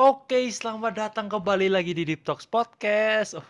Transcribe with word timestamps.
Oke, 0.00 0.48
selamat 0.48 0.96
datang 0.96 1.28
kembali 1.28 1.68
lagi 1.68 1.92
di 1.92 2.08
Deep 2.08 2.24
Talks 2.24 2.48
Podcast. 2.48 3.36
Oh, 3.36 3.44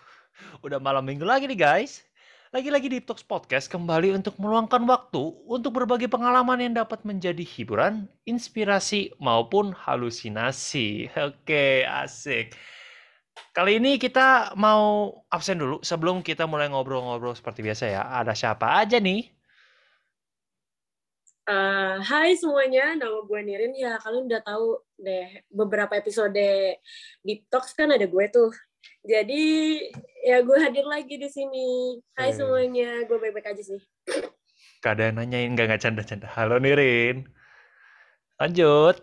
udah 0.66 0.82
malam 0.82 1.06
minggu 1.06 1.22
lagi 1.22 1.46
nih 1.46 1.54
guys. 1.54 2.03
Lagi-lagi 2.50 2.90
Deep 2.90 3.06
Talks 3.06 3.22
Podcast 3.22 3.71
kembali 3.71 4.19
untuk 4.19 4.34
meluangkan 4.34 4.82
waktu 4.82 5.30
untuk 5.46 5.78
berbagi 5.78 6.10
pengalaman 6.10 6.58
yang 6.58 6.74
dapat 6.74 7.06
menjadi 7.06 7.46
hiburan, 7.46 8.10
inspirasi, 8.26 9.14
maupun 9.22 9.71
halusinasi. 9.78 11.14
Oke, 11.30 11.86
asik. 11.86 12.59
Kali 13.55 13.79
ini 13.79 13.95
kita 14.03 14.59
mau 14.59 15.23
absen 15.30 15.55
dulu 15.55 15.79
sebelum 15.87 16.19
kita 16.19 16.51
mulai 16.51 16.67
ngobrol-ngobrol 16.67 17.39
seperti 17.39 17.62
biasa 17.62 17.95
ya. 17.95 18.03
Ada 18.11 18.35
siapa 18.35 18.75
aja 18.75 18.98
nih? 18.98 19.23
Uh, 21.51 21.98
hai 22.07 22.39
semuanya, 22.39 22.95
nama 22.95 23.27
gue 23.27 23.41
Nirin. 23.43 23.75
Ya, 23.75 23.99
kalian 23.99 24.30
udah 24.30 24.39
tahu 24.46 24.79
deh 25.03 25.43
beberapa 25.50 25.99
episode 25.99 26.39
Deep 27.27 27.50
Talks 27.50 27.75
kan 27.75 27.91
ada 27.91 28.07
gue 28.07 28.25
tuh. 28.31 28.54
Jadi 29.03 29.77
ya 30.22 30.46
gue 30.46 30.58
hadir 30.63 30.86
lagi 30.86 31.18
di 31.18 31.27
sini. 31.27 31.99
Hai 32.14 32.31
semuanya, 32.31 33.03
gue 33.03 33.19
baik-baik 33.19 33.50
aja 33.50 33.62
sih. 33.67 33.83
Gak 34.78 34.94
ada 34.94 35.11
yang 35.11 35.19
nanyain, 35.19 35.50
gak 35.58 35.75
nggak 35.75 35.83
canda-canda. 35.83 36.31
Halo 36.31 36.62
Nirin. 36.62 37.27
Lanjut. 38.39 39.03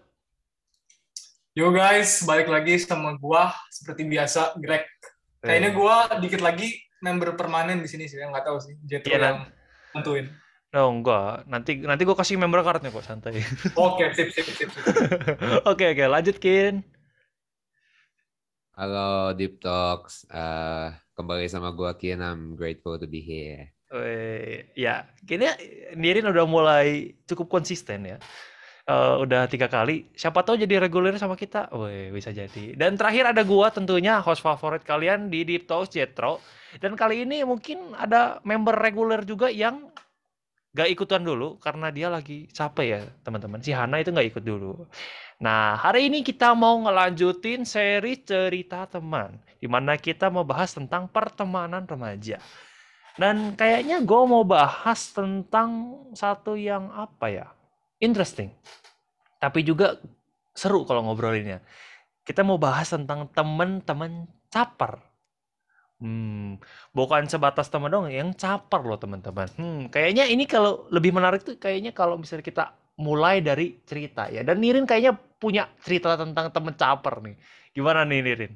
Yo 1.52 1.68
guys, 1.76 2.24
balik 2.24 2.48
lagi 2.48 2.80
sama 2.80 3.20
gue 3.20 3.44
seperti 3.76 4.08
biasa, 4.08 4.56
Greg. 4.64 4.88
Kayaknya 5.44 5.76
gue 5.76 5.96
dikit 6.24 6.40
lagi 6.40 6.80
member 7.04 7.36
permanen 7.36 7.84
di 7.84 7.92
sini 7.92 8.08
sih, 8.08 8.24
nggak 8.24 8.48
tahu 8.48 8.58
sih. 8.64 8.80
Jetro 8.88 9.12
yeah, 9.12 9.36
yang 9.36 9.40
tentuin. 9.92 10.32
Oh 10.76 10.92
enggak, 10.92 11.48
nanti 11.48 11.80
nanti 11.80 12.04
gue 12.04 12.12
kasih 12.12 12.36
member 12.36 12.60
cardnya 12.60 12.92
kok 12.92 13.08
santai. 13.08 13.40
Oke, 13.80 14.12
sip 14.12 14.36
sip 14.36 14.44
sip. 14.52 14.68
Oke 15.72 15.96
oke, 15.96 16.06
lanjut 16.12 16.36
Kin. 16.44 16.84
Halo 18.76 19.32
Deep 19.32 19.64
Talks, 19.64 20.28
uh, 20.28 20.92
kembali 21.16 21.48
sama 21.48 21.72
gue 21.72 21.88
Kin, 21.96 22.20
I'm 22.20 22.60
grateful 22.60 23.00
to 23.00 23.08
be 23.08 23.24
here. 23.24 23.72
Wih, 23.96 24.68
ya, 24.76 25.08
kini 25.24 25.48
Nirin 25.96 26.28
udah 26.28 26.44
mulai 26.44 27.16
cukup 27.24 27.48
konsisten 27.48 28.04
ya. 28.04 28.20
Uh, 28.84 29.24
udah 29.24 29.48
tiga 29.48 29.72
kali, 29.72 30.12
siapa 30.20 30.44
tahu 30.44 30.60
jadi 30.60 30.84
reguler 30.84 31.16
sama 31.16 31.40
kita, 31.40 31.72
Wih, 31.72 32.12
bisa 32.12 32.36
jadi. 32.36 32.76
Dan 32.76 33.00
terakhir 33.00 33.32
ada 33.32 33.48
gua 33.48 33.72
tentunya 33.72 34.20
host 34.20 34.44
favorit 34.44 34.84
kalian 34.84 35.32
di 35.32 35.48
Deep 35.48 35.64
Talks 35.64 35.96
Jetro. 35.96 36.44
Dan 36.76 37.00
kali 37.00 37.24
ini 37.24 37.48
mungkin 37.48 37.96
ada 37.96 38.44
member 38.44 38.76
reguler 38.76 39.24
juga 39.24 39.48
yang 39.48 39.88
gak 40.78 40.94
ikutan 40.94 41.26
dulu 41.26 41.58
karena 41.58 41.90
dia 41.90 42.14
lagi 42.14 42.46
capek 42.54 42.86
ya 42.86 43.02
teman-teman. 43.26 43.58
Si 43.66 43.74
Hana 43.74 43.98
itu 43.98 44.14
gak 44.14 44.30
ikut 44.30 44.44
dulu. 44.46 44.86
Nah 45.42 45.74
hari 45.74 46.06
ini 46.14 46.22
kita 46.22 46.54
mau 46.54 46.78
ngelanjutin 46.86 47.66
seri 47.66 48.22
cerita 48.22 48.86
teman. 48.86 49.42
Di 49.58 49.66
mana 49.66 49.98
kita 49.98 50.30
mau 50.30 50.46
bahas 50.46 50.78
tentang 50.78 51.10
pertemanan 51.10 51.90
remaja. 51.90 52.38
Dan 53.18 53.58
kayaknya 53.58 53.98
gue 54.06 54.22
mau 54.30 54.46
bahas 54.46 55.10
tentang 55.10 55.98
satu 56.14 56.54
yang 56.54 56.94
apa 56.94 57.34
ya, 57.34 57.48
interesting. 57.98 58.54
Tapi 59.42 59.66
juga 59.66 59.98
seru 60.54 60.86
kalau 60.86 61.10
ngobrolinnya. 61.10 61.66
Kita 62.22 62.46
mau 62.46 62.62
bahas 62.62 62.94
tentang 62.94 63.26
teman-teman 63.34 64.30
caper. 64.54 65.02
Hmm, 65.98 66.62
bukan 66.94 67.26
sebatas 67.26 67.74
teman 67.74 67.90
dong, 67.90 68.06
yang 68.14 68.30
caper 68.38 68.86
loh 68.86 69.02
teman-teman. 69.02 69.50
Hmm, 69.58 69.80
kayaknya 69.90 70.30
ini 70.30 70.46
kalau 70.46 70.86
lebih 70.94 71.10
menarik 71.10 71.42
tuh 71.42 71.58
kayaknya 71.58 71.90
kalau 71.90 72.22
misalnya 72.22 72.46
kita 72.46 72.64
mulai 73.02 73.42
dari 73.42 73.82
cerita 73.82 74.30
ya. 74.30 74.46
Dan 74.46 74.62
Nirin 74.62 74.86
kayaknya 74.86 75.18
punya 75.18 75.66
cerita 75.82 76.14
tentang 76.14 76.54
teman 76.54 76.78
caper 76.78 77.22
nih. 77.26 77.36
Gimana 77.74 78.06
nih 78.06 78.22
Nirin? 78.22 78.54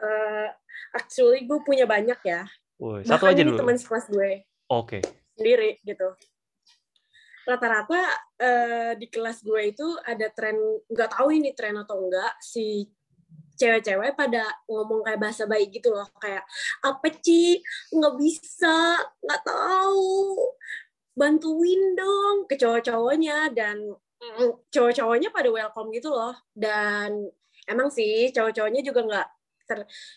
Uh, 0.00 0.48
actually 0.96 1.48
gue 1.48 1.60
punya 1.64 1.88
banyak 1.88 2.20
ya. 2.24 2.44
Woy, 2.80 3.04
satu 3.04 3.28
Bahkan 3.28 3.36
aja 3.36 3.42
dulu. 3.44 3.58
teman 3.60 3.76
sekelas 3.76 4.06
gue. 4.08 4.30
Oke. 4.72 5.00
Okay. 5.00 5.02
Sendiri 5.36 5.80
gitu. 5.84 6.08
Rata-rata 7.44 8.00
uh, 8.36 8.92
di 8.96 9.08
kelas 9.08 9.44
gue 9.44 9.72
itu 9.72 9.84
ada 10.04 10.28
tren, 10.32 10.56
nggak 10.88 11.10
tahu 11.16 11.28
ini 11.32 11.56
tren 11.56 11.76
atau 11.76 12.04
enggak, 12.04 12.36
si 12.40 12.84
cewek-cewek 13.60 14.16
pada 14.16 14.48
ngomong 14.64 15.04
kayak 15.04 15.20
bahasa 15.20 15.44
baik 15.44 15.68
gitu 15.76 15.92
loh. 15.92 16.08
Kayak 16.16 16.48
apa 16.80 17.08
sih 17.20 17.60
nggak 17.92 18.14
bisa 18.16 18.96
nggak 19.20 19.42
tahu. 19.44 20.56
Bantuin 21.12 21.92
dong. 21.92 22.48
Ke 22.48 22.56
cowok-cowoknya 22.56 23.52
dan 23.52 23.76
cowok-cowoknya 24.72 25.28
pada 25.28 25.48
welcome 25.52 25.92
gitu 25.92 26.08
loh. 26.08 26.32
Dan 26.56 27.28
emang 27.68 27.92
sih 27.92 28.32
cowok-cowoknya 28.32 28.80
juga 28.80 29.00
nggak 29.04 29.28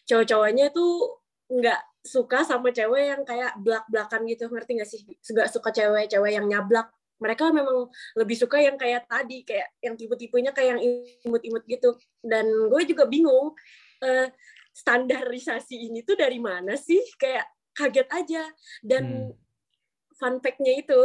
cowok-cowoknya 0.08 0.72
tuh 0.72 1.20
nggak 1.52 1.82
suka 2.04 2.42
sama 2.48 2.72
cewek 2.72 3.04
yang 3.12 3.22
kayak 3.28 3.52
belak-belakan 3.60 4.24
gitu. 4.32 4.48
Ngerti 4.48 4.72
nggak 4.80 4.90
sih? 4.90 5.02
Nggak 5.06 5.52
suka 5.52 5.70
cewek-cewek 5.76 6.32
yang 6.40 6.48
nyablak 6.48 6.88
mereka 7.24 7.48
memang 7.56 7.88
lebih 8.20 8.36
suka 8.36 8.60
yang 8.60 8.76
kayak 8.76 9.08
tadi 9.08 9.48
kayak 9.48 9.72
yang 9.80 9.96
tipe-tipenya 9.96 10.52
kayak 10.52 10.76
yang 10.76 10.82
imut-imut 11.24 11.64
gitu 11.64 11.96
dan 12.20 12.44
gue 12.44 12.82
juga 12.84 13.08
bingung 13.08 13.56
uh, 14.04 14.28
standarisasi 14.76 15.88
ini 15.88 16.04
tuh 16.04 16.20
dari 16.20 16.44
mana 16.44 16.76
sih 16.76 17.00
kayak 17.16 17.48
kaget 17.72 18.08
aja 18.12 18.44
dan 18.84 19.32
hmm. 19.32 20.18
fun 20.20 20.44
fact-nya 20.44 20.84
itu 20.84 21.02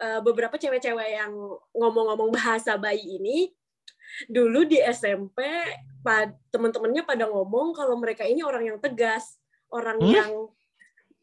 uh, 0.00 0.20
beberapa 0.22 0.54
cewek-cewek 0.54 1.10
yang 1.18 1.34
ngomong-ngomong 1.74 2.30
bahasa 2.30 2.78
bayi 2.78 3.18
ini 3.18 3.50
dulu 4.30 4.62
di 4.64 4.78
SMP 4.86 5.42
teman-temannya 6.54 7.02
pada 7.02 7.26
ngomong 7.26 7.74
kalau 7.74 7.98
mereka 7.98 8.22
ini 8.22 8.46
orang 8.46 8.70
yang 8.70 8.78
tegas 8.78 9.42
orang 9.74 9.98
hmm? 9.98 10.14
yang 10.14 10.32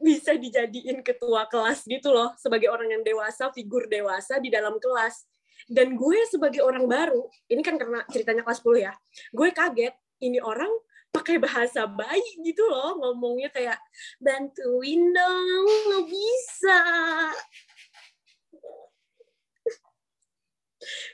bisa 0.03 0.35
dijadiin 0.35 0.99
ketua 0.99 1.47
kelas 1.47 1.87
gitu 1.87 2.11
loh 2.11 2.35
sebagai 2.35 2.67
orang 2.67 2.91
yang 2.91 3.01
dewasa 3.01 3.49
figur 3.55 3.87
dewasa 3.87 4.37
di 4.43 4.51
dalam 4.51 4.75
kelas. 4.77 5.23
Dan 5.63 5.95
gue 5.95 6.19
sebagai 6.27 6.59
orang 6.59 6.83
baru 6.91 7.23
ini 7.47 7.63
kan 7.63 7.79
karena 7.79 8.03
ceritanya 8.11 8.43
kelas 8.43 8.59
10 8.59 8.83
ya 8.83 8.93
gue 9.31 9.47
kaget 9.55 9.95
ini 10.19 10.43
orang 10.43 10.67
pakai 11.13 11.37
bahasa 11.37 11.85
bayi 11.85 12.25
gitu 12.41 12.65
loh 12.67 12.97
ngomongnya 12.99 13.47
kayak 13.53 13.77
bantuin 14.19 15.13
dong 15.13 15.67
nggak 15.87 16.05
bisa. 16.09 16.81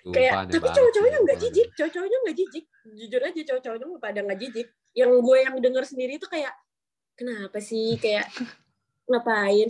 Kayak 0.10 0.50
tapi 0.50 0.68
cowok-cowoknya 0.72 1.20
nggak 1.30 1.40
jijik 1.46 1.70
cowok-cowoknya 1.76 2.18
nggak 2.26 2.38
jijik. 2.40 2.66
Jujur 2.96 3.22
aja 3.22 3.42
cowok-cowoknya 3.54 3.86
pada 4.00 4.20
nggak 4.24 4.40
jijik. 4.40 4.68
Yang 4.96 5.12
gue 5.22 5.38
yang 5.46 5.56
denger 5.62 5.84
sendiri 5.86 6.14
itu 6.18 6.26
kayak 6.26 6.56
kenapa 7.14 7.60
sih? 7.60 8.00
Kayak 8.00 8.32
ngapain. 9.10 9.70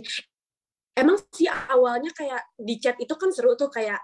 Emang 0.94 1.16
sih 1.32 1.48
awalnya 1.48 2.12
kayak 2.12 2.52
di 2.60 2.76
chat 2.76 3.00
itu 3.00 3.14
kan 3.16 3.32
seru 3.32 3.56
tuh 3.56 3.72
kayak 3.72 3.98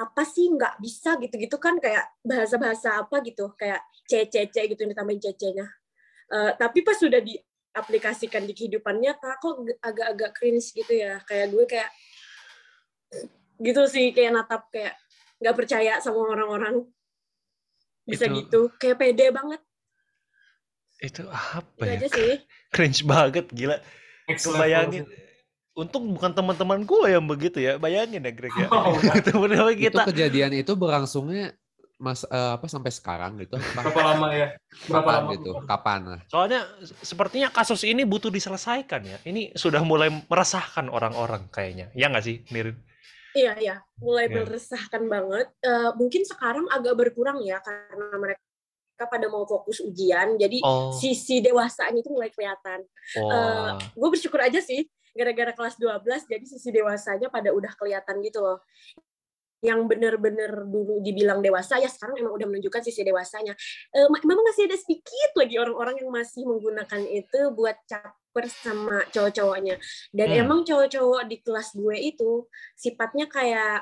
apa 0.00 0.22
sih 0.24 0.48
nggak 0.48 0.80
bisa 0.80 1.20
gitu-gitu 1.20 1.60
kan 1.60 1.76
kayak 1.76 2.08
bahasa-bahasa 2.24 3.04
apa 3.04 3.20
gitu 3.20 3.52
kayak 3.54 3.84
cece 4.08 4.48
gitu 4.48 4.80
yang 4.82 4.92
ditambahin 4.96 5.20
cece-nya. 5.20 5.66
Uh, 6.30 6.50
tapi 6.56 6.80
pas 6.80 6.96
sudah 6.96 7.20
diaplikasikan 7.20 8.48
di 8.48 8.56
kehidupan 8.56 8.98
nyata 8.98 9.36
kok 9.38 9.60
agak-agak 9.84 10.30
cringe 10.34 10.72
gitu 10.72 10.92
ya. 10.96 11.20
Kayak 11.28 11.46
gue 11.52 11.64
kayak 11.68 11.90
gitu 13.60 13.82
sih 13.86 14.10
kayak 14.16 14.40
natap 14.40 14.72
kayak 14.72 14.96
nggak 15.38 15.56
percaya 15.56 16.00
sama 16.00 16.24
orang-orang. 16.32 16.88
Bisa 18.08 18.26
itu, 18.26 18.42
gitu 18.42 18.60
kayak 18.80 18.96
pede 18.96 19.26
banget. 19.30 19.60
Itu 21.00 21.28
apa 21.28 21.82
itu 21.84 21.86
ya? 21.86 21.96
aja 22.00 22.08
sih. 22.08 22.32
cringe 22.74 23.02
banget 23.04 23.46
gila 23.52 23.76
bayangin. 24.58 25.04
untung 25.70 26.12
bukan 26.12 26.34
teman-teman 26.34 26.82
gue 26.82 27.06
yang 27.08 27.24
begitu 27.24 27.58
ya. 27.62 27.78
Bayangin 27.80 28.20
ya 28.20 28.32
Greg 28.34 28.52
ya. 28.52 28.68
Oh, 28.74 28.98
kita 29.00 29.32
itu 29.72 29.98
kejadian 30.12 30.52
itu 30.52 30.72
berlangsungnya 30.76 31.54
mas 32.00 32.24
uh, 32.24 32.56
apa 32.56 32.64
sampai 32.66 32.88
sekarang 32.90 33.36
gitu. 33.38 33.60
Berapa 33.76 34.00
lama 34.00 34.28
ya? 34.32 34.48
Berapa 34.88 35.04
kapan 35.04 35.20
lama? 35.20 35.32
gitu 35.36 35.50
kapan 35.68 36.00
soalnya 36.32 36.60
sepertinya 37.04 37.48
kasus 37.52 37.84
ini 37.84 38.02
butuh 38.08 38.32
diselesaikan 38.32 39.04
ya. 39.04 39.18
Ini 39.22 39.54
sudah 39.54 39.84
mulai 39.84 40.08
meresahkan 40.08 40.88
orang-orang 40.88 41.46
kayaknya. 41.52 41.92
Ya 41.92 42.08
nggak 42.08 42.24
sih 42.24 42.42
Mirin? 42.50 42.80
Iya, 43.30 43.52
iya, 43.62 43.76
mulai 44.02 44.26
ya. 44.26 44.42
meresahkan 44.42 45.06
banget. 45.06 45.46
Uh, 45.62 45.94
mungkin 45.94 46.26
sekarang 46.26 46.66
agak 46.66 46.98
berkurang 46.98 47.38
ya 47.46 47.62
karena 47.62 48.16
mereka 48.18 48.42
mereka 49.00 49.16
pada 49.16 49.32
mau 49.32 49.48
fokus 49.48 49.80
ujian 49.80 50.36
jadi 50.36 50.60
oh. 50.60 50.92
sisi 50.92 51.40
dewasanya 51.40 52.04
itu 52.04 52.12
mulai 52.12 52.28
kelihatan 52.28 52.84
oh. 53.16 53.32
uh, 53.32 53.72
gue 53.80 54.08
bersyukur 54.12 54.36
aja 54.44 54.60
sih 54.60 54.84
gara-gara 55.16 55.56
kelas 55.56 55.80
12 55.80 56.28
jadi 56.28 56.44
sisi 56.44 56.68
dewasanya 56.68 57.32
pada 57.32 57.48
udah 57.48 57.72
kelihatan 57.80 58.20
gitu 58.20 58.44
loh 58.44 58.60
yang 59.64 59.88
bener-bener 59.88 60.68
dulu 60.68 61.00
dibilang 61.00 61.40
dewasa 61.40 61.80
ya 61.80 61.88
sekarang 61.88 62.20
emang 62.20 62.36
udah 62.36 62.44
menunjukkan 62.44 62.84
sisi 62.84 63.00
dewasanya 63.00 63.56
uh, 63.96 64.08
memang 64.20 64.44
masih 64.44 64.68
ada 64.68 64.76
sedikit 64.76 65.32
lagi 65.32 65.56
orang-orang 65.56 66.04
yang 66.04 66.12
masih 66.12 66.44
menggunakan 66.44 67.00
itu 67.08 67.40
buat 67.56 67.80
caper 67.88 68.44
sama 68.52 69.00
cowok-cowoknya 69.08 69.80
dan 70.12 70.28
hmm. 70.28 70.40
emang 70.44 70.60
cowok-cowok 70.68 71.24
di 71.24 71.40
kelas 71.40 71.72
gue 71.72 71.96
itu 71.96 72.44
sifatnya 72.76 73.32
kayak 73.32 73.80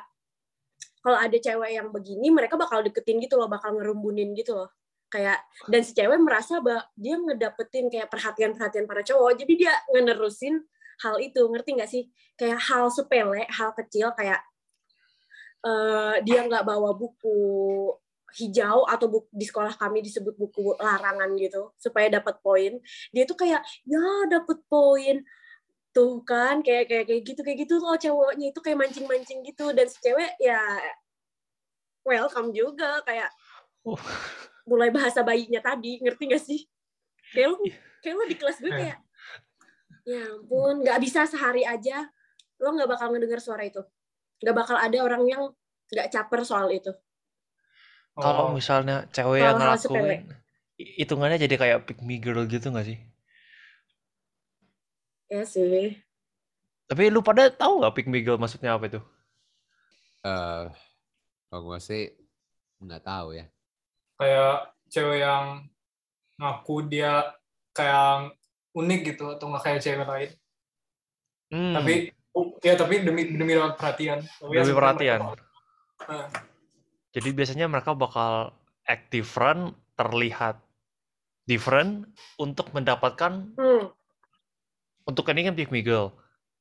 kalau 1.03 1.19
ada 1.19 1.39
cewek 1.39 1.75
yang 1.75 1.91
begini 1.91 2.31
mereka 2.31 2.55
bakal 2.55 2.83
deketin 2.87 3.19
gitu 3.19 3.35
loh 3.35 3.51
bakal 3.51 3.75
ngerumbunin 3.75 4.35
gitu 4.39 4.55
loh 4.55 4.71
kayak 5.09 5.41
dan 5.69 5.81
si 5.85 5.93
cewek 5.97 6.21
merasa 6.21 6.61
bahwa 6.61 6.85
dia 6.93 7.17
ngedapetin 7.17 7.89
kayak 7.89 8.09
perhatian-perhatian 8.13 8.85
para 8.85 9.03
cowok. 9.05 9.41
Jadi 9.41 9.53
dia 9.67 9.73
ngenerusin 9.93 10.61
hal 11.05 11.17
itu. 11.21 11.41
Ngerti 11.49 11.71
nggak 11.77 11.91
sih? 11.91 12.05
Kayak 12.37 12.61
hal 12.69 12.93
sepele 12.93 13.49
hal 13.49 13.73
kecil 13.75 14.13
kayak 14.15 14.41
uh, 15.65 16.21
dia 16.23 16.45
nggak 16.45 16.65
bawa 16.65 16.95
buku 16.95 17.41
hijau 18.37 18.85
atau 18.85 19.09
buku, 19.09 19.29
di 19.33 19.49
sekolah 19.49 19.73
kami 19.81 20.05
disebut 20.05 20.37
buku 20.37 20.77
larangan 20.77 21.33
gitu 21.41 21.73
supaya 21.81 22.13
dapat 22.13 22.37
poin. 22.45 22.77
Dia 23.11 23.25
tuh 23.25 23.37
kayak 23.39 23.65
ya 23.89 24.29
dapat 24.29 24.61
poin. 24.69 25.25
Tuh 25.97 26.21
kan 26.23 26.61
kayak 26.61 26.87
kayak 26.93 27.05
kayak 27.09 27.23
gitu 27.25 27.41
kayak 27.41 27.59
gitu 27.65 27.75
loh 27.81 27.97
cowoknya 27.97 28.53
itu 28.53 28.61
kayak 28.61 28.79
mancing 28.79 29.07
mancing 29.09 29.41
gitu. 29.41 29.73
Dan 29.73 29.89
si 29.89 29.97
cewek 30.05 30.37
ya 30.37 30.61
welcome 32.05 32.53
juga. 32.53 33.01
Kayak 33.09 33.33
oh. 33.95 34.01
mulai 34.69 34.93
bahasa 34.93 35.25
bayinya 35.25 35.65
tadi 35.65 36.03
ngerti 36.03 36.25
gak 36.29 36.43
sih 36.43 36.61
kayak 37.33 37.49
lo 37.53 37.57
kayak 38.05 38.15
lo 38.17 38.25
di 38.29 38.37
kelas 38.37 38.59
gue 38.61 38.73
kayak 38.73 38.99
ya 40.09 40.23
ampun 40.33 40.85
nggak 40.85 40.99
bisa 41.05 41.29
sehari 41.29 41.69
aja 41.69 42.09
lo 42.61 42.73
nggak 42.73 42.89
bakal 42.89 43.13
ngedengar 43.13 43.41
suara 43.41 43.65
itu 43.65 43.85
nggak 44.41 44.57
bakal 44.57 44.77
ada 44.81 44.99
orang 45.05 45.23
yang 45.29 45.43
nggak 45.93 46.09
caper 46.09 46.45
soal 46.45 46.73
itu 46.73 46.93
kalau 48.19 48.51
oh. 48.51 48.55
misalnya 48.59 49.07
cewek 49.15 49.47
yang 49.47 49.55
ngelakuin, 49.55 50.27
hitungannya 50.75 51.39
jadi 51.39 51.55
kayak 51.55 51.79
pick 51.87 52.03
me 52.03 52.19
girl 52.19 52.43
gitu 52.51 52.75
gak 52.75 52.91
sih? 52.91 52.99
Ya 55.31 55.47
sih. 55.47 56.03
Tapi 56.91 57.15
lu 57.15 57.23
pada 57.23 57.47
tahu 57.47 57.87
gak 57.87 57.95
pick 57.95 58.11
me 58.11 58.19
girl 58.27 58.35
maksudnya 58.35 58.75
apa 58.75 58.91
itu? 58.91 58.99
Eh, 60.27 60.27
uh, 60.27 60.67
kalau 61.47 61.63
gue 61.63 61.79
sih 61.79 62.11
nggak 62.83 63.07
tahu 63.07 63.39
ya. 63.39 63.47
Kayak 64.19 64.75
cewek 64.91 65.23
yang 65.23 65.71
ngaku 66.39 66.77
dia 66.91 67.35
kayak 67.75 68.35
unik 68.75 69.01
gitu 69.15 69.39
atau 69.39 69.47
nggak 69.51 69.65
kayak 69.65 69.81
cewek 69.83 70.07
lain. 70.07 70.31
Hmm. 71.49 71.75
Tapi 71.79 71.95
ya 72.63 72.75
tapi 72.75 73.03
demi 73.03 73.31
demi 73.31 73.55
perhatian. 73.55 74.23
Demi 74.43 74.75
perhatian. 74.75 75.21
Nah. 76.07 76.27
Jadi 77.15 77.29
biasanya 77.35 77.67
mereka 77.67 77.97
bakal 77.97 78.55
act 78.87 79.11
different, 79.11 79.75
terlihat 79.99 80.61
different 81.49 82.07
untuk 82.37 82.71
mendapatkan 82.77 83.57
hmm. 83.57 83.85
untuk 85.09 85.25
ini 85.33 85.49
kan 85.49 85.57
pick 85.57 85.73
me 85.73 85.81
girl 85.81 86.13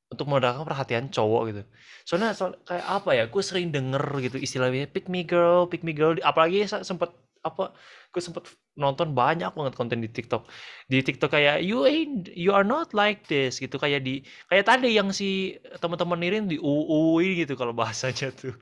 untuk 0.08 0.24
mendapatkan 0.32 0.64
perhatian 0.64 1.12
cowok 1.12 1.42
gitu. 1.52 1.64
Soalnya 2.08 2.32
so, 2.32 2.56
kayak 2.64 2.88
apa 2.88 3.12
ya? 3.12 3.24
Gue 3.28 3.44
sering 3.44 3.76
denger 3.76 4.08
gitu 4.24 4.40
istilahnya 4.40 4.88
pick 4.88 5.12
me 5.12 5.28
girl, 5.28 5.68
pick 5.68 5.84
me 5.84 5.92
girl. 5.92 6.16
Apalagi 6.24 6.64
sempet 6.64 7.12
apa? 7.48 7.74
Gue 8.12 8.22
sempet 8.22 8.48
nonton 8.78 9.16
banyak 9.16 9.50
banget 9.56 9.74
konten 9.74 10.04
di 10.04 10.10
TikTok. 10.12 10.46
Di 10.92 11.02
TikTok 11.02 11.34
kayak 11.34 11.64
you 11.64 11.88
ain't, 11.88 12.30
you 12.36 12.52
are 12.52 12.68
not 12.68 12.92
like 12.94 13.26
this 13.26 13.58
gitu. 13.58 13.80
Kayak 13.80 14.04
di 14.04 14.22
kayak 14.52 14.68
tadi 14.68 14.94
yang 14.94 15.10
si 15.16 15.58
teman-teman 15.80 16.20
Nirin 16.20 16.46
di 16.46 16.60
UUI 16.60 17.44
gitu 17.44 17.56
kalau 17.56 17.72
bahasanya 17.72 18.30
tuh. 18.36 18.54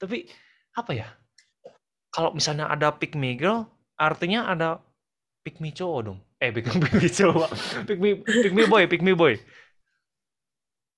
Tapi 0.00 0.26
apa 0.76 0.92
ya? 0.92 1.08
Kalau 2.10 2.32
misalnya 2.32 2.72
ada 2.72 2.90
pick 2.96 3.12
me 3.12 3.36
girl, 3.36 3.68
artinya 4.00 4.48
ada 4.48 4.80
pick 5.44 5.60
me 5.60 5.70
cowok 5.70 6.00
dong. 6.12 6.18
Eh, 6.40 6.50
pick, 6.52 6.68
pick 6.84 6.94
me 6.96 7.08
cowok. 7.08 7.50
pick 7.84 7.98
me 8.00 8.10
pick 8.24 8.52
me 8.52 8.64
boy, 8.64 8.84
pick 8.88 9.02
me 9.04 9.12
boy. 9.12 9.36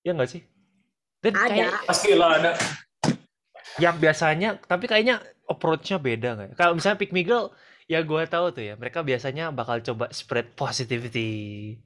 Ya 0.07 0.15
nggak 0.15 0.31
sih? 0.31 0.43
Dan 1.19 1.35
ada. 1.35 1.51
Kayak, 1.51 1.73
Pastilah 1.85 2.31
ada. 2.39 2.51
Yang 3.79 3.97
biasanya, 4.03 4.59
tapi 4.67 4.91
kayaknya 4.91 5.23
approach-nya 5.47 5.99
beda 6.03 6.29
nggak? 6.35 6.49
Ya? 6.53 6.55
Kalau 6.59 6.73
misalnya 6.75 6.99
pick 6.99 7.15
me 7.15 7.23
girl, 7.23 7.55
ya 7.87 8.03
gue 8.03 8.23
tahu 8.27 8.53
tuh 8.53 8.65
ya, 8.67 8.75
mereka 8.75 9.07
biasanya 9.07 9.55
bakal 9.55 9.81
coba 9.81 10.11
spread 10.11 10.53
positivity 10.59 11.79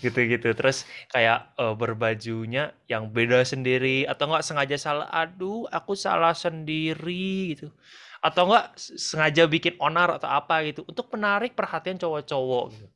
gitu-gitu 0.00 0.52
terus 0.52 0.84
kayak 1.08 1.56
uh, 1.56 1.72
berbajunya 1.72 2.76
yang 2.84 3.08
beda 3.08 3.40
sendiri 3.48 4.04
atau 4.04 4.28
enggak 4.28 4.44
sengaja 4.44 4.76
salah 4.76 5.08
aduh 5.08 5.64
aku 5.72 5.96
salah 5.96 6.36
sendiri 6.36 7.56
gitu 7.56 7.72
atau 8.20 8.44
enggak 8.50 8.76
sengaja 8.76 9.48
bikin 9.48 9.80
onar 9.80 10.20
atau 10.20 10.28
apa 10.28 10.60
gitu 10.68 10.84
untuk 10.84 11.08
menarik 11.16 11.56
perhatian 11.56 11.96
cowok-cowok 11.96 12.64
gitu 12.76 12.86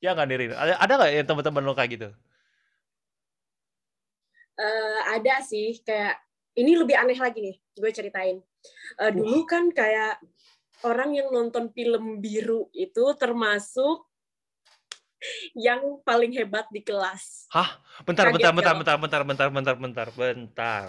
ya 0.00 0.16
nggak 0.16 0.28
diri 0.32 0.44
ada 0.56 0.74
ada 0.80 0.92
nggak 0.96 1.10
yang 1.12 1.26
teman-teman 1.28 1.62
lo 1.68 1.72
kayak 1.76 1.90
gitu 2.00 2.08
uh, 4.56 4.98
ada 5.12 5.34
sih 5.44 5.76
kayak 5.84 6.16
ini 6.58 6.72
lebih 6.76 6.96
aneh 6.96 7.18
lagi 7.18 7.38
nih 7.40 7.56
gue 7.78 7.90
ceritain 7.92 8.36
uh, 9.00 9.10
dulu 9.12 9.48
kan 9.48 9.72
kayak 9.72 10.20
orang 10.82 11.14
yang 11.14 11.30
nonton 11.30 11.70
film 11.70 12.18
biru 12.18 12.68
itu 12.74 13.02
termasuk 13.16 14.10
yang 15.54 16.02
paling 16.02 16.34
hebat 16.34 16.66
di 16.74 16.82
kelas. 16.82 17.46
Hah? 17.54 17.78
Bentar, 18.02 18.30
Kaget 18.30 18.42
bentar, 18.42 18.52
bentar, 18.52 18.74
bentar, 18.74 18.96
bentar, 18.98 19.22
bentar, 19.22 19.48
bentar, 19.48 19.76
bentar, 19.78 20.08
bentar. 20.10 20.86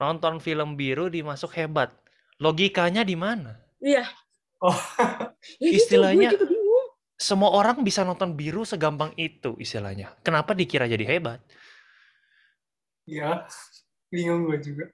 Nonton 0.00 0.40
film 0.40 0.74
biru 0.74 1.12
dimasuk 1.12 1.52
hebat. 1.60 1.92
Logikanya 2.40 3.04
di 3.04 3.14
mana? 3.14 3.60
Iya. 3.78 4.08
Oh. 4.64 4.74
ya 5.62 5.70
istilahnya 5.70 6.32
gitu, 6.32 6.48
semua 7.20 7.52
orang 7.52 7.84
bisa 7.84 8.02
nonton 8.02 8.32
biru 8.34 8.64
segampang 8.64 9.12
itu 9.20 9.54
istilahnya. 9.60 10.16
Kenapa 10.24 10.56
dikira 10.56 10.88
jadi 10.88 11.04
hebat? 11.04 11.38
Iya, 13.04 13.44
bingung 14.14 14.46
gue 14.46 14.58
juga. 14.62 14.84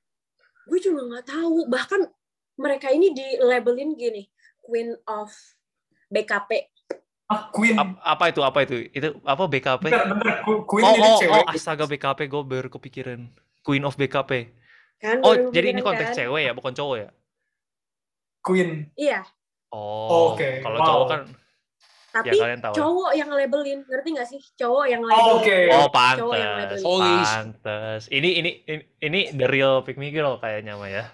Gue 0.64 0.80
juga 0.80 1.04
nggak 1.04 1.26
tahu. 1.28 1.68
Bahkan 1.68 2.00
mereka 2.56 2.88
ini 2.88 3.12
di 3.12 3.36
labelin 3.44 3.92
gini, 3.92 4.24
Queen 4.64 4.96
of 5.04 5.28
BKP 6.08 6.72
Ah, 7.30 7.46
Queen. 7.54 7.78
A 7.78 7.86
apa 8.02 8.34
itu? 8.34 8.42
Apa 8.42 8.66
itu? 8.66 8.90
Itu 8.90 9.22
apa 9.22 9.46
BKP? 9.46 9.86
Bentar, 9.86 10.02
bentar. 10.10 10.42
Queen 10.66 10.82
oh, 10.82 10.94
ini 10.98 11.06
oh, 11.06 11.18
cewek. 11.22 11.42
Oh, 11.46 11.54
astaga 11.54 11.86
BKP 11.86 12.26
gue 12.26 12.42
baru 12.42 12.68
kepikiran. 12.74 13.30
Queen 13.62 13.86
of 13.86 13.94
BKP. 13.94 14.50
Kan, 14.98 15.22
oh, 15.22 15.54
jadi 15.54 15.70
ini 15.70 15.80
konteks 15.80 16.10
kan? 16.12 16.18
cewek 16.26 16.50
ya, 16.50 16.52
bukan 16.58 16.74
cowok 16.74 16.96
ya? 16.98 17.08
Queen. 18.42 18.90
Iya. 18.98 19.22
Oh, 19.70 20.34
oke. 20.34 20.42
Okay. 20.42 20.58
Kalau 20.58 20.78
wow. 20.82 20.86
cowok 20.90 21.06
kan 21.06 21.20
tapi 22.10 22.34
ya, 22.34 22.58
tahu. 22.58 22.74
cowok 22.74 23.12
yang 23.14 23.30
labelin, 23.30 23.86
ngerti 23.86 24.08
gak 24.18 24.28
sih? 24.28 24.42
Cowok 24.58 24.86
yang 24.90 25.02
labelin. 25.06 25.30
Oh, 25.30 25.38
oke. 25.38 25.46
Okay. 25.46 25.64
Oh, 25.70 25.88
pantes. 25.88 26.82
Pantes. 26.82 28.02
Ini 28.10 28.30
ini 28.42 28.50
ini, 28.66 28.82
ini 29.02 29.20
the 29.34 29.46
real 29.46 29.86
pick 29.86 29.94
me 29.94 30.10
girl 30.10 30.42
kayaknya 30.42 30.74
mah 30.74 30.90
ya. 30.90 31.04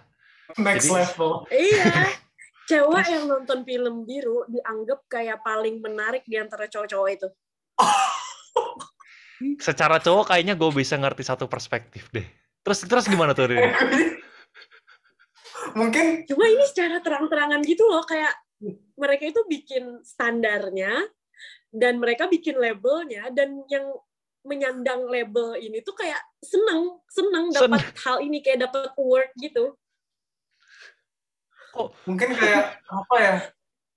Next 0.57 0.89
Jadi, 0.89 0.97
level. 0.97 1.45
Iya 1.53 1.85
cewek 2.67 3.07
yang 3.07 3.25
nonton 3.31 3.63
film 3.63 4.03
biru 4.03 4.43
dianggap 4.51 5.07
kayak 5.07 5.39
paling 5.47 5.79
menarik 5.79 6.27
di 6.27 6.37
antara 6.37 6.67
cowok-cowok 6.67 7.11
itu. 7.15 7.29
Secara 9.67 10.03
cowok 10.03 10.35
kayaknya 10.35 10.59
gue 10.59 10.71
bisa 10.75 10.99
ngerti 10.99 11.23
satu 11.23 11.47
perspektif 11.47 12.11
deh. 12.11 12.27
Terus 12.67 12.83
terus 12.91 13.07
gimana 13.07 13.31
tuh 13.33 13.47
ini? 13.47 13.63
Mungkin 15.79 16.27
cuma 16.27 16.45
ini 16.51 16.65
secara 16.67 16.99
terang-terangan 16.99 17.63
gitu 17.63 17.87
loh 17.87 18.03
kayak 18.03 18.35
mereka 18.97 19.25
itu 19.29 19.41
bikin 19.49 20.01
standarnya 20.01 21.05
dan 21.69 22.01
mereka 22.01 22.29
bikin 22.31 22.57
labelnya 22.57 23.29
dan 23.33 23.61
yang 23.69 23.93
menyandang 24.47 25.11
label 25.11 25.59
ini 25.59 25.83
tuh 25.83 25.93
kayak 25.99 26.23
seneng 26.39 27.03
seneng 27.11 27.51
dapat 27.51 27.83
hal 28.07 28.23
ini 28.23 28.39
kayak 28.41 28.71
dapat 28.71 28.95
award 28.95 29.31
gitu. 29.37 29.75
Kok 31.75 31.93
mungkin 32.09 32.33
kayak 32.33 32.81
apa 32.89 33.17
ya 33.19 33.37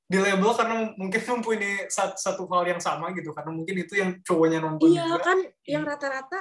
di 0.09 0.17
label 0.17 0.51
karena 0.57 0.89
mungkin 0.97 1.21
mempunyai 1.21 1.85
satu, 1.85 2.17
satu 2.17 2.43
hal 2.49 2.65
yang 2.65 2.81
sama 2.81 3.13
gitu 3.13 3.29
karena 3.29 3.53
mungkin 3.53 3.75
itu 3.77 3.93
yang 3.93 4.17
cowoknya 4.25 4.57
nonton 4.57 4.89
iya 4.89 5.05
juga. 5.05 5.21
kan 5.21 5.37
yang 5.69 5.85
rata-rata 5.85 6.39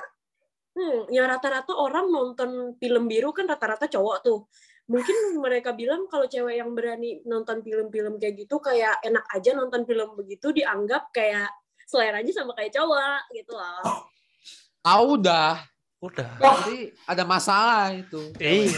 hmm 0.73 1.13
yang 1.13 1.29
rata-rata 1.29 1.77
orang 1.77 2.09
nonton 2.09 2.81
film 2.81 3.05
biru 3.05 3.29
kan 3.37 3.45
rata-rata 3.45 3.85
cowok 3.93 4.17
tuh 4.25 4.49
mungkin 4.89 5.17
mereka 5.37 5.77
bilang 5.77 6.09
kalau 6.09 6.25
cewek 6.25 6.59
yang 6.59 6.73
berani 6.73 7.21
nonton 7.29 7.61
film-film 7.61 8.17
kayak 8.17 8.35
gitu 8.41 8.57
kayak 8.59 8.97
enak 9.05 9.25
aja 9.37 9.53
nonton 9.53 9.85
film 9.85 10.17
begitu 10.17 10.49
dianggap 10.51 11.13
kayak 11.13 11.53
seleranya 11.85 12.33
sama 12.33 12.57
kayak 12.57 12.73
cowok 12.73 13.21
gitu 13.37 13.53
loh. 13.53 14.09
Ah 14.81 15.01
udah. 15.05 15.61
Udah. 16.01 16.31
Jadi 16.41 16.97
ada 17.05 17.25
masalah 17.29 17.93
itu. 17.93 18.33
Iya. 18.41 18.73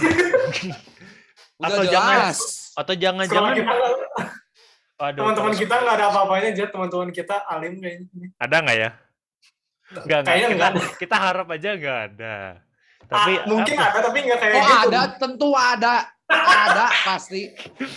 Udah 1.62 1.68
atau 1.70 1.84
jelas. 1.84 1.92
jangan 1.92 2.32
atau 2.80 2.94
jangan-jangan 2.96 3.54
teman-teman 5.00 5.54
kita 5.56 5.74
nggak 5.80 5.96
ada 5.96 6.06
apa-apanya 6.12 6.48
aja 6.52 6.64
teman-teman 6.68 7.08
kita 7.08 7.36
alim 7.48 7.80
kayaknya 7.80 8.28
ada 8.36 8.56
nggak 8.60 8.76
ya 8.76 8.90
nggak 9.90 10.20
kayaknya 10.22 10.48
kita, 10.48 10.66
enggak. 10.70 10.96
kita 11.00 11.16
harap 11.16 11.46
aja 11.48 11.68
nggak 11.76 11.98
ada 12.12 12.36
tapi 13.10 13.32
ah, 13.42 13.46
mungkin 13.50 13.74
apa? 13.74 13.90
ada 13.90 13.98
tapi 14.06 14.18
nggak 14.22 14.38
kayak 14.38 14.54
oh, 14.54 14.62
gitu 14.62 14.88
ada 14.94 15.02
tentu 15.18 15.48
ada 15.58 15.94
ada 16.30 16.86
pasti. 17.04 17.50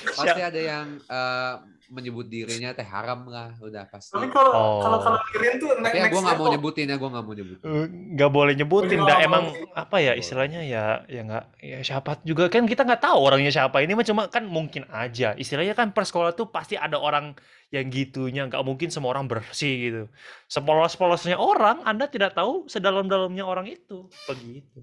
Pasti 0.10 0.42
ada 0.42 0.60
yang 0.60 0.88
eh, 1.00 1.56
menyebut 1.94 2.26
dirinya 2.26 2.74
teh 2.74 2.82
haram 2.82 3.30
lah 3.30 3.54
udah 3.62 3.86
pasti. 3.86 4.18
Tapi 4.18 4.26
kalau 4.34 4.50
Oh. 4.50 4.82
kalau 4.82 4.98
kalau 4.98 5.20
Kirin 5.30 5.62
tuh 5.62 5.78
tapi 5.78 5.94
ya 5.94 6.10
next 6.10 6.18
gue 6.18 6.22
nggak 6.26 6.38
mau 6.42 6.50
nyebutin 6.50 6.86
ya 6.90 6.98
gue 6.98 7.10
nggak 7.14 7.26
mau 7.28 7.36
nyebutin. 7.38 7.70
Nggak 8.18 8.32
boleh 8.34 8.54
nyebutin 8.58 8.98
dah 8.98 9.06
nggak 9.06 9.20
emang 9.22 9.44
apa 9.78 9.98
ya 10.02 10.14
istilahnya 10.18 10.66
ya 10.66 11.06
ya 11.06 11.22
nggak 11.22 11.46
ya 11.62 11.78
siapa 11.86 12.18
juga 12.26 12.50
kan 12.50 12.66
kita 12.66 12.82
nggak 12.82 12.98
tahu 12.98 13.18
orangnya 13.22 13.54
siapa. 13.54 13.78
Ini 13.86 13.94
mah 13.94 14.06
cuma 14.10 14.24
kan 14.26 14.42
mungkin 14.50 14.90
aja. 14.90 15.38
Istilahnya 15.38 15.78
kan 15.78 15.94
per 15.94 16.10
sekolah 16.10 16.34
tuh 16.34 16.50
pasti 16.50 16.74
ada 16.74 16.98
orang 16.98 17.38
yang 17.70 17.86
gitunya 17.94 18.50
nggak 18.50 18.64
mungkin 18.66 18.90
semua 18.90 19.14
orang 19.14 19.30
bersih 19.30 19.74
gitu. 19.78 20.04
Sepolos-polosnya 20.50 21.38
orang 21.38 21.86
anda 21.86 22.10
tidak 22.10 22.34
tahu 22.34 22.66
sedalam-dalamnya 22.66 23.46
orang 23.46 23.70
itu. 23.70 24.10
Begitu. 24.26 24.82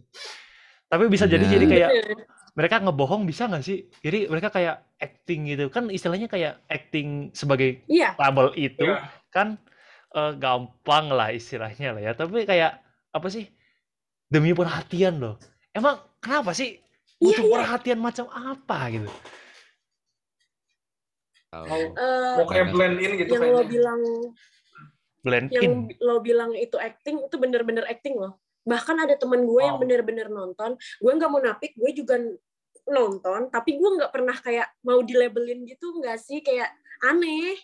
Tapi 0.86 1.06
bisa 1.06 1.26
jadi 1.26 1.42
jadi 1.42 1.64
Benar. 1.66 1.74
kayak 1.74 1.90
Bener. 1.90 2.18
Mereka 2.54 2.82
ngebohong 2.82 3.22
bisa 3.24 3.46
nggak 3.46 3.64
sih? 3.64 3.86
Jadi 4.02 4.26
mereka 4.26 4.50
kayak 4.50 4.82
acting 4.98 5.48
gitu. 5.48 5.70
Kan 5.70 5.88
istilahnya 5.88 6.26
kayak 6.26 6.60
acting 6.66 7.30
sebagai 7.32 7.82
Iya, 7.86 8.14
label 8.18 8.52
itu 8.54 8.84
Iya. 8.84 9.06
kan 9.30 9.56
eh, 10.10 10.32
gampang 10.36 11.10
lah 11.14 11.30
istilahnya 11.30 11.94
lah 11.94 12.02
ya. 12.02 12.12
Tapi 12.14 12.42
kayak 12.44 12.82
apa 13.10 13.28
sih? 13.30 13.46
Demi 14.30 14.54
perhatian 14.54 15.18
loh. 15.18 15.36
Emang 15.70 15.98
kenapa 16.18 16.50
sih 16.52 16.78
Iya, 17.20 17.36
butuh 17.42 17.46
perhatian 17.52 18.00
macam 18.00 18.26
apa 18.30 18.78
gitu. 18.90 19.10
Mau 21.50 21.82
eh, 21.82 22.34
mau 22.38 22.46
kayak 22.46 22.70
blend 22.70 22.96
in 23.02 23.12
gitu 23.18 23.34
yang 23.34 23.42
lo 23.42 23.58
kayaknya. 23.58 23.70
bilang 23.74 24.00
blend 25.20 25.48
yang 25.50 25.64
in. 25.66 25.72
lo 25.98 26.14
bilang 26.22 26.50
itu 26.54 26.78
acting 26.78 27.26
itu 27.26 27.36
bener-bener 27.36 27.82
acting 27.90 28.14
loh 28.14 28.38
bahkan 28.64 28.96
ada 28.98 29.16
teman 29.16 29.44
gue 29.44 29.62
yang 29.62 29.76
Oh. 29.76 29.82
bener-bener 29.82 30.28
nonton. 30.28 30.74
Gue 31.00 31.12
nggak 31.14 31.30
mau 31.30 31.40
napik 31.40 31.72
gue 31.74 31.90
juga 31.94 32.20
nonton. 32.86 33.48
Tapi 33.48 33.76
gue 33.76 33.90
nggak 33.96 34.12
pernah 34.12 34.36
kayak 34.36 34.68
mau 34.82 35.00
dilabelin 35.00 35.64
gitu 35.64 35.96
nggak 35.96 36.18
sih? 36.18 36.40
Kayak 36.40 36.72
aneh. 37.02 37.56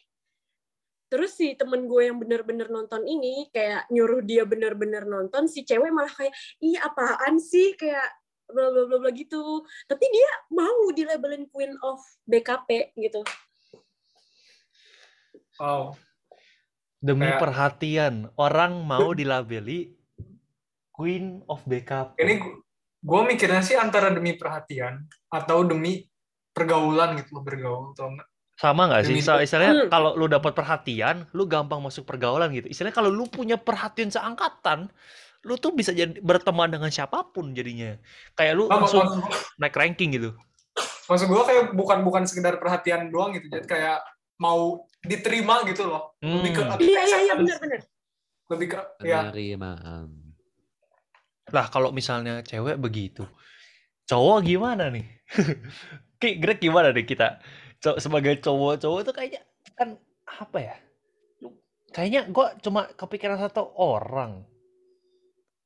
Terus 1.07 1.38
si 1.38 1.55
temen 1.55 1.87
gue 1.87 2.03
yang 2.03 2.19
bener-bener 2.19 2.67
nonton 2.67 3.07
ini 3.07 3.47
kayak 3.55 3.87
nyuruh 3.88 4.21
dia 4.21 4.43
bener-bener 4.43 5.07
nonton 5.07 5.47
si 5.47 5.62
cewek 5.62 5.95
malah 5.95 6.11
kayak 6.11 6.35
ih 6.59 6.75
apaan 6.76 7.38
sih? 7.38 7.79
Kayak 7.79 8.11
bla 8.47 8.71
bla 8.71 8.87
bla 8.87 8.99
bla 8.99 9.11
gitu. 9.11 9.62
Tapi 9.87 10.05
dia 10.05 10.31
mau 10.50 10.91
dilabelin 10.91 11.47
queen 11.47 11.75
of 11.81 11.99
BKP 12.26 12.95
gitu. 12.99 13.23
Wow. 15.57 15.97
demi 16.97 17.29
kayak- 17.29 17.38
perhatian 17.38 18.15
orang 18.35 18.83
mau 18.83 19.12
dilabeli 19.12 19.96
queen 20.97 21.25
of 21.45 21.61
backup. 21.62 22.17
Ini 22.17 22.41
gue 22.99 23.21
mikirnya 23.23 23.61
sih 23.61 23.76
antara 23.76 24.09
demi 24.09 24.33
perhatian 24.33 24.99
atau 25.29 25.62
demi 25.62 26.09
pergaulan 26.50 27.15
gitu 27.15 27.37
loh 27.37 27.45
bergaul 27.45 27.93
atau 27.93 28.09
enggak. 28.09 28.29
sama 28.57 28.88
nggak 28.88 29.05
sih? 29.05 29.12
Demi- 29.12 29.21
So, 29.23 29.37
istilahnya 29.37 29.75
Hmm. 29.79 29.93
kalau 29.93 30.17
lu 30.17 30.25
dapat 30.26 30.50
perhatian 30.50 31.29
lu 31.31 31.45
gampang 31.45 31.76
masuk 31.79 32.03
pergaulan 32.03 32.49
gitu. 32.50 32.67
Istilahnya 32.67 32.97
kalau 32.97 33.12
lu 33.12 33.29
punya 33.29 33.55
perhatian 33.55 34.09
seangkatan 34.09 34.88
lu 35.45 35.55
tuh 35.55 35.71
bisa 35.71 35.93
jadi 35.93 36.17
berteman 36.19 36.67
dengan 36.67 36.88
siapa 36.88 37.21
pun 37.29 37.53
jadinya. 37.53 38.00
Kayak 38.33 38.57
lu 38.57 38.65
Nah, 38.65 38.81
langsung 38.81 39.05
maksud 39.05 39.21
gua- 39.21 39.45
naik 39.61 39.76
ranking 39.76 40.11
gitu. 40.11 40.33
Maksud 41.07 41.29
gue 41.29 41.43
kayak 41.45 41.65
bukan 41.71 42.00
bukan 42.00 42.25
sekedar 42.25 42.57
perhatian 42.57 43.07
doang 43.07 43.31
gitu. 43.31 43.47
Jadi 43.47 43.69
kayak 43.69 44.00
mau 44.38 44.88
diterima 45.00 45.61
gitu 45.62 45.85
loh. 45.85 46.17
Lebih 46.19 46.50
ke 46.50 46.62
Hmm. 46.65 46.81
iya 46.81 47.00
iya 47.05 47.19
iya 47.23 47.35
bener-bener 47.37 47.81
lebih 48.49 48.67
ke 48.69 48.81
ya. 49.03 49.21
Penerimaan 49.29 50.25
Lah 51.55 51.67
kalau 51.71 51.95
misalnya 51.95 52.43
cewek 52.43 52.79
begitu, 52.79 53.23
cowok 54.07 54.38
gimana 54.43 54.91
nih? 54.91 55.07
Ki, 56.21 56.41
Greg 56.41 56.59
gimana 56.59 56.91
nih 56.91 57.07
kita? 57.07 57.38
Co- 57.79 58.00
sebagai 58.00 58.41
cowok-cowok 58.41 59.00
itu 59.05 59.12
kayaknya 59.12 59.43
kan 59.76 59.95
apa 60.26 60.59
ya? 60.59 60.76
Kayaknya 61.93 62.29
gue 62.29 62.47
cuma 62.61 62.91
kepikiran 62.93 63.38
satu 63.38 63.73
orang, 63.79 64.45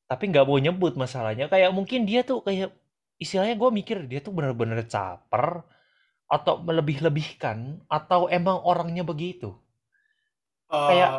tapi 0.06 0.30
nggak 0.30 0.46
mau 0.46 0.58
nyebut 0.60 0.94
masalahnya. 0.94 1.48
Kayak 1.48 1.72
mungkin 1.74 2.04
dia 2.04 2.22
tuh 2.22 2.44
kayak 2.44 2.70
istilahnya 3.16 3.56
gue 3.56 3.70
mikir 3.72 4.04
dia 4.06 4.20
tuh 4.20 4.30
bener-bener 4.30 4.84
caper 4.86 5.64
atau 6.30 6.62
melebih-lebihkan 6.62 7.82
atau 7.90 8.30
emang 8.30 8.62
orangnya 8.62 9.02
begitu. 9.02 9.56
eh, 10.70 10.86
kayak- 10.86 11.14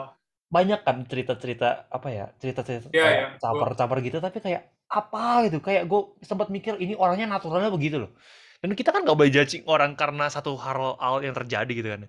banyak 0.51 0.83
kan 0.83 1.07
cerita-cerita 1.07 1.87
apa 1.87 2.07
ya 2.11 2.25
cerita-cerita 2.35 2.91
Iya, 2.91 3.01
kayak 3.01 3.15
iya. 3.15 3.27
caper-caper 3.39 3.97
gitu 4.03 4.17
tapi 4.19 4.37
kayak 4.37 4.61
apa 4.91 5.47
gitu 5.47 5.63
kayak 5.63 5.87
gue 5.87 6.01
sempat 6.19 6.51
mikir 6.51 6.75
ini 6.75 6.91
orangnya 6.93 7.31
naturalnya 7.31 7.71
begitu 7.71 8.03
loh 8.03 8.11
dan 8.59 8.75
kita 8.75 8.91
kan 8.91 9.07
nggak 9.07 9.15
boleh 9.15 9.31
judging 9.31 9.63
orang 9.65 9.95
karena 9.95 10.27
satu 10.27 10.59
hal, 10.59 10.99
hal 10.99 11.23
yang 11.23 11.31
terjadi 11.33 11.71
gitu 11.71 11.89
kan 11.89 12.01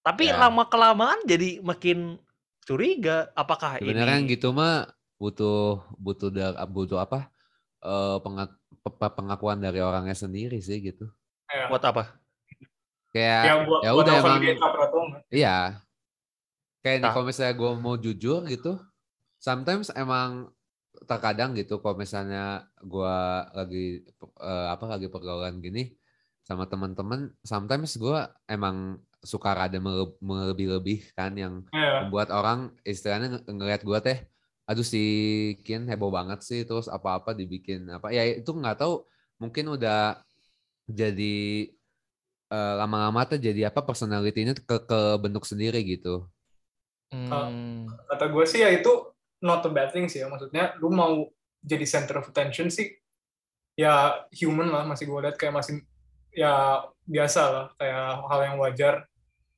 tapi 0.00 0.32
Ya. 0.32 0.40
lama 0.40 0.64
kelamaan 0.64 1.20
jadi 1.28 1.60
makin 1.60 2.16
curiga 2.64 3.28
apakah 3.36 3.76
sebenarnya 3.76 4.18
ini 4.18 4.32
gitu 4.32 4.56
mah 4.56 4.88
butuh 5.20 5.84
butuh 6.00 6.32
da- 6.32 6.56
butuh 6.64 6.96
apa 6.96 7.28
eh, 7.84 8.16
penga- 8.24 8.56
pe- 8.80 9.14
pengakuan 9.14 9.60
dari 9.60 9.84
orangnya 9.84 10.16
sendiri 10.16 10.64
sih 10.64 10.80
gitu 10.80 11.12
ya. 11.46 11.68
buat 11.68 11.84
apa 11.84 12.16
kayak 13.12 13.42
ya 13.44 13.54
buat 13.60 13.80
ya 13.84 13.90
buat 13.92 14.00
udah 14.00 14.14
emang-. 14.16 14.42
Iya. 15.28 15.56
Kayak 16.80 16.96
nih 17.00 17.08
Nah. 17.08 17.12
kalau 17.14 17.26
misalnya 17.28 17.54
gue 17.60 17.70
mau 17.76 17.96
jujur 18.00 18.40
gitu, 18.48 18.72
sometimes 19.40 19.92
emang 19.92 20.48
terkadang 21.08 21.52
gitu 21.56 21.80
kalau 21.80 21.96
misalnya 21.96 22.66
gue 22.82 23.16
lagi 23.56 23.84
eh, 24.40 24.66
apa 24.74 24.84
lagi 24.88 25.06
pergaulan 25.12 25.60
gini 25.64 25.92
sama 26.44 26.64
teman-teman, 26.66 27.30
sometimes 27.44 27.94
gue 28.00 28.18
emang 28.50 28.98
suka 29.22 29.52
rada 29.52 29.76
mele- 29.78 30.16
melebih-lebihkan 30.24 31.32
yang 31.36 31.54
Ya. 31.70 32.02
membuat 32.04 32.32
orang 32.32 32.72
istilahnya 32.82 33.38
nge- 33.38 33.44
ngeliat 33.52 33.82
gue 33.84 33.98
teh, 34.00 34.18
aduh 34.68 34.86
si 34.86 35.02
Kin 35.64 35.84
heboh 35.90 36.10
banget 36.10 36.40
sih, 36.48 36.60
terus 36.68 36.88
apa-apa 36.88 37.36
dibikin 37.36 37.86
apa, 37.92 38.08
ya 38.16 38.24
itu 38.24 38.50
nggak 38.50 38.76
tahu 38.80 39.04
mungkin 39.42 39.64
udah 39.76 40.20
jadi 40.90 41.34
eh, 42.50 42.74
lama-lama 42.80 43.20
tuh 43.30 43.38
jadi 43.46 43.70
apa 43.70 43.80
personality-nya 43.88 44.54
ke 44.68 44.76
ke 44.90 45.00
bentuk 45.22 45.44
sendiri 45.46 45.78
gitu. 45.86 46.26
Hmm, 47.10 47.90
kata 48.06 48.30
gue 48.30 48.44
sih 48.46 48.62
ya 48.62 48.70
itu 48.70 48.90
not 49.42 49.66
a 49.66 49.70
bad 49.70 49.90
thing 49.90 50.06
sih 50.06 50.22
ya. 50.22 50.30
Maksudnya 50.30 50.78
lu 50.78 50.90
mau 50.90 51.26
jadi 51.60 51.82
center 51.82 52.22
of 52.22 52.30
attention 52.30 52.70
sih 52.70 52.94
ya 53.74 54.24
human 54.32 54.70
lah 54.70 54.86
masih 54.86 55.10
gue 55.10 55.18
lihat. 55.20 55.34
Kayak 55.34 55.58
masih 55.58 55.82
ya 56.30 56.80
biasa 57.02 57.42
lah 57.50 57.66
kayak 57.74 58.02
hal 58.24 58.40
yang 58.46 58.56
wajar. 58.58 58.94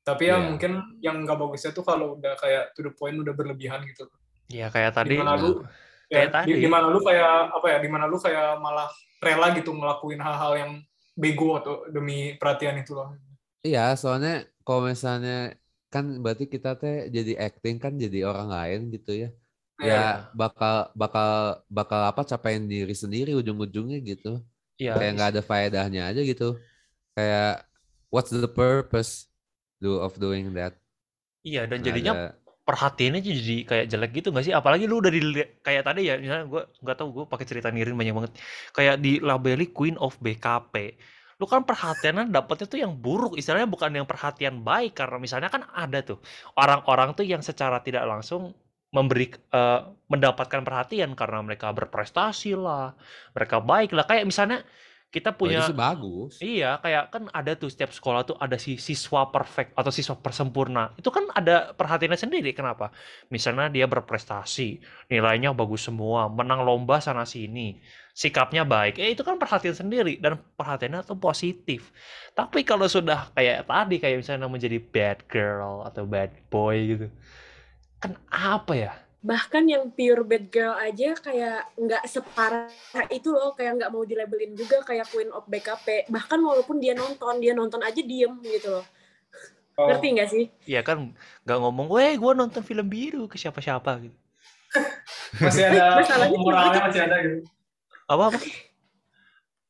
Tapi 0.03 0.27
ya 0.27 0.35
Iya. 0.35 0.43
mungkin 0.43 0.71
yang 0.99 1.21
nggak 1.23 1.37
bagusnya 1.37 1.71
tuh 1.71 1.85
kalau 1.85 2.17
udah 2.17 2.35
kayak 2.35 2.73
to 2.73 2.83
the 2.83 2.91
point 2.91 3.15
udah 3.15 3.31
berlebihan 3.31 3.85
gitu. 3.85 4.09
Ya 4.51 4.67
kayak 4.67 4.91
tadi 4.93 5.15
Di 5.15 5.21
mana 5.21 5.37
lu 5.37 5.63
Kayak 6.09 6.29
ya 6.29 6.29
tadi. 6.29 6.47
di, 6.53 6.61
di 6.61 6.69
mana 6.69 6.85
lu 6.89 6.99
kayak 6.99 7.33
apa 7.55 7.67
ya 7.69 7.77
di 7.79 7.89
mana 7.89 8.05
lu 8.05 8.17
kayak 8.19 8.59
malah 8.59 8.85
rela 9.17 9.49
gitu 9.55 9.71
ngelakuin 9.71 10.19
hal-hal 10.19 10.53
yang 10.59 10.71
bego 11.15 11.57
atau 11.57 11.85
demi 11.89 12.35
perhatian 12.35 12.77
itu 12.77 12.93
loh 12.93 13.13
Iya, 13.63 13.95
soalnya 13.95 14.43
kalau 14.61 14.91
misalnya 14.91 15.55
kan 15.93 16.05
berarti 16.23 16.45
kita 16.53 16.69
teh 16.81 16.95
jadi 17.15 17.31
acting 17.47 17.75
kan 17.83 17.93
jadi 18.03 18.17
orang 18.29 18.49
lain 18.55 18.79
gitu 18.95 19.11
ya. 19.23 19.29
Iya. 19.81 19.93
Ya 19.93 20.01
bakal 20.41 20.75
bakal 21.01 21.29
bakal 21.77 22.01
apa 22.11 22.21
capain 22.31 22.61
diri 22.73 22.93
sendiri 23.03 23.31
ujung-ujungnya 23.39 23.97
gitu. 24.11 24.29
ya 24.81 24.97
Kayak 24.97 25.11
nggak 25.17 25.29
ada 25.37 25.41
faedahnya 25.49 26.01
aja 26.09 26.21
gitu. 26.31 26.45
Kayak 27.15 27.65
what's 28.13 28.31
the 28.33 28.49
purpose 28.49 29.29
do 29.83 29.99
of 30.01 30.13
doing 30.17 30.53
that? 30.57 30.73
iya 31.43 31.67
dan 31.67 31.83
jadinya 31.83 32.11
ada- 32.15 32.33
perhatiannya 32.63 33.19
jadi 33.19 33.55
kayak 33.67 33.85
jelek 33.91 34.11
gitu 34.23 34.27
nggak 34.31 34.45
sih? 34.47 34.53
Apalagi 34.55 34.87
lu 34.87 35.03
udah 35.03 35.11
di 35.11 35.19
kayak 35.67 35.83
tadi 35.83 36.07
ya, 36.07 36.15
misalnya 36.15 36.45
gue 36.47 36.61
nggak 36.79 36.95
tahu 36.95 37.07
gue 37.11 37.25
pakai 37.27 37.45
cerita 37.49 37.67
Nirin 37.75 37.95
banyak 37.99 38.15
banget. 38.15 38.33
Kayak 38.71 38.95
di 39.03 39.19
labeli 39.19 39.65
Queen 39.75 39.99
of 39.99 40.15
BKP. 40.23 40.95
Lu 41.41 41.45
kan 41.49 41.65
perhatiannya 41.65 42.29
dapetnya 42.29 42.65
tuh 42.69 42.79
yang 42.81 42.93
buruk, 42.97 43.37
istilahnya 43.39 43.69
bukan 43.69 43.91
yang 43.93 44.07
perhatian 44.09 44.61
baik 44.61 44.97
karena 44.97 45.17
misalnya 45.17 45.49
kan 45.49 45.65
ada 45.73 46.01
tuh 46.05 46.19
orang-orang 46.57 47.17
tuh 47.17 47.25
yang 47.25 47.41
secara 47.41 47.81
tidak 47.81 48.05
langsung 48.05 48.53
memberi 48.93 49.33
eh, 49.33 49.81
mendapatkan 50.07 50.61
perhatian 50.61 51.17
karena 51.17 51.41
mereka 51.41 51.73
berprestasi 51.73 52.53
lah, 52.53 52.93
mereka 53.33 53.57
baik 53.57 53.89
lah. 53.97 54.05
Kayak 54.05 54.29
misalnya 54.29 54.61
kita 55.13 55.29
Oh, 55.29 55.37
itu 55.37 55.39
punya 55.45 55.61
sih 55.61 55.77
bagus. 55.77 56.31
Iya, 56.41 56.81
kayak 56.81 57.13
kan 57.13 57.23
ada 57.29 57.53
tuh 57.53 57.69
setiap 57.69 57.93
sekolah 57.93 58.25
tuh 58.25 58.33
ada 58.41 58.57
si 58.57 58.81
siswa 58.81 59.29
perfect 59.29 59.77
atau 59.77 59.93
siswa 59.93 60.17
persempurna. 60.17 60.89
Itu 60.97 61.13
kan 61.13 61.29
ada 61.29 61.77
perhatiannya 61.77 62.17
sendiri. 62.17 62.49
Kenapa? 62.57 62.89
Misalnya 63.29 63.69
dia 63.69 63.85
berprestasi, 63.85 64.81
nilainya 65.13 65.53
bagus 65.53 65.85
semua, 65.85 66.25
menang 66.33 66.65
lomba 66.65 66.97
sana 66.97 67.29
sini, 67.29 67.77
sikapnya 68.13 68.61
baik. 68.63 69.01
Eh 69.01 69.17
itu 69.17 69.25
kan 69.25 69.41
perhatian 69.41 69.73
sendiri 69.73 70.21
dan 70.21 70.37
perhatiannya 70.55 71.01
tuh 71.03 71.17
positif. 71.17 71.89
Tapi 72.37 72.61
kalau 72.61 72.85
sudah 72.85 73.33
kayak 73.33 73.65
tadi 73.65 73.97
kayak 73.97 74.21
misalnya 74.21 74.45
menjadi 74.45 74.77
bad 74.77 75.19
girl 75.27 75.81
atau 75.83 76.05
bad 76.05 76.29
boy 76.53 76.77
gitu. 76.93 77.07
Kan 77.99 78.15
apa 78.29 78.73
ya? 78.77 78.93
bahkan 79.23 79.63
yang 79.63 79.87
pure 79.87 80.27
bad 80.27 80.51
girl 80.51 80.75
aja 80.75 81.15
kayak 81.15 81.71
nggak 81.79 82.03
separah 82.11 82.67
itu 83.07 83.31
loh 83.31 83.55
kayak 83.55 83.79
nggak 83.79 83.91
mau 83.95 84.03
dilabelin 84.03 84.51
juga 84.51 84.83
kayak 84.83 85.07
queen 85.07 85.31
of 85.31 85.47
BKP 85.47 86.11
bahkan 86.11 86.43
walaupun 86.43 86.83
dia 86.83 86.91
nonton 86.91 87.39
dia 87.39 87.55
nonton 87.55 87.79
aja 87.79 88.03
diem 88.03 88.35
gitu 88.43 88.67
loh 88.67 88.85
Oh, 89.73 89.89
ngerti 89.89 90.07
nggak 90.13 90.29
sih 90.29 90.45
Iya 90.69 90.85
kan 90.85 91.17
nggak 91.49 91.57
ngomong, 91.57 91.89
weh 91.89 92.13
gue 92.13 92.31
nonton 92.37 92.61
film 92.61 92.85
biru 92.85 93.25
ke 93.25 93.41
siapa-siapa 93.41 94.05
gitu. 94.05 94.17
masih 95.41 95.65
ada 95.65 95.97
Masalahnya 95.97 96.37
masih 96.85 97.01
ada 97.09 97.17
gitu. 97.25 97.41
Apa 98.07 98.23
apa? 98.31 98.39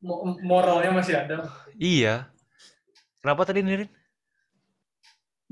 Mo- 0.04 0.40
Moralnya 0.44 0.92
masih 0.92 1.16
ada. 1.16 1.48
iya. 1.78 2.28
Kenapa 3.24 3.48
tadi 3.48 3.64
Nirin? 3.64 3.88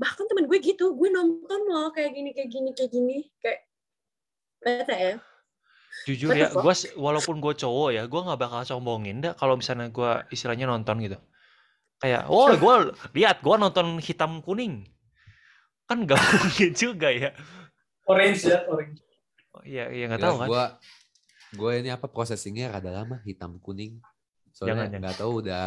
bahkan 0.02 0.26
temen 0.26 0.50
gue 0.50 0.58
gitu 0.58 0.98
gue 0.98 1.08
nonton 1.14 1.60
loh 1.70 1.94
kayak 1.94 2.10
gini 2.10 2.34
kayak 2.34 2.50
gini 2.50 2.70
kayak 2.74 2.90
gini 2.90 3.16
kayak 3.38 3.60
bete 4.58 4.96
ya 4.98 5.14
Jujur 6.02 6.34
Betul 6.34 6.42
ya, 6.42 6.48
gua 6.50 6.74
walaupun 6.98 7.36
gue 7.38 7.54
cowok 7.62 7.94
ya, 7.94 8.02
gue 8.10 8.20
nggak 8.26 8.40
bakal 8.40 8.66
sombongin 8.66 9.22
dah 9.22 9.38
kalau 9.38 9.54
misalnya 9.54 9.86
gue 9.86 10.10
istilahnya 10.34 10.66
nonton 10.66 10.98
gitu. 10.98 11.14
Kayak, 12.02 12.26
oh 12.26 12.50
gue 12.58 12.74
lihat 13.14 13.38
gue 13.38 13.54
nonton 13.54 14.02
hitam 14.02 14.42
kuning, 14.42 14.82
kan 15.86 16.02
gak 16.02 16.18
mungkin 16.42 16.74
juga 16.74 17.06
ya. 17.06 17.30
Orange 18.10 18.42
ya, 18.50 18.66
orange. 18.66 18.98
Oh, 19.54 19.62
Iya, 19.62 19.94
iya 19.94 20.04
nggak 20.10 20.18
Gila, 20.18 20.26
tahu 20.26 20.36
kan. 20.42 20.48
Gua, 20.50 20.64
gua 21.52 21.76
ini 21.76 21.88
apa 21.88 22.06
processingnya 22.06 22.72
rada 22.72 22.90
lama 22.90 23.20
hitam 23.22 23.56
kuning. 23.58 24.00
Soalnya 24.52 24.84
Jangan, 24.88 25.00
nggak 25.00 25.16
tahu 25.16 25.32
udah 25.40 25.66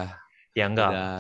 Ya 0.55 0.71
enggak, 0.71 0.87
udah 0.87 1.11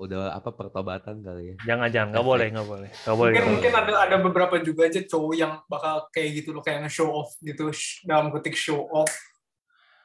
udah 0.00 0.20
apa 0.32 0.48
pertobatan 0.48 1.20
kali 1.20 1.52
ya. 1.52 1.56
jangan 1.68 1.92
jangan, 1.92 2.08
nggak 2.08 2.24
boleh, 2.24 2.46
nggak 2.48 2.68
boleh, 2.72 2.88
nggak 2.88 3.16
boleh. 3.20 3.32
Mungkin 3.36 3.44
mungkin 3.52 3.72
boleh. 3.76 3.84
ada 3.84 3.92
ada 4.00 4.16
beberapa 4.16 4.54
juga 4.64 4.88
aja 4.88 5.00
cowok 5.04 5.34
yang 5.36 5.52
bakal 5.68 6.08
kayak 6.08 6.40
gitu 6.40 6.56
loh, 6.56 6.64
kayak 6.64 6.88
nge-show 6.88 7.04
off 7.12 7.36
gitu, 7.44 7.68
dalam 8.08 8.32
ketik 8.32 8.56
show 8.56 8.88
off. 8.88 9.12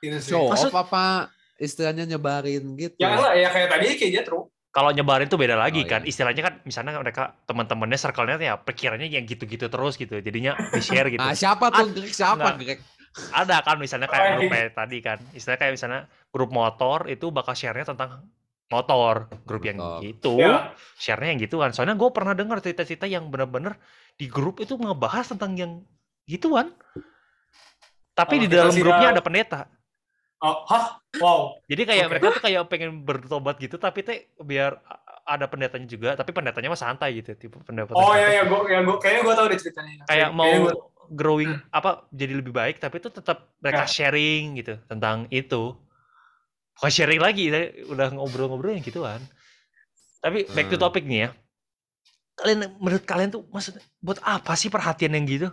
Gitu 0.03 0.20
sih. 0.20 0.36
Show 0.36 0.51
Maksud- 0.51 0.75
off 0.75 0.84
apa 0.84 1.32
istilahnya 1.55 2.03
nyebarin 2.03 2.75
gitu. 2.75 3.00
Ya 3.00 3.15
lah, 3.15 3.32
ya 3.32 3.48
kayak 3.55 3.72
tadi 3.72 3.96
kayak 3.96 4.12
Jetro. 4.20 4.51
Kalau 4.74 4.89
nyebarin 4.89 5.29
tuh 5.29 5.38
beda 5.38 5.53
lagi 5.53 5.86
Oh, 5.86 5.88
kan. 5.88 6.01
iya. 6.01 6.10
Istilahnya 6.10 6.41
kan 6.43 6.53
misalnya 6.65 6.98
mereka 6.98 7.38
teman-temannya 7.46 7.93
circle-nya 7.96 8.36
ya 8.41 8.58
pikirannya 8.58 9.05
yang 9.05 9.24
gitu-gitu 9.24 9.70
terus 9.70 9.96
gitu. 9.96 10.17
Jadinya 10.17 10.58
di-share 10.74 11.13
gitu. 11.13 11.22
Ah, 11.22 11.32
siapa 11.32 11.70
tuh 11.70 11.93
Greg? 11.93 12.10
Siapa. 12.10 12.58
Greg? 12.58 12.82
Ada 13.13 13.62
kan 13.62 13.77
misalnya 13.77 14.08
kayak 14.08 14.24
Oh, 14.24 14.32
grup 14.34 14.43
iya. 14.43 14.51
kayak 14.51 14.72
tadi 14.74 14.98
kan. 15.00 15.17
Istilahnya 15.32 15.60
kayak 15.60 15.74
misalnya 15.74 16.01
grup 16.29 16.50
motor 16.50 17.05
itu 17.05 17.29
bakal 17.29 17.53
share-nya 17.53 17.86
tentang 17.86 18.25
motor, 18.67 19.29
grup 19.46 19.62
yang 19.62 19.77
gitu. 20.01 20.41
Ya, 20.41 20.74
Share-nya 20.98 21.29
yang 21.29 21.41
gituan. 21.41 21.70
Soalnya 21.70 21.93
gue 21.93 22.10
pernah 22.10 22.34
dengar 22.34 22.58
cerita-cerita 22.58 23.05
yang 23.05 23.29
bener-bener 23.29 23.77
di 24.13 24.25
grup 24.25 24.58
itu 24.58 24.74
ngebahas 24.74 25.29
tentang 25.29 25.53
yang 25.53 25.72
gituan. 26.25 26.74
Tapi 28.13 28.36
Sama 28.36 28.43
di 28.43 28.48
dalam 28.48 28.74
grupnya 28.74 29.10
ada 29.12 29.22
pendeta. 29.22 29.62
oh, 30.39 30.65
hah? 30.67 31.00
Wow. 31.17 31.62
Jadi 31.65 31.82
kayak 31.84 32.03
Oke. 32.03 32.12
mereka 32.12 32.25
tuh 32.32 32.43
kayak 32.43 32.62
pengen 32.67 32.91
bertobat 33.00 33.55
gitu, 33.58 33.77
tapi 33.77 34.01
teh 34.01 34.34
biar 34.36 34.75
ada 35.24 35.46
pendetanya 35.48 35.88
juga, 35.88 36.10
tapi 36.13 36.29
pendetanya 36.29 36.67
mah 36.67 36.77
santai 36.77 37.15
gitu, 37.15 37.32
tipe 37.34 37.55
pendapat. 37.60 37.93
Oh 37.93 38.12
ya 38.12 38.27
ya 38.27 38.43
gue 38.43 38.60
ya 38.67 38.82
gue 38.82 38.98
kayaknya 39.00 39.22
gue 39.24 39.34
tahu 39.34 39.48
deh 39.48 39.55
ceritanya. 39.58 40.03
Kayak 40.03 40.29
mau 40.29 40.43
Kayaknya 40.43 40.60
gua- 40.67 40.91
growing 41.10 41.51
apa 41.69 42.05
jadi 42.10 42.38
lebih 42.38 42.51
baik, 42.51 42.77
tapi 42.77 42.98
itu 42.98 43.10
tetap 43.10 43.51
mereka 43.60 43.83
Ya. 43.83 43.89
sharing 43.89 44.55
gitu 44.55 44.77
tentang 44.86 45.25
itu. 45.27 45.75
Bukan 46.74 46.89
sharing 46.89 47.22
lagi, 47.22 47.53
udah 47.86 48.07
ngobrol-ngobrol 48.12 48.74
yang 48.74 48.81
gituan. 48.81 49.22
Tapi 50.19 50.48
back 50.50 50.67
to 50.67 50.77
Hmm. 50.77 50.83
topic 50.83 51.03
nih 51.03 51.27
ya. 51.27 51.29
Kalian 52.33 52.60
menurut 52.77 53.03
kalian 53.03 53.29
tuh 53.29 53.45
maksud 53.48 53.75
buat 54.00 54.17
apa 54.19 54.55
sih 54.55 54.67
perhatian 54.67 55.13
yang 55.13 55.25
gitu? 55.25 55.50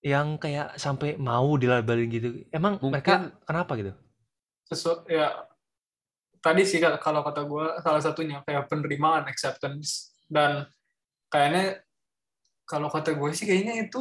Yang 0.00 0.40
kayak 0.40 0.68
sampai 0.74 1.14
mau 1.14 1.54
dilabelin 1.54 2.08
gitu. 2.08 2.28
Emang 2.48 2.80
mereka 2.80 3.20
Mungkin- 3.20 3.36
kenapa 3.44 3.72
gitu? 3.76 3.92
sesu 4.64 5.02
ya 5.10 5.34
tadi 6.38 6.62
sih 6.62 6.78
kal- 6.78 7.02
kalau 7.02 7.26
kata 7.26 7.42
gue 7.42 7.66
salah 7.82 7.98
satunya 7.98 8.38
kayak 8.46 8.70
penerimaan 8.70 9.26
acceptance 9.26 10.14
dan 10.30 10.62
kayaknya 11.26 11.82
kalau 12.70 12.86
kata 12.86 13.18
gue 13.18 13.30
sih 13.34 13.50
kayaknya 13.50 13.90
itu 13.90 13.98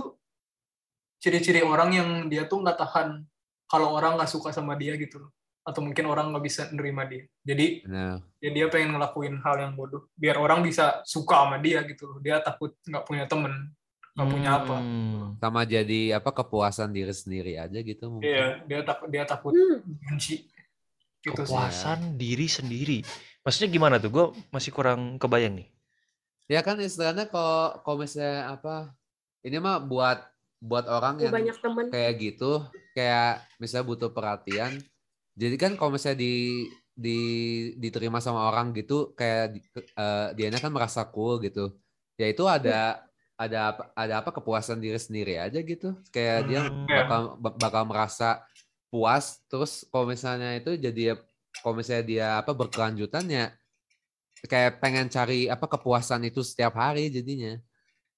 ciri-ciri 1.17 1.65
orang 1.65 1.89
yang 1.89 2.09
dia 2.29 2.45
tuh 2.45 2.61
nggak 2.61 2.77
tahan 2.77 3.25
kalau 3.65 3.97
orang 3.97 4.13
nggak 4.21 4.29
suka 4.29 4.53
sama 4.53 4.77
dia 4.77 4.93
gitu 4.93 5.25
loh 5.25 5.33
atau 5.65 5.81
mungkin 5.81 6.05
orang 6.05 6.29
nggak 6.29 6.45
bisa 6.45 6.69
nerima 6.69 7.09
dia 7.09 7.25
jadi 7.41 7.81
Nah, 7.89 8.21
ya 8.37 8.49
dia 8.53 8.65
pengen 8.69 8.93
ngelakuin 8.95 9.41
hal 9.41 9.57
yang 9.57 9.73
bodoh 9.73 10.05
biar 10.13 10.37
orang 10.37 10.61
bisa 10.61 11.01
suka 11.03 11.41
sama 11.41 11.57
dia 11.57 11.81
gitu 11.89 12.05
loh 12.05 12.17
dia 12.21 12.37
takut 12.39 12.77
nggak 12.85 13.03
punya 13.09 13.25
temen 13.25 13.73
nggak 14.13 14.29
punya 14.29 14.49
apa 14.61 14.77
Hmm. 14.77 15.37
sama 15.41 15.61
jadi 15.65 16.21
apa 16.21 16.29
kepuasan 16.29 16.93
diri 16.93 17.13
sendiri 17.13 17.53
aja 17.57 17.79
gitu 17.81 18.05
mungkin. 18.09 18.29
iya 18.29 18.47
dia 18.69 18.79
takut 18.85 19.07
dia 19.09 19.23
takut 19.25 19.53
hmm. 19.53 19.81
benci 20.05 20.45
gitu 21.19 21.41
sih 21.43 21.51
kepuasan 21.51 22.15
diri 22.15 22.47
sendiri. 22.47 22.99
Maksudnya 23.43 23.69
gimana 23.71 23.95
tuh? 23.99 24.11
Gue 24.11 24.25
masih 24.51 24.71
kurang 24.71 25.19
kebayang 25.19 25.63
nih. 25.63 25.67
Ya 26.49 26.65
kan 26.65 26.81
istilahnya 26.81 27.29
kalau 27.29 27.77
kalau 27.85 27.97
misalnya 28.01 28.57
apa 28.57 28.97
ini 29.45 29.61
mah 29.61 29.77
buat 29.79 30.17
buat 30.59 30.89
orang 30.89 31.21
yang 31.21 31.31
banyak 31.31 31.57
temen 31.61 31.85
kayak 31.93 32.13
gitu, 32.19 32.65
kayak 32.97 33.45
misalnya 33.61 33.85
butuh 33.85 34.09
perhatian. 34.11 34.81
Jadi 35.37 35.55
kan 35.55 35.71
kalau 35.77 35.93
misalnya 35.95 36.19
di 36.19 36.65
di 36.99 37.19
diterima 37.79 38.19
sama 38.19 38.49
orang 38.51 38.75
gitu 38.75 39.15
kayak 39.15 39.55
di, 39.55 39.59
eh, 39.77 40.27
dianya 40.35 40.59
kan 40.59 40.73
merasa 40.73 41.05
cool 41.07 41.39
gitu. 41.39 41.79
Ya 42.19 42.27
itu 42.27 42.43
ada 42.49 43.07
ada 43.39 43.59
apa 43.71 43.83
ada 43.95 44.13
apa 44.19 44.29
kepuasan 44.35 44.81
diri 44.83 44.99
sendiri 44.99 45.39
aja 45.39 45.61
gitu. 45.63 45.95
Kayak 46.11 46.39
dia 46.49 46.61
Hmm. 46.65 46.89
bakal 46.89 47.21
bakal 47.55 47.83
merasa 47.87 48.43
puas 48.89 49.45
terus 49.47 49.85
kalau 49.93 50.09
misalnya 50.09 50.57
itu 50.57 50.73
jadi 50.75 51.15
kalau 51.61 51.77
misalnya 51.77 52.05
dia 52.09 52.27
apa 52.41 52.51
berkelanjutan 52.57 53.25
ya 53.29 53.45
kayak 54.45 54.79
pengen 54.79 55.07
cari 55.07 55.47
apa 55.47 55.65
kepuasan 55.65 56.23
itu 56.23 56.39
setiap 56.39 56.75
hari 56.75 57.09
jadinya. 57.09 57.59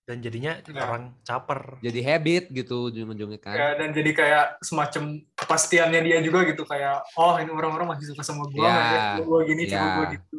Dan 0.01 0.17
jadinya 0.19 0.59
Ya. 0.65 0.83
orang 0.83 1.13
caper. 1.23 1.77
jadi 1.79 1.99
habit 2.03 2.51
gitu 2.51 2.89
ujung-ujungnya 2.91 3.39
kan. 3.39 3.55
Ya, 3.55 3.69
dan 3.79 3.93
jadi 3.93 4.11
kayak 4.11 4.45
semacam 4.59 5.03
kepastiannya 5.37 6.01
dia 6.03 6.17
juga 6.19 6.43
gitu 6.43 6.65
kayak 6.65 7.05
oh 7.15 7.37
ini 7.37 7.47
orang-orang 7.47 7.95
masih 7.95 8.11
suka 8.11 8.25
sama 8.25 8.43
gue 8.49 8.59
Ya, 8.65 9.21
gue 9.21 9.39
gini 9.47 9.63
cuma 9.69 9.85
ya. 9.87 9.93
gue 9.95 10.05
gitu 10.17 10.37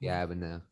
ya 0.00 0.22
benar 0.22 0.62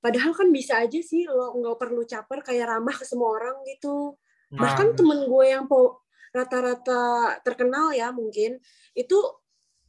padahal 0.00 0.32
kan 0.32 0.48
bisa 0.48 0.80
aja 0.80 0.96
sih 1.04 1.28
lo 1.28 1.52
nggak 1.52 1.76
perlu 1.76 2.02
caper 2.08 2.40
kayak 2.40 2.72
ramah 2.72 2.96
ke 2.96 3.04
semua 3.04 3.36
orang 3.36 3.60
gitu. 3.68 4.16
Nah, 4.50 4.64
bahkan 4.64 4.96
temen 4.96 5.28
gue 5.28 5.44
yang 5.44 5.68
po 5.68 6.00
rata-rata 6.32 7.36
terkenal 7.44 7.92
ya 7.92 8.08
mungkin 8.10 8.56
itu 8.96 9.18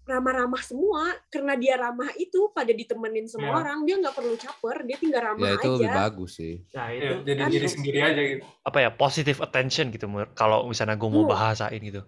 ramah-ramah 0.01 0.59
semua 0.59 1.03
karena 1.27 1.53
dia 1.53 1.77
ramah 1.77 2.09
itu 2.15 2.49
pada 2.51 2.69
ditemenin 2.69 3.25
semua 3.25 3.47
Ya. 3.47 3.57
orang 3.59 3.79
dia 3.83 3.95
nggak 3.97 4.11
perlu 4.11 4.33
caper 4.33 4.83
dia 4.83 4.97
tinggal 4.97 5.21
ramah 5.23 5.45
ya 5.45 5.53
itu 5.55 5.69
lebih 5.71 5.87
aja 5.87 5.99
bagus 5.99 6.31
sih 6.35 6.53
Nah, 6.71 6.87
Ya, 6.87 6.97
itu 6.97 7.13
jadi 7.23 7.39
Kan 7.39 7.49
diri 7.49 7.67
sendiri 7.67 7.99
aja 8.01 8.21
gitu 8.21 8.43
apa 8.61 8.77
ya? 8.77 8.89
Positive 8.91 9.39
attention 9.39 9.85
gitu 9.89 10.05
kalau 10.33 10.65
misalnya 10.65 10.95
gue 10.95 11.07
mau 11.07 11.23
Hmm. 11.23 11.31
bahasain 11.31 11.79
gitu. 11.79 12.01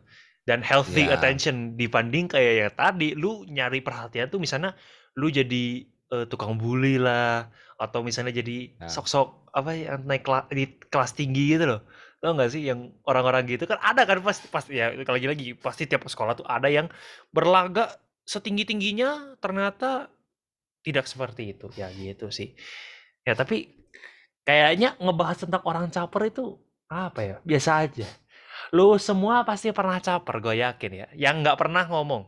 Dan 0.44 0.60
healthy 0.60 1.08
Ya. 1.08 1.16
attention 1.16 1.56
dibanding 1.74 2.28
kayak 2.28 2.54
ya 2.54 2.68
tadi 2.70 3.14
lu 3.14 3.46
nyari 3.46 3.80
perhatian 3.80 4.28
tuh 4.28 4.38
misalnya 4.38 4.74
lu 5.14 5.30
jadi 5.30 5.86
eh, 6.10 6.26
tukang 6.28 6.54
bully 6.54 6.98
lah 6.98 7.50
atau 7.76 8.02
misalnya 8.02 8.30
jadi 8.32 8.78
Ya. 8.78 8.86
sok-sok 8.88 9.50
apa 9.50 9.74
ya 9.74 9.98
naik 9.98 10.22
kela- 10.22 10.46
di 10.48 10.66
kelas 10.84 11.14
tinggi 11.14 11.50
gitu 11.52 11.66
loh. 11.66 11.82
Tau 12.24 12.32
gak 12.40 12.56
sih 12.56 12.64
yang 12.64 12.96
orang-orang 13.04 13.44
gitu 13.52 13.68
kan 13.68 13.84
ada 13.84 14.08
kan 14.08 14.24
pasti 14.24 14.48
pasti 14.48 14.80
ya 14.80 14.96
lagi-lagi 14.96 15.60
pasti 15.60 15.84
tiap 15.84 16.08
sekolah 16.08 16.40
tuh 16.40 16.48
ada 16.48 16.72
yang 16.72 16.88
berlagak 17.36 18.00
setinggi-tingginya 18.24 19.36
ternyata 19.44 20.08
tidak 20.88 21.04
seperti 21.04 21.52
itu 21.52 21.68
ya 21.76 21.92
gitu 21.92 22.32
sih. 22.32 22.56
Ya 23.28 23.36
tapi 23.36 23.76
kayaknya 24.48 24.96
ngebahas 25.04 25.44
tentang 25.44 25.64
orang 25.68 25.92
caper 25.92 26.32
itu 26.32 26.56
apa 26.88 27.20
ya 27.28 27.36
biasa 27.44 27.84
aja. 27.84 28.08
Lu 28.72 28.96
semua 28.96 29.44
pasti 29.44 29.76
pernah 29.76 30.00
caper 30.00 30.40
gue 30.40 30.64
yakin 30.64 30.92
ya. 30.96 31.08
Yang 31.20 31.36
nggak 31.44 31.58
pernah 31.60 31.84
ngomong 31.92 32.24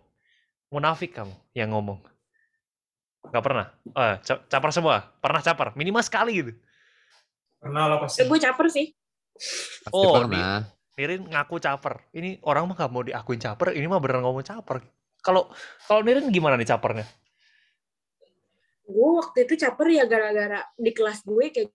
munafik 0.75 1.15
kamu 1.15 1.31
yang 1.55 1.71
ngomong. 1.71 2.03
Nggak 3.31 3.43
pernah. 3.47 3.65
Eh, 3.95 4.15
ca- 4.27 4.43
caper 4.51 4.71
semua. 4.75 5.07
Pernah 5.23 5.39
caper 5.39 5.71
minimal 5.79 6.03
sekali 6.03 6.31
gitu. 6.35 6.51
pernah 7.55 7.89
lah 7.89 7.97
pasti 7.97 8.27
gue 8.29 8.37
caper 8.37 8.67
sih 8.69 8.93
pasti 9.35 9.91
Oh, 9.91 10.23
pernah 10.23 10.63
Nirin 10.95 11.27
ngaku 11.27 11.59
caper. 11.59 12.07
Ini 12.15 12.39
orang 12.47 12.71
mah 12.71 12.75
nggak 12.79 12.91
mau 12.91 13.03
diakuin 13.03 13.39
caper. 13.39 13.75
Ini 13.75 13.83
mah 13.85 13.99
beneran 13.99 14.23
ngomong 14.23 14.47
caper. 14.47 14.79
Kalau 15.19 15.51
kalau 15.85 16.01
Nirin 16.07 16.31
gimana 16.31 16.55
nih 16.55 16.67
capernya? 16.67 17.03
gue 18.85 19.09
waktu 19.17 19.49
itu 19.49 19.57
caper 19.57 19.87
ya 19.89 20.05
gara-gara 20.05 20.61
di 20.77 20.93
kelas 20.93 21.25
gue 21.25 21.49
kayak 21.49 21.73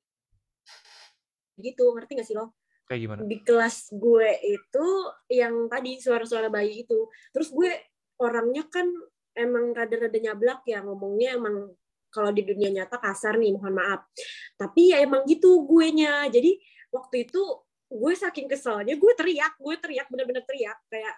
gitu 1.58 1.90
ngerti 1.90 2.12
gak 2.22 2.26
sih 2.26 2.38
lo 2.38 2.54
Kayak 2.86 3.00
gimana? 3.02 3.20
di 3.26 3.36
kelas 3.42 3.90
gue 3.90 4.30
itu 4.46 4.86
yang 5.26 5.66
tadi 5.66 5.98
suara-suara 5.98 6.46
bayi 6.46 6.86
itu 6.86 7.10
terus 7.34 7.50
gue 7.50 7.70
orangnya 8.18 8.62
kan 8.70 8.86
emang 9.34 9.74
rada-rada 9.74 10.18
nyablak 10.18 10.62
ya 10.66 10.86
ngomongnya 10.86 11.34
emang 11.34 11.74
kalau 12.14 12.30
di 12.30 12.42
dunia 12.42 12.70
nyata 12.82 12.98
kasar 12.98 13.42
nih 13.42 13.58
mohon 13.58 13.74
maaf 13.74 14.06
tapi 14.54 14.94
ya 14.94 15.02
emang 15.02 15.26
gitu 15.26 15.66
gue 15.66 15.86
nya 15.90 16.30
jadi 16.30 16.58
waktu 16.90 17.26
itu 17.26 17.42
gue 17.90 18.12
saking 18.14 18.46
keselnya 18.46 18.94
gue 18.94 19.12
teriak 19.18 19.58
gue 19.58 19.74
teriak 19.78 20.06
bener-bener 20.10 20.46
teriak 20.46 20.78
kayak 20.86 21.16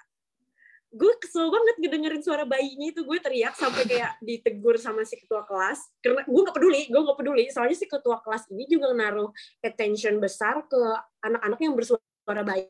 gue 0.92 1.12
kesel 1.24 1.48
banget 1.48 1.76
ngedengerin 1.80 2.20
suara 2.20 2.44
bayinya 2.44 2.92
itu 2.92 3.00
gue 3.04 3.18
teriak 3.20 3.56
sampai 3.56 3.88
kayak 3.88 4.12
ditegur 4.28 4.76
sama 4.76 5.04
si 5.08 5.16
ketua 5.16 5.44
kelas 5.48 5.80
karena 6.04 6.24
gue 6.24 6.40
nggak 6.44 6.56
peduli 6.56 6.82
gue 6.88 7.00
nggak 7.00 7.18
peduli 7.18 7.44
soalnya 7.48 7.76
si 7.76 7.88
ketua 7.88 8.20
kelas 8.20 8.48
ini 8.52 8.64
juga 8.68 8.92
naruh 8.92 9.32
attention 9.64 10.20
besar 10.20 10.64
ke 10.68 10.80
anak-anak 11.24 11.60
yang 11.60 11.74
bersuara 11.76 12.42
bayi 12.44 12.68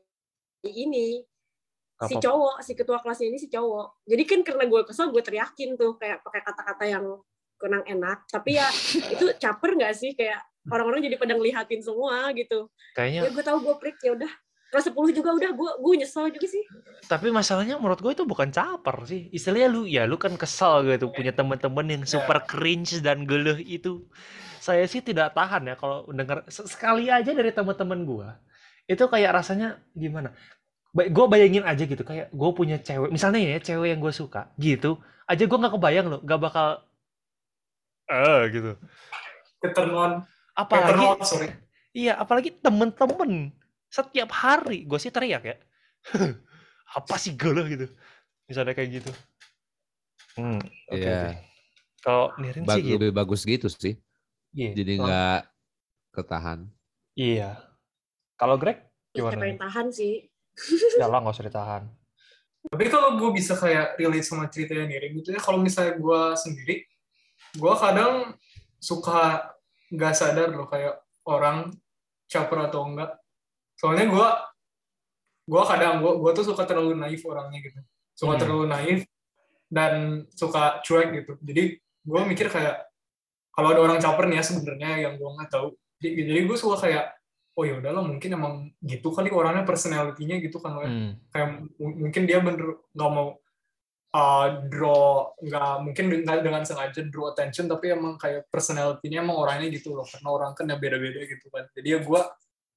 ini. 0.71 1.23
Si 2.03 2.19
cowok 2.19 2.67
si 2.67 2.75
ketua 2.75 2.99
kelasnya 2.99 3.31
ini 3.31 3.39
si 3.39 3.47
cowok. 3.47 4.03
Jadi 4.07 4.23
kan 4.27 4.41
karena 4.43 4.65
gue 4.67 4.83
kesel 4.83 5.15
gue 5.15 5.23
teriakin 5.23 5.79
tuh 5.79 5.95
kayak 6.03 6.23
pakai 6.27 6.43
kata-kata 6.43 6.85
yang 6.87 7.07
kurang 7.59 7.87
enak. 7.87 8.27
Tapi 8.27 8.59
ya 8.59 8.67
itu 9.15 9.31
caper 9.39 9.79
nggak 9.79 9.95
sih? 9.95 10.11
Kayak 10.19 10.43
orang-orang 10.71 11.01
jadi 11.07 11.17
pada 11.19 11.35
ngelihatin 11.35 11.81
semua 11.83 12.31
gitu 12.37 12.71
Kayaknya 12.95 13.21
ya 13.27 13.31
gue 13.35 13.45
tahu 13.45 13.59
gue 13.65 13.75
prick 13.83 13.99
ya 14.05 14.15
udah 14.15 14.33
kelas 14.73 14.89
10 14.89 15.17
juga 15.17 15.31
udah 15.37 15.51
gue 15.53 15.71
gue 15.83 15.95
nyesel 16.01 16.33
juga 16.33 16.49
sih 16.49 16.65
tapi 17.11 17.29
masalahnya 17.29 17.77
menurut 17.77 18.01
gue 18.01 18.13
itu 18.15 18.25
bukan 18.25 18.49
caper 18.49 19.05
sih. 19.05 19.29
Istilahnya 19.35 19.69
lu 19.69 19.83
ya 19.85 20.09
lu 20.09 20.17
kan 20.17 20.33
kesal 20.39 20.87
gitu 20.87 21.11
punya 21.11 21.35
teman-teman 21.35 21.85
yang 21.85 22.03
super 22.07 22.41
cringe 22.47 23.03
dan 23.03 23.27
geluh 23.27 23.59
itu. 23.59 24.07
Saya 24.63 24.87
sih 24.87 25.03
tidak 25.03 25.35
tahan 25.35 25.67
ya 25.67 25.75
kalau 25.75 26.07
dengar 26.09 26.47
se- 26.47 26.65
sekali 26.71 27.11
aja 27.11 27.35
dari 27.35 27.51
teman-teman 27.51 28.07
gua. 28.07 28.29
Itu 28.87 29.11
kayak 29.11 29.43
rasanya 29.43 29.83
gimana? 29.93 30.33
Gue 30.95 31.27
bayangin 31.27 31.67
aja 31.67 31.83
gitu 31.85 32.01
kayak 32.01 32.31
gue 32.33 32.51
punya 32.53 32.77
cewek, 32.77 33.09
misalnya 33.09 33.41
ya 33.41 33.59
cewek 33.61 33.97
yang 33.97 34.01
gue 34.01 34.13
suka 34.13 34.53
gitu, 34.61 35.01
aja 35.25 35.41
gue 35.41 35.57
nggak 35.57 35.73
kebayang 35.73 36.07
loh, 36.13 36.21
nggak 36.21 36.41
bakal 36.41 36.85
eh 38.13 38.43
gitu. 38.53 38.77
Turn 39.73 39.93
on, 39.97 40.13
turn 40.21 40.42
Apalagi 40.53 41.07
sorry. 41.25 41.49
Iya, 41.93 42.17
apalagi 42.17 42.57
temen-temen 42.57 43.53
setiap 43.93 44.33
hari 44.33 44.89
gue 44.89 44.99
sih 45.01 45.13
teriak 45.13 45.43
ya. 45.45 45.57
Apa 46.99 47.17
sih 47.21 47.37
geluh 47.37 47.65
gitu. 47.69 47.89
Misalnya 48.49 48.73
kayak 48.77 49.01
gitu. 49.01 49.13
Hmm, 50.37 50.61
oke. 50.89 50.97
Iya. 50.97 51.21
oke. 51.29 51.33
Kalau 52.03 52.27
Nirin 52.41 52.65
Bag- 52.67 52.81
sih 52.81 52.83
gitu. 52.89 52.97
lebih 52.99 53.13
bagus 53.13 53.41
gitu 53.45 53.67
sih. 53.69 53.95
Iya. 54.53 54.73
Jadi 54.77 54.93
nggak 55.01 55.41
ketahan. 56.13 56.69
Iya. 57.17 57.61
Kalau 58.37 58.57
Greg 58.57 58.81
gimana? 59.13 59.37
siapa 59.37 59.45
yang 59.45 59.61
tahan 59.61 59.87
sih 59.93 60.33
Ya 61.01 61.07
lah 61.09 61.21
nggak 61.21 61.37
usah 61.37 61.47
ditahan. 61.49 61.83
Tapi 62.63 62.85
kalau 62.89 63.19
gue 63.19 63.31
bisa 63.35 63.59
kayak 63.59 63.99
relate 63.99 64.27
sama 64.27 64.47
ceritanya 64.47 64.87
Nirin 64.87 65.19
gitu 65.19 65.35
ya, 65.35 65.41
kalau 65.43 65.59
misalnya 65.59 65.99
gue 65.99 66.23
sendiri, 66.39 66.87
gue 67.59 67.75
kadang 67.75 68.39
suka 68.79 69.51
nggak 69.93 70.15
sadar 70.17 70.49
loh 70.51 70.65
kayak 70.67 70.97
orang 71.29 71.69
caper 72.27 72.59
atau 72.67 72.89
enggak. 72.89 73.13
Soalnya 73.77 74.09
gue, 74.09 74.29
gue 75.47 75.63
kadang 75.69 76.01
gue 76.01 76.13
gue 76.17 76.31
tuh 76.33 76.45
suka 76.49 76.65
terlalu 76.65 76.97
naif 76.97 77.21
orangnya 77.29 77.61
gitu, 77.61 77.79
suka 78.17 78.35
Hmm. 78.35 78.41
terlalu 78.41 78.65
naif 78.73 79.01
dan 79.69 80.25
suka 80.33 80.81
cuek 80.81 81.09
gitu. 81.23 81.33
Jadi 81.45 81.63
gue 81.79 82.21
mikir 82.25 82.49
kayak 82.49 82.89
kalau 83.53 83.69
ada 83.77 83.81
orang 83.85 84.01
caper 84.01 84.27
nih 84.33 84.41
ya 84.41 84.45
sebenarnya 84.49 84.91
yang 85.09 85.15
gue 85.21 85.29
nggak 85.29 85.51
tahu. 85.53 85.77
Jadi, 86.01 86.09
jadi 86.25 86.41
gue 86.49 86.57
suka 86.57 86.77
kayak 86.89 87.05
oh 87.53 87.69
ya 87.69 87.77
udahlah 87.77 88.01
mungkin 88.01 88.33
emang 88.33 88.55
gitu 88.81 89.13
kali 89.13 89.29
orangnya 89.29 89.69
personality-nya 89.69 90.41
gitu 90.41 90.57
kan 90.57 90.73
Hmm. 90.81 91.13
kayak 91.29 91.69
mungkin 91.77 92.23
dia 92.25 92.41
bener 92.41 92.81
nggak 92.97 93.11
mau 93.13 93.37
uh, 94.13 94.47
draw 94.69 95.33
nggak 95.41 95.73
mungkin 95.83 96.05
nggak 96.23 96.41
dengan 96.45 96.63
sengaja 96.63 97.01
draw 97.09 97.33
attention 97.33 97.67
tapi 97.67 97.93
emang 97.93 98.17
kayak 98.17 98.47
personality-nya 98.49 99.25
emang 99.25 99.37
orangnya 99.37 99.69
gitu 99.73 99.97
loh 99.97 100.05
karena 100.05 100.29
orang 100.29 100.53
kan 100.53 100.69
ya 100.69 100.77
beda-beda 100.77 101.21
gitu 101.25 101.47
kan 101.49 101.65
jadi 101.73 101.97
ya 101.97 101.99
gue 102.05 102.23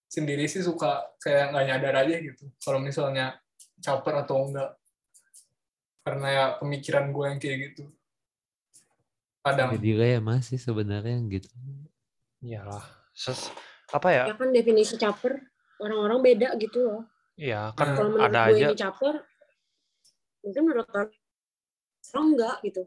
sendiri 0.08 0.45
sih 0.48 0.63
suka 0.63 1.12
kayak 1.19 1.52
nggak 1.52 1.65
nyadar 1.67 1.95
aja 2.08 2.15
gitu 2.24 2.43
kalau 2.63 2.80
misalnya 2.80 3.36
caper 3.84 4.24
atau 4.24 4.48
enggak 4.48 4.71
karena 6.06 6.28
ya 6.30 6.45
pemikiran 6.62 7.10
gue 7.12 7.26
yang 7.28 7.39
kayak 7.41 7.58
gitu 7.71 7.84
kadang 9.45 9.69
Jadi 9.78 9.89
ya 9.93 10.17
masih 10.21 10.58
sebenarnya 10.58 11.21
yang 11.21 11.30
gitu. 11.30 11.50
Iyalah. 12.41 12.82
Ses- 13.13 13.54
apa 13.93 14.10
ya? 14.10 14.24
ya 14.26 14.36
kan 14.38 14.50
definisi 14.50 14.98
caper 14.98 15.38
orang-orang 15.78 16.19
beda 16.26 16.50
gitu 16.58 16.82
loh 16.82 17.02
Iya, 17.38 17.76
kan 17.76 17.93
kalau 17.93 18.15
menurut 18.15 18.32
ada 18.32 18.41
gue 18.50 18.58
aja. 18.58 18.67
ini 18.71 18.76
caper 18.80 19.15
mungkin 20.41 20.62
menurut 20.65 20.88
orang 20.89 21.10
enggak 22.13 22.61
gitu 22.61 22.83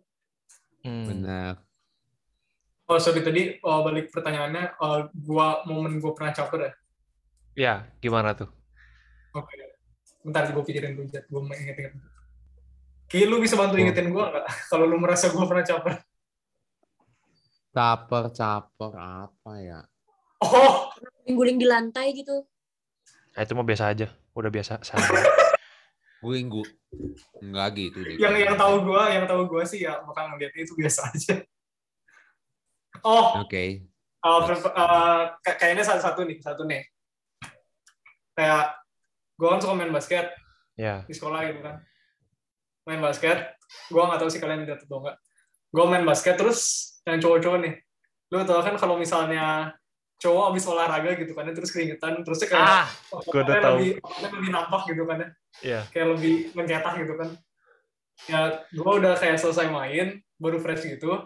Hmm. 0.79 1.05
Benar. 1.05 1.59
oh 2.87 2.97
sorry 2.97 3.21
tadi 3.21 3.59
uh, 3.59 3.83
balik 3.83 4.09
pertanyaannya 4.09 4.79
uh, 4.79 5.11
gua 5.13 5.61
momen 5.65 5.99
gue 5.99 6.13
pernah 6.13 6.31
caper 6.31 6.61
ya 6.63 6.73
Ya, 7.55 7.75
gimana 7.99 8.39
tuh? 8.39 8.47
Oke. 9.35 9.51
Bentar 10.23 10.47
gue 10.47 10.63
pikirin 10.63 10.95
dulu. 10.95 11.11
Gue 11.11 11.41
mau 11.43 11.51
inget-inget. 11.51 11.91
Ki, 13.05 13.27
lu 13.27 13.43
bisa 13.43 13.59
bantu 13.59 13.75
Oh. 13.75 13.83
ingetin 13.83 14.07
gue 14.09 14.23
nggak? 14.23 14.47
Kalau 14.71 14.87
lu 14.87 14.95
merasa 14.95 15.27
gue 15.27 15.43
pernah 15.43 15.67
caper. 15.67 15.99
Caper, 17.75 18.25
caper 18.31 18.93
apa 18.95 19.53
ya? 19.59 19.83
Oh, 20.39 20.87
guling-guling 21.27 21.59
di 21.59 21.67
lantai 21.67 22.15
gitu 22.15 22.47
Nah, 23.35 23.43
itu 23.43 23.53
mah 23.53 23.67
biasa 23.67 23.91
aja. 23.91 24.07
Udah 24.33 24.51
biasa. 24.51 24.79
Saya. 24.81 25.03
Guling 26.19 26.49
gu. 26.51 26.63
Enggak 27.39 27.69
gitu 27.79 27.99
deh. 28.03 28.17
yang 28.19 28.35
yang 28.35 28.57
tahu 28.59 28.83
gue, 28.83 29.03
yang 29.15 29.25
tahu 29.29 29.43
gue 29.47 29.63
sih 29.69 29.87
ya 29.87 30.03
bakal 30.03 30.35
ngeliatnya 30.35 30.63
itu 30.67 30.75
biasa 30.75 31.15
aja. 31.15 31.35
Oh, 33.07 33.45
Oke. 33.47 33.87
uh, 34.27 34.41
per- 34.43 34.75
uh, 34.75 35.23
kayak- 35.47 35.59
kayaknya 35.63 35.85
satu-satu 35.87 36.27
nih, 36.27 36.39
satu 36.43 36.63
nih. 36.67 36.83
Kayak 38.35 38.75
gue 39.39 39.49
kan 39.49 39.61
suka 39.63 39.75
main 39.79 39.95
basket 39.95 40.27
ya. 40.75 41.07
di 41.07 41.15
sekolah 41.15 41.47
gitu 41.47 41.63
kan. 41.63 41.79
Main 42.89 42.99
basket, 43.05 43.55
gue 43.93 44.03
nggak 44.03 44.19
tahu 44.19 44.31
sih 44.33 44.41
kalian 44.43 44.67
lihat 44.67 44.83
atau 44.83 44.99
enggak. 44.99 45.17
Gue 45.71 45.85
main 45.87 46.03
basket 46.03 46.35
terus 46.35 46.61
yang 47.07 47.23
cowok-cowok 47.23 47.59
nih. 47.63 47.75
Lu 48.35 48.43
tau 48.43 48.65
kan 48.65 48.75
kalau 48.75 48.99
misalnya 48.99 49.77
cowok 50.19 50.45
abis 50.51 50.65
olahraga 50.67 51.15
gitu 51.15 51.31
kan, 51.31 51.47
terus 51.55 51.71
keringetan, 51.71 52.27
terusnya 52.27 52.51
kayak 52.51 52.67
Ah, 52.67 52.89
gua 53.23 53.43
udah 53.47 53.55
tahu. 53.63 53.77
lebih, 53.79 53.91
otaknya 54.03 54.29
lebih 54.35 54.51
nampak 54.51 54.83
gitu 54.91 55.03
kan 55.07 55.17
ya. 55.19 55.29
Iya. 55.59 55.81
kayak 55.95 56.07
lebih 56.19 56.35
mencetak 56.59 56.95
gitu 57.03 57.15
kan. 57.15 57.29
Ya 58.27 58.41
gue 58.67 58.93
udah 58.99 59.15
kayak 59.15 59.39
selesai 59.39 59.71
main 59.71 60.19
baru 60.43 60.59
fresh 60.59 60.91
gitu. 60.91 61.23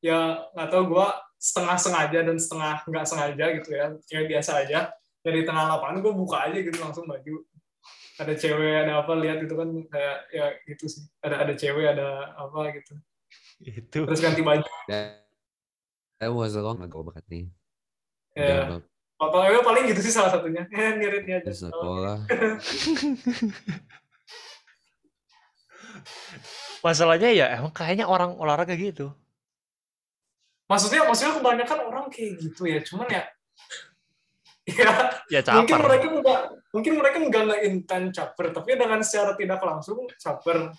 Ya 0.00 0.48
nggak 0.56 0.68
tahu 0.72 0.96
gue 0.96 1.06
setengah 1.36 1.76
sengaja 1.76 2.18
dan 2.24 2.36
setengah 2.40 2.80
nggak 2.88 3.04
sengaja 3.04 3.44
gitu 3.60 3.68
ya. 3.76 3.92
Kayak 4.08 4.24
biasa 4.32 4.50
aja. 4.64 4.80
Dari 5.20 5.44
tengah 5.44 5.76
lapangan 5.76 6.00
gue 6.00 6.12
buka 6.16 6.48
aja 6.48 6.56
gitu 6.56 6.74
langsung 6.80 7.04
baju. 7.04 7.36
Ada 8.16 8.32
cewek 8.32 8.88
ada 8.88 9.04
apa 9.04 9.12
lihat 9.20 9.44
gitu 9.44 9.60
kan. 9.60 9.68
Kayak 9.92 10.16
ya 10.32 10.46
gitu 10.72 10.84
sih. 10.88 11.04
Ada 11.20 11.36
ada 11.44 11.52
cewek 11.52 11.84
ada 11.84 12.08
apa 12.32 12.60
gitu. 12.80 12.92
Itu. 13.62 13.98
terus 14.08 14.18
ganti 14.24 14.40
baju. 14.40 14.64
That, 14.88 15.28
that 16.18 16.32
was 16.32 16.56
a 16.56 16.64
long 16.64 16.80
ago 16.80 17.04
banget 17.04 17.28
nih. 17.28 17.44
Ya. 18.36 18.68
Udah. 18.68 18.80
Apa 19.22 19.62
paling 19.62 19.86
gitu 19.94 20.02
sih 20.02 20.10
salah 20.10 20.34
satunya. 20.34 20.66
Eh 20.74 20.98
ngiritnya 20.98 21.38
aja 21.42 21.46
di 21.46 21.54
sekolah. 21.54 22.26
Masalahnya 26.82 27.30
ya 27.30 27.46
emang 27.62 27.70
kayaknya 27.70 28.10
orang 28.10 28.34
olahraga 28.38 28.74
gitu. 28.74 29.14
maksudnya 30.66 31.04
maksudnya 31.04 31.36
kebanyakan 31.36 31.78
orang 31.84 32.08
kayak 32.08 32.40
gitu 32.40 32.64
ya. 32.64 32.80
Cuman 32.80 33.06
ya 33.12 33.22
ya 35.30 35.40
Ya 35.44 35.52
mungkin 35.52 35.78
mereka 35.84 36.06
enggak 36.08 36.40
mungkin 36.72 36.92
mereka 36.96 37.16
enggak 37.20 37.42
nggak 37.44 37.62
intent 37.68 38.06
caper 38.16 38.46
tapi 38.56 38.70
dengan 38.80 39.04
secara 39.04 39.36
tidak 39.36 39.60
langsung 39.62 40.08
caper. 40.16 40.72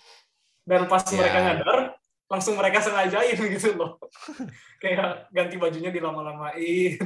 Dan 0.66 0.90
pas 0.90 1.04
Ya. 1.08 1.16
mereka 1.20 1.38
nyadar 1.40 1.78
langsung 2.28 2.58
mereka 2.58 2.82
sengajain 2.82 3.38
gitu 3.38 3.78
loh. 3.78 3.96
Kayak 4.82 5.30
ganti 5.30 5.56
bajunya 5.56 5.94
dilama-lamain 5.94 6.98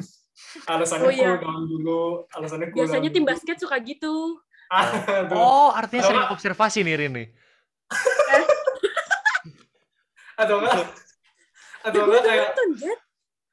alasannya 0.70 1.04
Oh, 1.04 1.10
iya. 1.10 1.28
cool 1.30 1.40
down 1.40 1.62
dulu 1.64 2.00
alasannya 2.30 2.66
cool 2.68 2.76
biasanya 2.78 3.00
down 3.04 3.14
tim 3.14 3.22
dulu. 3.22 3.30
basket 3.32 3.56
suka 3.56 3.76
gitu 3.80 4.14
Ah. 4.68 4.84
Oh, 5.32 5.72
artinya 5.72 5.96
Atau 5.98 6.08
sering 6.08 6.20
enggak- 6.22 6.34
observasi 6.34 6.78
nih 6.82 6.94
Rin 6.94 7.12
nih. 7.14 7.28
atau 10.36 10.54
enggak 10.60 10.86
atau 11.80 11.98
gue 11.98 12.04
enggak 12.06 12.22
kayak 12.22 12.42
nonton 12.46 12.68
Jet 12.76 13.00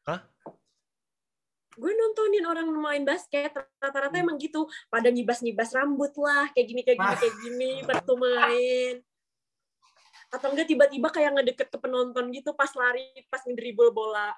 Hah? 0.04 0.20
gue 1.74 1.92
nontonin 1.94 2.46
orang 2.46 2.68
main 2.70 3.04
basket 3.04 3.52
rata-rata 3.76 4.16
emang 4.16 4.38
gitu 4.38 4.64
pada 4.88 5.08
nyibas-nyibas 5.08 5.72
rambut 5.72 6.14
lah 6.16 6.52
kayak 6.52 6.68
gini 6.68 6.82
kayak 6.84 6.98
gini 6.98 7.08
Ah. 7.08 7.18
kayak 7.18 7.36
gini 7.40 7.72
waktu 7.82 8.14
main 8.14 8.96
atau 10.28 10.48
enggak 10.52 10.68
tiba-tiba 10.68 11.08
kayak 11.10 11.32
ngedeket 11.34 11.68
ke 11.70 11.78
penonton 11.78 12.28
gitu 12.30 12.52
pas 12.52 12.70
lari 12.72 13.08
pas 13.26 13.40
ngedribble 13.42 13.90
bola 13.90 14.36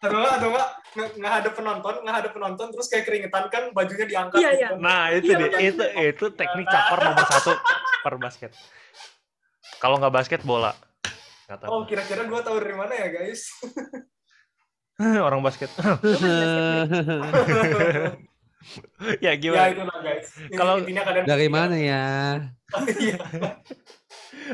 atau 0.00 0.16
enggak 0.16 0.34
atau 0.34 0.48
enggak 0.48 0.68
nge- 0.90 1.14
nggak 1.14 1.34
ada 1.36 1.50
penonton 1.50 1.94
nggak 2.00 2.16
ada 2.18 2.30
penonton 2.30 2.66
terus 2.70 2.86
kayak 2.88 3.04
keringetan 3.04 3.44
kan 3.46 3.68
bajunya 3.70 4.06
diangkat 4.06 4.38
Iya, 4.38 4.50
gitu 4.50 4.56
iya. 4.56 4.68
kan. 4.68 4.78
Nah, 4.80 5.04
itu 5.10 5.24
Iya, 5.26 5.36
deh. 5.38 5.50
Itu 5.62 5.84
itu 5.84 6.24
teknik 6.32 6.66
caper 6.66 6.98
nomor 7.02 7.26
satu 7.26 7.52
per 8.00 8.14
basket. 8.16 8.50
Kalau 9.76 9.96
nggak 9.96 10.14
basket 10.14 10.40
bola. 10.42 10.72
Nggak 11.46 11.58
tahu. 11.58 11.68
oh 11.68 11.82
kira-kira 11.84 12.22
gue 12.22 12.40
tahu 12.40 12.56
dari 12.58 12.74
mana 12.74 12.92
ya 12.94 13.08
guys 13.08 13.42
Orang 15.20 15.40
basket. 15.40 15.68
Ya 19.16 19.32
Ya 19.32 19.32
gimana? 19.34 19.68
itu 19.68 19.82
lah 19.82 19.98
guys. 19.98 20.28
Ini- 20.38 20.52
Kalau- 20.54 20.76
intinya 20.78 21.02
kalian 21.02 21.24
Dari 21.24 21.48
mana 21.48 21.76
ya? 21.76 22.04
Iya. 22.86 23.16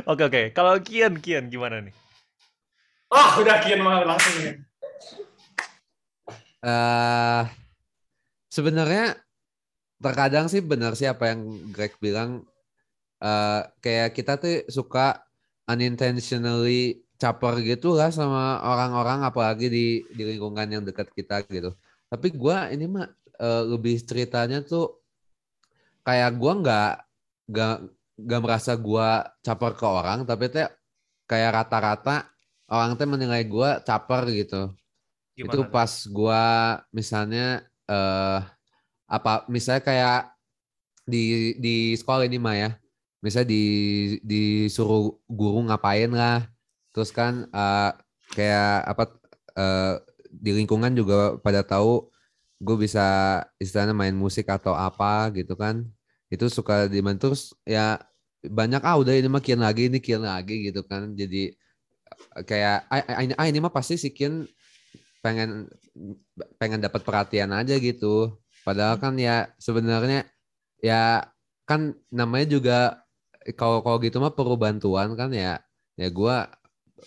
Oke 0.04 0.22
oke. 0.24 0.42
Kalau 0.52 0.78
Kian 0.78 1.18
Kian 1.18 1.46
gimana 1.46 1.82
nih? 1.82 1.94
Ah, 3.08 3.34
udah 3.36 3.58
kian 3.60 3.78
mah 3.80 4.02
langsung 4.02 4.34
nih. 4.40 4.54
Eh 6.66 7.42
sebenarnya 8.50 9.04
terkadang 10.04 10.46
sih 10.52 10.62
benar 10.64 10.92
sih 10.98 11.08
apa 11.08 11.32
yang 11.32 11.40
Greg 11.74 11.94
bilang 12.04 12.30
eh 13.24 13.60
kayak 13.84 14.10
kita 14.16 14.32
tuh 14.42 14.54
suka 14.68 15.22
unintentionally 15.72 17.02
caper 17.22 17.54
gitu 17.64 17.96
lah 17.98 18.10
sama 18.12 18.60
orang-orang 18.72 19.20
apalagi 19.28 19.66
di 19.76 19.86
di 20.16 20.22
lingkungan 20.36 20.68
yang 20.68 20.82
dekat 20.88 21.08
kita 21.16 21.42
gitu. 21.48 21.70
Tapi 22.12 22.28
gua 22.36 22.68
ini 22.74 22.86
mah 22.94 23.06
eh, 23.40 23.62
lebih 23.72 23.96
ceritanya 24.08 24.58
tuh 24.64 25.00
kayak 26.06 26.30
gua 26.40 26.52
nggak 26.62 26.90
nggak 27.50 27.74
nggak 28.26 28.40
merasa 28.44 28.72
gua 28.78 29.08
caper 29.44 29.72
ke 29.80 29.86
orang 29.86 30.18
tapi 30.28 30.44
teh 30.54 30.66
kayak 31.30 31.50
rata-rata 31.62 32.30
orang 32.70 32.92
teh 32.98 33.08
menilai 33.08 33.42
gua 33.48 33.70
caper 33.82 34.22
gitu 34.32 34.72
Gimana? 35.36 35.52
itu 35.52 35.60
pas 35.68 35.92
gua 36.08 36.44
misalnya 36.90 37.62
eh 37.86 38.40
apa 39.06 39.46
misalnya 39.46 39.82
kayak 39.84 40.20
di 41.06 41.54
di 41.62 41.94
sekolah 41.94 42.26
ini 42.26 42.38
mah 42.40 42.56
ya. 42.58 42.70
Misalnya 43.22 43.48
di 43.54 43.64
disuruh 44.26 45.16
guru 45.30 45.62
ngapain 45.70 46.10
lah. 46.10 46.46
Terus 46.92 47.10
kan 47.14 47.46
eh, 47.50 47.90
kayak 48.34 48.70
apa 48.90 49.04
eh, 49.56 49.94
di 50.30 50.50
lingkungan 50.56 50.92
juga 50.98 51.38
pada 51.40 51.62
tahu 51.62 52.10
gue 52.60 52.76
bisa 52.80 53.04
istilahnya 53.60 53.92
main 53.96 54.16
musik 54.16 54.48
atau 54.50 54.74
apa 54.74 55.30
gitu 55.36 55.54
kan. 55.58 55.86
Itu 56.32 56.50
suka 56.50 56.90
dibantu 56.90 57.32
terus 57.32 57.54
ya 57.66 58.00
banyak 58.46 58.82
ah 58.84 58.96
udah 59.00 59.14
ini 59.16 59.28
mah 59.30 59.42
kian 59.44 59.62
lagi 59.62 59.88
ini 59.90 59.98
kian 60.02 60.24
lagi 60.26 60.70
gitu 60.70 60.82
kan. 60.86 61.14
Jadi 61.14 61.54
eh, 62.36 62.44
kayak 62.46 62.76
ah, 62.90 63.02
ah, 63.18 63.22
ini, 63.24 63.34
ah, 63.38 63.46
ini 63.50 63.58
mah 63.62 63.72
pasti 63.74 63.94
si 64.00 64.10
kian 64.14 64.46
pengen 65.24 65.70
pengen 66.60 66.80
dapat 66.82 67.02
perhatian 67.02 67.52
aja 67.54 67.76
gitu. 67.78 68.36
Padahal 68.66 68.98
kan 68.98 69.14
ya 69.16 69.50
sebenarnya 69.60 70.26
ya 70.82 71.24
kan 71.66 71.94
namanya 72.10 72.46
juga 72.58 72.78
kalau 73.54 73.82
kalau 73.82 73.98
gitu 74.02 74.18
mah 74.18 74.34
perlu 74.34 74.58
bantuan 74.58 75.14
kan 75.14 75.30
ya 75.30 75.62
ya 75.94 76.08
gua 76.10 76.50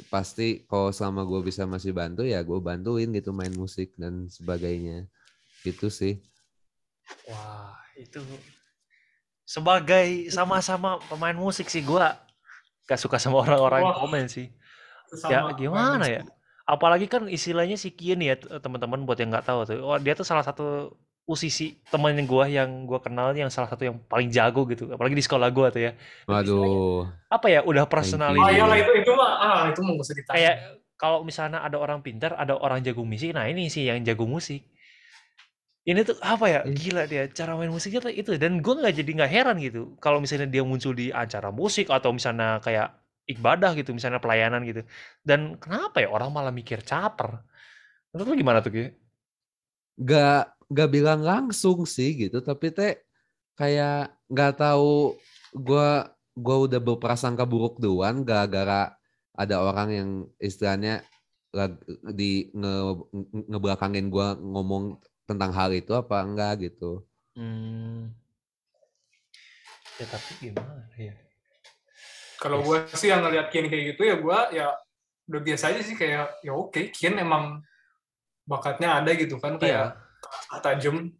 pasti 0.08 0.64
kalau 0.70 0.96
selama 0.96 1.28
gue 1.28 1.52
bisa 1.52 1.68
masih 1.68 1.92
bantu 1.92 2.24
ya 2.24 2.40
gue 2.40 2.60
bantuin 2.64 3.12
gitu 3.12 3.36
main 3.36 3.52
musik 3.52 3.92
dan 4.00 4.32
sebagainya 4.32 5.10
gitu 5.66 5.92
sih 5.92 6.24
Wah, 7.26 7.74
itu 7.98 8.22
sebagai 9.50 10.30
sama-sama 10.30 11.02
pemain 11.10 11.34
musik 11.34 11.66
sih 11.74 11.82
gua 11.82 12.22
gak 12.86 13.02
suka 13.02 13.18
sama 13.18 13.42
orang-orang 13.46 13.86
yang 13.86 13.98
komen 13.98 14.26
sih. 14.30 14.48
Sama 15.14 15.54
Ya 15.54 15.58
gimana 15.58 16.06
ya? 16.06 16.22
Apalagi 16.70 17.10
kan 17.10 17.26
istilahnya 17.26 17.82
si 17.82 17.90
Kian 17.90 18.22
ya 18.22 18.38
t- 18.38 18.46
teman-teman 18.62 19.02
buat 19.02 19.18
yang 19.18 19.34
nggak 19.34 19.50
tahu 19.50 19.66
tuh. 19.66 19.82
Oh, 19.82 19.98
dia 19.98 20.14
tuh 20.14 20.22
salah 20.22 20.46
satu 20.46 20.94
musisi 21.26 21.82
temen 21.90 22.14
gua 22.30 22.46
yang 22.46 22.86
gua 22.86 23.02
kenal 23.02 23.34
yang 23.34 23.50
salah 23.50 23.66
satu 23.66 23.90
yang 23.90 23.98
paling 24.06 24.30
jago 24.30 24.70
gitu. 24.70 24.94
Apalagi 24.94 25.18
di 25.18 25.26
sekolah 25.26 25.50
gua 25.50 25.74
tuh 25.74 25.90
ya. 25.90 25.92
waduh 26.30 27.10
Apa 27.34 27.50
ya? 27.50 27.66
Udah 27.66 27.86
Oh 27.86 27.90
personality. 27.90 28.54
iyalah 28.54 28.78
itu 28.78 28.92
itu 29.02 29.12
mah 29.18 29.32
ah 29.42 29.62
itu 29.74 29.82
mau 29.82 29.98
gak 29.98 30.06
usah 30.06 30.16
ditanya. 30.22 30.34
Kayak 30.38 30.56
kalau 31.00 31.26
misalnya 31.26 31.60
ada 31.66 31.78
orang 31.82 32.06
pintar, 32.06 32.38
ada 32.38 32.54
orang 32.54 32.86
jago 32.86 33.02
musik. 33.02 33.34
Nah, 33.34 33.48
ini 33.50 33.72
sih 33.72 33.90
yang 33.90 34.06
jago 34.06 34.30
musik. 34.30 34.62
Ini 35.90 36.06
tuh 36.06 36.22
apa 36.22 36.46
ya? 36.54 36.62
Iya. 36.70 36.76
Gila 36.76 37.04
dia 37.10 37.24
cara 37.34 37.58
main 37.58 37.74
musiknya 37.74 38.06
tuh 38.06 38.14
itu 38.14 38.38
dan 38.38 38.62
gua 38.62 38.78
nggak 38.78 38.94
jadi 38.94 39.10
nggak 39.18 39.32
heran 39.32 39.58
gitu. 39.58 39.98
Kalau 39.98 40.22
misalnya 40.22 40.46
dia 40.46 40.62
muncul 40.62 40.94
di 40.94 41.10
acara 41.10 41.50
musik 41.50 41.90
atau 41.90 42.14
misalnya 42.14 42.62
kayak 42.62 42.94
ibadah 43.34 43.70
gitu, 43.78 43.90
misalnya 43.98 44.20
pelayanan 44.24 44.62
gitu. 44.70 44.82
Dan 45.22 45.56
kenapa 45.62 46.02
ya 46.04 46.10
orang 46.16 46.30
malah 46.34 46.54
mikir 46.60 46.80
caper? 46.82 47.30
Menurut 48.12 48.28
lu 48.34 48.36
gimana 48.42 48.60
tuh, 48.66 48.74
Ki? 48.74 48.86
gak 50.00 50.56
gak 50.72 50.90
bilang 50.96 51.20
langsung 51.20 51.84
sih 51.84 52.16
gitu 52.16 52.40
tapi 52.40 52.72
teh 52.72 52.96
kayak 53.60 54.16
nggak 54.32 54.54
tahu 54.56 55.20
gua 55.52 56.08
gua 56.32 56.58
udah 56.64 56.80
berprasangka 56.80 57.44
buruk 57.44 57.84
duluan 57.84 58.24
gara-gara 58.24 58.96
ada 59.36 59.56
orang 59.60 59.90
yang 59.92 60.10
istilahnya 60.40 61.04
di 62.16 62.48
nge, 62.56 62.74
nge- 63.12 63.46
ngebelakangin 63.52 64.08
gua 64.08 64.40
ngomong 64.40 65.04
tentang 65.28 65.52
hal 65.52 65.76
itu 65.76 65.92
apa 65.92 66.24
enggak 66.24 66.72
gitu 66.72 67.04
Hmm. 67.40 68.12
Ya 69.96 70.06
tapi 70.12 70.32
gimana 70.44 70.92
ya? 71.00 71.16
Kalau 72.40 72.64
gue 72.64 72.88
sih 72.96 73.12
yang 73.12 73.22
ngeliat 73.22 73.52
Kian 73.52 73.68
kayak 73.68 73.96
gitu 73.96 74.02
ya 74.08 74.16
gue 74.16 74.40
ya 74.56 74.68
udah 75.30 75.42
biasa 75.44 75.76
aja 75.76 75.82
sih 75.84 75.94
kayak 75.94 76.40
ya 76.42 76.56
oke 76.56 76.90
Kian 76.96 77.20
emang 77.20 77.60
bakatnya 78.48 78.98
ada 79.04 79.12
gitu 79.14 79.38
kan 79.38 79.60
kayak 79.62 79.94
Iya. 79.94 80.60
tajam. 80.64 81.12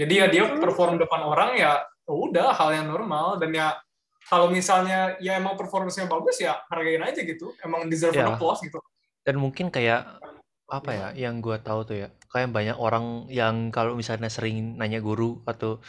Jadi 0.00 0.14
ya 0.16 0.26
dia 0.32 0.44
perform 0.56 0.96
depan 0.96 1.20
orang 1.24 1.56
ya 1.56 1.84
udah 2.08 2.52
hal 2.56 2.70
yang 2.72 2.86
normal 2.88 3.36
dan 3.36 3.50
ya 3.52 3.76
kalau 4.28 4.46
misalnya 4.52 5.16
ya 5.18 5.36
emang 5.40 5.56
performance-nya 5.58 6.06
bagus 6.06 6.38
ya 6.38 6.60
hargain 6.70 7.02
aja 7.02 7.20
gitu. 7.24 7.52
Emang 7.64 7.88
deserve 7.90 8.14
Iya. 8.16 8.30
an 8.30 8.36
applause 8.36 8.60
gitu. 8.62 8.78
Dan 9.26 9.40
mungkin 9.40 9.68
kayak 9.68 10.20
apa 10.70 10.90
ya 10.94 11.06
yang 11.26 11.42
gua 11.42 11.58
tahu 11.58 11.82
tuh 11.82 11.96
ya 12.06 12.08
kayak 12.30 12.54
banyak 12.54 12.78
orang 12.78 13.26
yang 13.26 13.74
kalau 13.74 13.98
misalnya 13.98 14.30
sering 14.30 14.78
nanya 14.78 15.02
guru 15.02 15.42
atau 15.42 15.82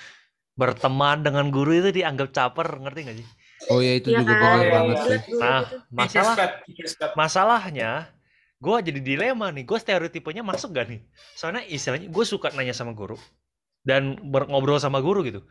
berteman 0.57 1.21
dengan 1.21 1.53
guru 1.53 1.69
itu 1.77 1.93
dianggap 1.93 2.33
caper 2.33 2.81
ngerti 2.81 2.99
nggak 3.05 3.17
sih 3.21 3.27
oh 3.71 3.79
ya 3.79 3.93
itu 3.95 4.11
Iya 4.11 4.19
juga 4.19 4.33
kan? 4.35 4.41
benar 4.43 4.59
iya, 4.59 4.71
banget 4.75 4.97
iya. 4.97 5.07
sih. 5.07 5.19
nah 5.39 5.59
masalah 5.89 6.35
masalahnya 7.15 7.91
gue 8.61 8.75
jadi 8.85 8.99
dilema 9.01 9.49
nih. 9.49 9.65
Gue 9.65 9.81
stereotipenya 9.81 10.45
masuk 10.45 10.77
gak 10.77 10.87
nih? 10.93 11.01
Soalnya 11.33 11.65
istilahnya 11.65 12.07
gue 12.13 12.25
suka 12.25 12.53
nanya 12.53 12.77
sama 12.77 12.93
guru 12.93 13.17
dan 13.81 14.21
ngobrol 14.29 14.77
sama 14.77 15.01
guru 15.01 15.25
gitu. 15.25 15.41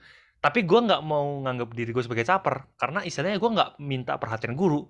Tapi 0.40 0.64
gue 0.64 0.80
nggak 0.80 1.02
mau 1.04 1.44
nganggap 1.44 1.74
diri 1.76 1.90
gue 1.92 2.00
sebagai 2.00 2.24
caper 2.24 2.64
karena 2.80 3.04
istilahnya 3.04 3.37
gue 3.37 3.50
nggak 3.50 3.70
minta 3.83 4.14
perhatian 4.16 4.54
guru. 4.54 4.87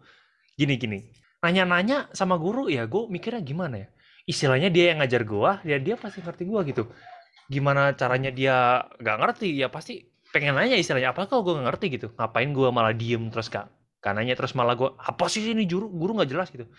Gini 0.54 0.76
gini. 0.76 1.00
Nanya-nanya 1.40 2.12
sama 2.12 2.36
guru 2.36 2.68
ya 2.68 2.84
gue 2.84 3.08
mikirnya 3.08 3.40
gimana 3.40 3.80
ya? 3.80 3.88
Istilahnya 4.28 4.68
dia 4.68 4.92
yang 4.92 5.00
ngajar 5.00 5.24
gue 5.24 5.50
ya 5.64 5.76
dia 5.80 5.96
pasti 5.96 6.20
ngerti 6.20 6.44
gue 6.44 6.60
gitu. 6.70 6.84
Gimana 7.50 7.96
caranya 7.96 8.30
dia 8.30 8.84
nggak 9.00 9.16
ngerti 9.16 9.48
ya 9.58 9.72
pasti 9.72 10.09
pengen 10.30 10.54
nanya 10.54 10.78
istilahnya 10.78 11.10
apa 11.10 11.26
kalau 11.26 11.42
gue 11.42 11.58
nggak 11.58 11.66
ngerti 11.70 11.86
gitu 11.98 12.08
ngapain 12.14 12.50
gue 12.50 12.68
malah 12.70 12.94
diem 12.94 13.30
terus 13.30 13.50
gak, 13.50 13.66
gak 13.98 14.14
nanya 14.14 14.38
terus 14.38 14.54
malah 14.54 14.78
gue 14.78 14.90
apa 14.94 15.24
sih 15.26 15.42
ini 15.50 15.66
guru 15.66 15.90
guru 15.90 16.16
nggak 16.16 16.30
jelas 16.30 16.48
gitu 16.54 16.70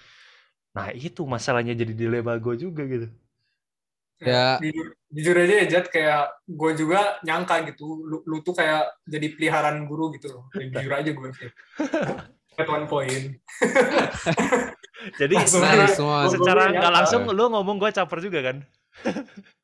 Nah 0.72 0.96
itu 0.96 1.22
masalahnya 1.28 1.76
jadi 1.76 1.92
dilema 1.92 2.40
gue 2.40 2.56
juga 2.56 2.88
gitu. 2.88 3.08
Ya. 4.22 4.62
Jujur, 4.62 4.88
jujur 5.10 5.36
aja 5.36 5.56
ya 5.60 5.66
Jad, 5.66 5.86
kayak 5.90 6.46
gue 6.46 6.72
juga 6.78 7.18
nyangka 7.26 7.66
gitu, 7.74 8.06
lu, 8.06 8.22
lu 8.22 8.38
tuh 8.46 8.54
kayak 8.54 8.94
jadi 9.10 9.34
peliharaan 9.34 9.84
guru 9.90 10.14
gitu 10.14 10.30
loh. 10.30 10.44
Jujur 10.74 10.94
aja 10.94 11.10
gue 11.10 11.28
sih. 11.36 11.50
At 12.56 12.68
one 12.70 12.86
point. 12.86 13.40
Jadi 15.18 15.34
secara, 15.50 15.90
secara 16.30 16.70
nggak 16.78 16.94
langsung 16.94 17.26
lu 17.34 17.50
ngomong 17.50 17.82
gue 17.82 17.90
caper 17.90 18.22
juga 18.22 18.54
kan? 18.54 18.62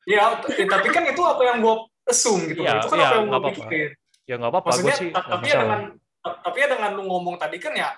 Ya, 0.02 0.34
t- 0.42 0.66
tapi 0.66 0.88
kan 0.90 1.06
itu 1.06 1.22
apa 1.22 1.42
yang 1.46 1.62
gue 1.62 1.74
assume 2.08 2.42
gitu. 2.48 2.60
Iya, 2.62 2.80
itu 2.80 2.88
kan 2.88 2.96
iya, 2.96 3.04
apa 3.04 3.14
yang 3.14 3.24
nggak 3.24 3.38
gue 3.38 3.44
apa-apa. 3.44 3.60
pikirin. 3.68 3.90
Ya 4.24 4.34
nggak 4.36 4.50
apa-apa 4.50 4.68
gue 4.68 4.74
Maksudnya, 4.74 4.96
sih. 4.96 5.08
ta- 5.08 5.18
nggak 5.18 5.28
tapi 5.30 5.46
ya 5.46 5.56
dengan 5.58 5.80
ta- 6.18 6.38
tapi 6.42 6.56
ya 6.58 6.66
dengan 6.68 6.90
lu 6.92 7.02
ngomong 7.04 7.36
tadi 7.36 7.56
kan 7.56 7.72
ya, 7.72 7.90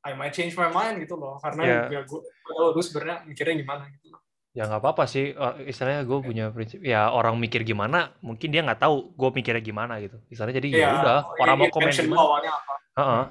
I 0.00 0.12
might 0.12 0.32
change 0.32 0.54
my 0.54 0.68
mind 0.68 0.96
gitu 0.98 1.14
loh. 1.14 1.36
Karena 1.38 1.62
Iya. 1.62 1.80
ya 1.88 2.00
gue 2.04 2.20
tahu 2.20 2.68
lu 2.72 2.80
sebenarnya 2.80 3.16
mikirnya 3.24 3.54
gimana 3.56 3.84
gitu. 3.90 4.06
Ya 4.50 4.66
nggak 4.66 4.80
apa-apa 4.80 5.04
sih. 5.06 5.30
Eh, 5.30 5.54
Istilahnya 5.66 6.02
gue 6.02 6.18
punya 6.20 6.44
prinsip. 6.50 6.80
Ya 6.80 7.06
orang 7.06 7.36
mikir 7.36 7.62
gimana, 7.62 8.10
mungkin 8.18 8.50
dia 8.50 8.60
nggak 8.60 8.80
tahu 8.80 9.12
gue 9.12 9.30
mikirnya 9.32 9.62
gimana 9.62 10.00
gitu. 10.00 10.18
Istilahnya 10.26 10.58
jadi 10.58 10.68
ya 10.68 10.76
Iya, 10.76 10.88
udah. 10.98 11.20
Orang 11.38 11.54
iya, 11.54 11.62
mau 11.62 11.68
komen 11.70 11.90
gimana? 11.92 12.20
apa. 12.50 12.74
Heeh. 12.96 13.24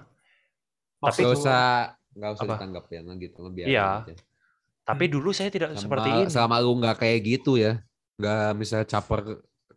Maksud 0.99 1.21
Nggak 1.21 1.31
lu. 1.31 1.39
usah 1.39 1.61
nggak 2.09 2.31
usah 2.33 2.43
Apa? 2.43 2.53
ditanggap 2.55 2.85
ya 2.89 2.99
gitu 3.17 3.39
biar 3.49 3.67
Iya. 3.67 3.87
aja. 4.03 4.13
Tapi 4.83 5.05
dulu 5.05 5.29
saya 5.29 5.47
tidak 5.47 5.69
Selama, 5.71 5.83
seperti 5.85 6.09
ini. 6.09 6.23
selama 6.27 6.55
lu 6.59 6.71
nggak 6.75 6.97
kayak 6.97 7.19
gitu 7.21 7.51
ya 7.55 7.77
nggak 8.19 8.47
misalnya 8.57 8.83
caper 8.85 9.19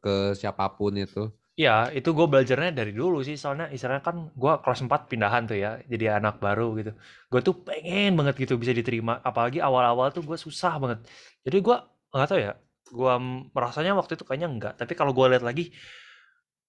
ke 0.05 0.35
siapa 0.41 0.65
pun 0.77 0.93
itu 0.99 1.31
Iya, 1.61 1.71
itu 1.99 2.09
gue 2.17 2.27
belajarnya 2.33 2.71
dari 2.81 2.93
dulu 3.01 3.17
sih. 3.27 3.37
Soalnya 3.43 3.67
istilahnya 3.75 4.03
kan 4.09 4.17
gue 4.41 4.53
kelas 4.65 4.81
4 4.89 5.01
pindahan 5.11 5.43
tuh 5.51 5.57
ya. 5.65 5.69
Jadi 5.93 6.05
anak 6.19 6.35
baru 6.45 6.63
gitu. 6.81 6.91
Gue 7.31 7.41
tuh 7.47 7.55
pengen 7.67 8.17
banget 8.19 8.35
gitu 8.43 8.55
bisa 8.63 8.73
diterima. 8.73 9.13
Apalagi 9.29 9.59
awal-awal 9.61 10.07
tuh 10.17 10.23
gue 10.29 10.39
susah 10.47 10.73
banget. 10.83 10.99
Jadi 11.45 11.57
gue 11.67 11.77
nggak 12.13 12.29
tahu 12.31 12.41
ya. 12.47 12.53
Gue 12.99 13.13
merasanya 13.57 13.93
waktu 14.01 14.13
itu 14.17 14.25
kayaknya 14.25 14.49
enggak. 14.53 14.73
Tapi 14.81 14.93
kalau 14.99 15.13
gue 15.13 15.27
lihat 15.33 15.45
lagi, 15.49 15.63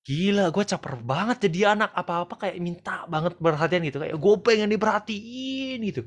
gila 0.08 0.52
gue 0.56 0.64
caper 0.72 0.94
banget 1.00 1.38
jadi 1.48 1.60
anak. 1.80 1.90
Apa-apa 1.96 2.34
kayak 2.42 2.56
minta 2.60 3.08
banget 3.14 3.34
perhatian 3.40 3.82
gitu. 3.88 3.98
Kayak 4.04 4.18
gue 4.20 4.34
pengen 4.44 4.70
diperhatiin 4.74 5.80
gitu. 5.90 6.02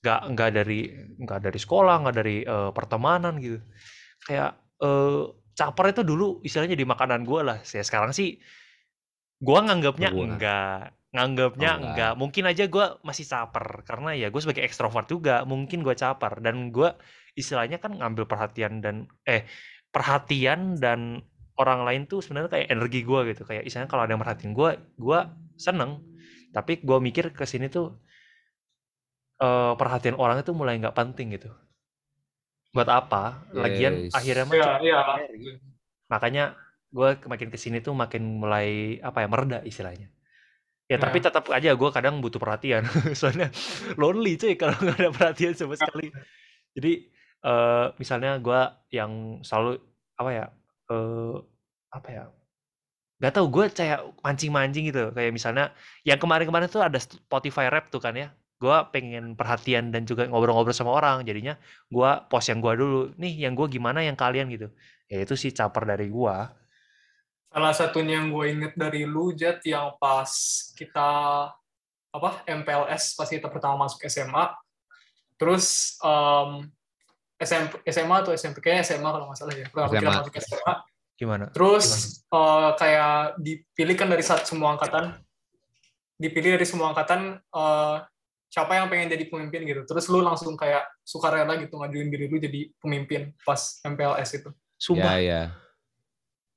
Nggak, 0.00 0.20
nggak 0.32 0.50
dari 0.56 0.78
nggak 1.22 1.40
dari 1.46 1.58
sekolah, 1.64 1.94
nggak 2.02 2.16
dari 2.20 2.36
eh, 2.42 2.70
pertemanan 2.72 3.34
gitu. 3.36 3.58
Kayak 4.26 4.50
eh, 4.80 5.22
caper 5.52 5.92
itu 5.92 6.02
dulu 6.02 6.40
istilahnya 6.42 6.76
di 6.78 6.86
makanan 6.86 7.22
gue 7.24 7.40
lah. 7.44 7.58
Saya 7.64 7.84
sekarang 7.84 8.12
sih 8.12 8.40
gue 9.42 9.58
nganggapnya 9.58 10.10
Gua. 10.14 10.22
enggak, 10.24 10.78
nganggapnya 11.10 11.70
Oh, 11.70 11.76
enggak. 11.78 11.90
enggak. 11.92 12.12
Mungkin 12.20 12.44
aja 12.46 12.64
gue 12.70 12.86
masih 13.02 13.24
caper 13.26 13.66
karena 13.84 14.10
ya 14.14 14.28
gue 14.30 14.40
sebagai 14.40 14.62
ekstrovert 14.64 15.06
juga 15.10 15.42
mungkin 15.48 15.82
gue 15.82 15.94
caper 15.98 16.38
dan 16.44 16.70
gue 16.70 16.88
istilahnya 17.34 17.80
kan 17.82 17.96
ngambil 17.96 18.24
perhatian 18.28 18.80
dan 18.84 19.08
eh 19.24 19.44
perhatian 19.92 20.76
dan 20.80 21.20
orang 21.60 21.84
lain 21.84 22.02
tuh 22.08 22.24
sebenarnya 22.24 22.48
kayak 22.48 22.68
energi 22.72 23.04
gue 23.04 23.20
gitu 23.32 23.42
kayak 23.44 23.64
istilahnya 23.68 23.90
kalau 23.92 24.02
ada 24.08 24.12
yang 24.16 24.22
merhatiin 24.24 24.52
gue 24.56 24.70
gue 24.96 25.20
seneng 25.56 26.00
tapi 26.52 26.80
gue 26.80 26.98
mikir 27.00 27.32
ke 27.36 27.44
sini 27.44 27.68
tuh 27.68 27.92
eh, 29.40 29.72
perhatian 29.76 30.16
orang 30.16 30.40
itu 30.40 30.52
mulai 30.56 30.76
nggak 30.80 30.96
penting 30.96 31.36
gitu 31.36 31.52
buat 32.72 32.88
apa 32.88 33.46
lagian 33.52 34.08
Yes. 34.08 34.16
akhirnya 34.16 34.44
mah 34.48 34.56
Iya, 34.56 34.70
iya. 34.80 35.00
materi. 35.00 35.38
makanya 36.08 36.44
gue 36.88 37.08
makin 37.24 37.48
ke 37.48 37.56
sini 37.56 37.80
tuh 37.80 37.92
makin 37.92 38.40
mulai 38.40 38.96
apa 39.00 39.24
ya 39.24 39.28
mereda 39.28 39.58
istilahnya 39.62 40.08
ya 40.88 40.96
tapi 40.96 41.20
Iya. 41.20 41.28
tetap 41.28 41.44
aja 41.48 41.70
gue 41.72 41.90
kadang 41.92 42.20
butuh 42.20 42.36
perhatian 42.36 42.84
soalnya 43.18 43.48
lonely 43.96 44.36
cuy 44.36 44.56
kalau 44.56 44.76
nggak 44.76 44.96
ada 44.98 45.10
perhatian 45.12 45.52
sama 45.52 45.76
sekali 45.76 46.08
jadi 46.72 46.92
eh 47.42 47.86
misalnya 47.96 48.38
gue 48.38 48.60
yang 48.90 49.12
selalu 49.40 49.76
apa 50.16 50.30
ya 50.32 50.46
eh 50.88 51.36
apa 51.92 52.08
ya 52.08 52.24
nggak 53.20 53.32
tahu 53.32 53.46
gue 53.50 53.64
kayak 53.70 54.00
mancing-mancing 54.20 54.84
gitu 54.88 55.12
kayak 55.12 55.30
misalnya 55.30 55.70
yang 56.02 56.18
kemarin-kemarin 56.18 56.66
tuh 56.66 56.82
ada 56.82 56.98
Spotify 56.98 57.68
Rap 57.68 57.88
tuh 57.88 58.00
kan 58.00 58.16
ya 58.16 58.32
gue 58.62 58.76
pengen 58.94 59.34
perhatian 59.34 59.90
dan 59.90 60.06
juga 60.06 60.30
ngobrol-ngobrol 60.30 60.70
sama 60.70 60.94
orang 60.94 61.26
jadinya 61.26 61.58
gue 61.90 62.10
post 62.30 62.54
yang 62.54 62.62
gue 62.62 62.72
dulu 62.78 63.00
nih 63.18 63.42
yang 63.42 63.58
gue 63.58 63.66
gimana 63.66 64.06
yang 64.06 64.14
kalian? 64.14 64.46
gitu. 64.54 64.70
Ya 65.10 65.26
itu 65.26 65.34
sih 65.34 65.50
caper 65.50 65.84
dari 65.84 66.06
gue 66.08 66.36
Salah 67.52 67.76
satunya 67.76 68.16
yang 68.16 68.32
gue 68.32 68.48
inget 68.48 68.72
dari 68.80 69.04
lu, 69.04 69.36
Jet, 69.36 69.60
yang 69.68 69.92
pas 70.00 70.32
kita 70.72 71.10
apa 72.08 72.30
MPLS, 72.48 73.12
pas 73.12 73.28
kita 73.28 73.52
pertama 73.52 73.84
masuk 73.84 74.00
SMA, 74.08 74.56
terus 75.36 75.96
em, 76.00 76.64
SMP, 77.36 77.84
SMA 77.92 78.16
atau 78.24 78.32
SMP, 78.32 78.64
kayaknya 78.64 78.88
SMA 78.88 79.04
kalau 79.04 79.28
nggak 79.28 79.36
salah 79.36 79.52
ya, 79.52 79.68
pertama 79.68 79.92
kita 79.92 80.00
SMA. 80.00 80.16
masuk 80.24 80.34
SMA, 80.40 80.72
gimana? 81.20 81.44
Terus 81.52 81.86
eh, 82.24 82.70
kayak 82.80 83.16
dipilih 83.36 83.96
kan 84.00 84.08
dari 84.08 84.24
satu 84.24 84.44
semua 84.48 84.72
angkatan, 84.72 85.12
dipilih 86.16 86.56
dari 86.56 86.64
semua 86.64 86.96
angkatan, 86.96 87.36
eh, 87.36 87.96
siapa 88.52 88.76
yang 88.76 88.92
pengen 88.92 89.08
jadi 89.08 89.24
pemimpin 89.32 89.64
gitu, 89.64 89.80
terus 89.88 90.04
lu 90.12 90.20
langsung 90.20 90.52
kayak 90.60 90.84
sukarela 91.00 91.56
gitu 91.56 91.80
ngajuin 91.80 92.12
diri 92.12 92.28
lu 92.28 92.36
jadi 92.36 92.68
pemimpin 92.76 93.32
pas 93.48 93.80
MPLS 93.80 94.44
itu. 94.44 94.50
sumpah 94.76 95.16
Ya, 95.16 95.24
ya. 95.24 95.42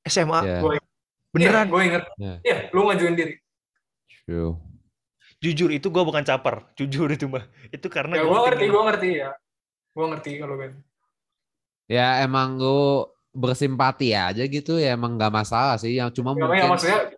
SMA 0.04 0.40
Ya. 0.44 0.60
Gue 0.60 0.76
beneran 1.32 1.72
gue 1.72 1.82
inget, 1.88 2.04
Ya. 2.20 2.34
iya, 2.44 2.58
lu 2.76 2.84
ngajuin 2.92 3.16
diri. 3.16 3.34
True. 4.28 4.60
jujur 5.46 5.70
itu 5.70 5.88
gue 5.94 6.04
bukan 6.04 6.26
caper 6.26 6.66
jujur 6.74 7.06
itu 7.12 7.30
mah 7.30 7.46
itu 7.70 7.86
karena 7.86 8.18
Ya 8.18 8.26
gua 8.26 8.34
gue 8.34 8.42
ngerti, 8.50 8.66
gue 8.66 8.82
ngerti 8.82 9.10
ya. 9.22 9.30
Gue 9.94 10.06
ngerti 10.10 10.32
kalau 10.42 10.56
kan. 10.58 10.72
Ya 11.86 12.08
emang 12.26 12.58
lu 12.58 13.06
bersimpati 13.30 14.16
aja 14.16 14.42
gitu 14.42 14.82
ya 14.82 14.98
emang 14.98 15.20
nggak 15.20 15.30
masalah 15.30 15.78
sih. 15.78 15.94
Yang 15.94 16.18
cuma 16.18 16.34
Ya, 16.34 16.40
ya, 16.40 16.46
mungkin 16.50 16.70
maksudnya 16.74 16.98
gua, 16.98 17.15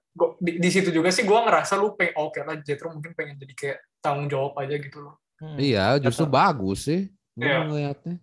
di, 0.48 0.52
di 0.58 0.70
situ 0.72 0.90
juga 0.90 1.12
sih 1.12 1.22
gue 1.22 1.36
ngerasa 1.36 1.76
lu 1.76 1.92
pengen 1.94 2.16
oke 2.16 2.40
lah 2.40 2.56
Jetro 2.64 2.88
mungkin 2.90 3.12
pengen 3.12 3.36
jadi 3.36 3.54
kayak 3.54 3.78
tanggung 4.00 4.32
jawab 4.32 4.56
aja 4.58 4.80
gitu 4.80 5.04
loh. 5.04 5.20
Hmm. 5.38 5.60
iya 5.60 6.00
justru 6.00 6.24
Kata- 6.24 6.34
bagus 6.34 6.88
sih. 6.88 7.12
Gue 7.36 7.44
Iya. 7.46 7.58
ngeliatnya. 7.68 8.16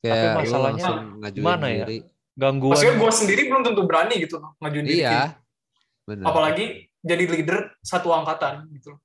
Kayak 0.00 0.16
lu 0.16 0.38
masalahnya 0.40 0.64
langsung 0.66 0.96
ngajuin 1.20 1.44
gimana 1.44 1.66
ya? 1.68 1.84
diri. 1.84 1.98
gangguan 2.36 2.72
Maksudnya 2.76 2.96
gue 2.96 3.12
sendiri 3.12 3.42
belum 3.46 3.62
tentu 3.62 3.82
berani 3.84 4.14
gitu 4.18 4.36
loh 4.36 4.50
ngajuin 4.58 4.84
diri. 4.84 5.00
Iya. 5.00 5.20
Benar. 6.04 6.24
Apalagi 6.26 6.64
jadi 7.00 7.24
leader 7.26 7.58
satu 7.80 8.08
angkatan 8.10 8.66
gitu. 8.72 8.96
loh. 8.96 9.00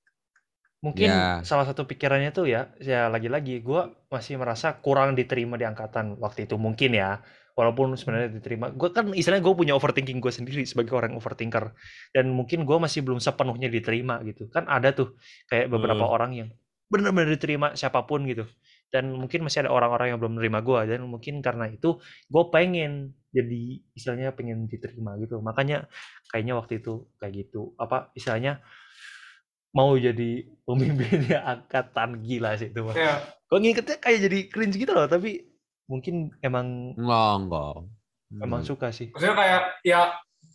mungkin 0.81 1.13
Ya. 1.13 1.45
salah 1.45 1.69
satu 1.69 1.85
pikirannya 1.85 2.33
tuh 2.33 2.49
ya 2.49 2.73
ya 2.81 3.05
lagi-lagi 3.05 3.61
gue 3.61 3.81
masih 4.09 4.41
merasa 4.41 4.73
kurang 4.73 5.13
diterima 5.13 5.53
di 5.53 5.61
angkatan 5.61 6.17
waktu 6.17 6.49
itu 6.49 6.57
mungkin 6.57 6.97
ya 6.97 7.21
walaupun 7.61 7.93
sebenarnya 7.93 8.41
diterima. 8.41 8.73
Gue 8.73 8.89
kan 8.89 9.13
istilahnya 9.13 9.45
gue 9.45 9.53
punya 9.53 9.77
overthinking 9.77 10.17
gue 10.17 10.33
sendiri 10.33 10.65
sebagai 10.65 10.97
orang 10.97 11.13
overthinker. 11.13 11.77
Dan 12.09 12.33
mungkin 12.33 12.65
gue 12.65 12.77
masih 12.81 13.05
belum 13.05 13.21
sepenuhnya 13.21 13.69
diterima 13.69 14.17
gitu. 14.25 14.49
Kan 14.49 14.65
ada 14.65 14.89
tuh 14.89 15.13
kayak 15.45 15.69
beberapa 15.69 16.01
Hmm. 16.01 16.15
orang 16.17 16.31
yang 16.33 16.49
benar-benar 16.89 17.29
diterima 17.29 17.77
siapa 17.77 18.01
pun 18.09 18.25
gitu. 18.25 18.49
Dan 18.89 19.13
mungkin 19.13 19.45
masih 19.45 19.63
ada 19.63 19.71
orang-orang 19.71 20.11
yang 20.11 20.19
belum 20.19 20.41
menerima 20.41 20.59
gue 20.65 20.79
dan 20.89 20.99
mungkin 21.05 21.39
karena 21.39 21.69
itu 21.69 22.01
gue 22.27 22.43
pengen 22.49 23.13
jadi 23.31 23.61
istilahnya 23.93 24.33
pengen 24.33 24.65
diterima 24.67 25.15
gitu. 25.21 25.37
Makanya 25.39 25.85
kayaknya 26.27 26.57
waktu 26.57 26.81
itu 26.81 27.05
kayak 27.21 27.45
gitu. 27.45 27.77
Apa 27.77 28.09
istilahnya 28.17 28.59
mau 29.71 29.95
jadi 29.95 30.43
pemimpinnya 30.67 31.39
angkatan 31.55 32.19
gila 32.27 32.59
sih 32.59 32.67
itu 32.75 32.83
mah 32.83 32.91
Ya, 32.91 33.23
gue 33.47 33.59
ngiketnya 33.61 33.97
kayak 34.03 34.19
jadi 34.27 34.39
cringe 34.51 34.75
gitu 34.75 34.91
loh. 34.91 35.07
Tapi 35.07 35.50
mungkin 35.91 36.31
emang 36.39 36.95
Enggak, 36.95 37.33
enggak. 37.43 37.75
emang 38.39 38.61
Hmm. 38.63 38.69
suka 38.71 38.87
sih 38.95 39.11
maksudnya 39.11 39.35
kayak 39.35 39.61
ya 39.83 40.01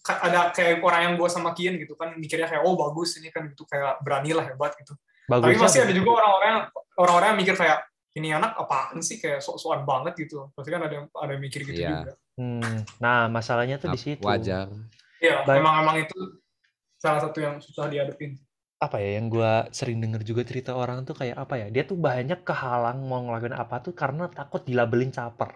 ada 0.07 0.41
kayak 0.55 0.81
orang 0.81 1.01
yang 1.03 1.15
gue 1.21 1.29
sama 1.29 1.53
Kian 1.53 1.77
gitu 1.77 1.93
kan 1.99 2.17
mikirnya 2.17 2.49
kayak 2.49 2.63
oh 2.65 2.73
bagus 2.73 3.21
ini 3.21 3.29
kan 3.29 3.45
gitu 3.51 3.67
kayak 3.67 4.01
berani 4.01 4.33
lah 4.33 4.47
hebat 4.47 4.73
gitu. 4.79 4.95
Tapi 5.27 5.43
bagusnya 5.53 5.67
masih 5.67 5.81
ada 5.83 5.93
juga 5.93 6.11
orang-orang 6.23 6.49
yang 6.49 6.63
orang-orang 6.95 7.29
yang 7.35 7.39
mikir 7.43 7.55
kayak 7.59 7.79
ini 8.15 8.29
anak 8.31 8.55
apaan 8.55 9.03
sih 9.03 9.19
kayak 9.19 9.43
sok-sokan 9.43 9.83
banget 9.83 10.15
gitu. 10.15 10.47
Pasti 10.55 10.71
kan 10.71 10.87
ada 10.87 10.95
yang 10.95 11.07
ada 11.11 11.31
yang 11.35 11.43
mikir 11.43 11.67
gitu 11.67 11.83
Iya. 11.83 11.91
juga. 11.91 12.13
Hmm, 12.39 12.75
nah 13.03 13.27
masalahnya 13.27 13.83
tuh 13.83 13.91
di 13.91 13.99
situ 13.99 14.23
Wajar. 14.23 14.71
Iya, 15.19 15.43
emang 15.51 15.83
emang 15.83 15.97
itu 16.07 16.19
salah 16.95 17.19
satu 17.19 17.39
yang 17.43 17.59
susah 17.59 17.91
dihadapin. 17.91 18.39
Apa 18.77 18.97
ya 19.01 19.17
yang 19.17 19.27
gua 19.33 19.65
sering 19.73 19.99
denger 20.05 20.21
juga 20.21 20.43
cerita 20.45 20.77
orang 20.77 21.09
tuh 21.09 21.17
kayak 21.17 21.37
apa 21.41 21.55
ya 21.57 21.67
dia 21.73 21.83
tuh 21.89 21.97
banyak 21.97 22.45
kehalang 22.45 22.99
mau 23.09 23.25
ngelakuin 23.25 23.57
apa 23.57 23.81
tuh 23.81 23.97
karena 23.97 24.29
takut 24.29 24.61
dilabelin 24.69 25.09
caper 25.09 25.49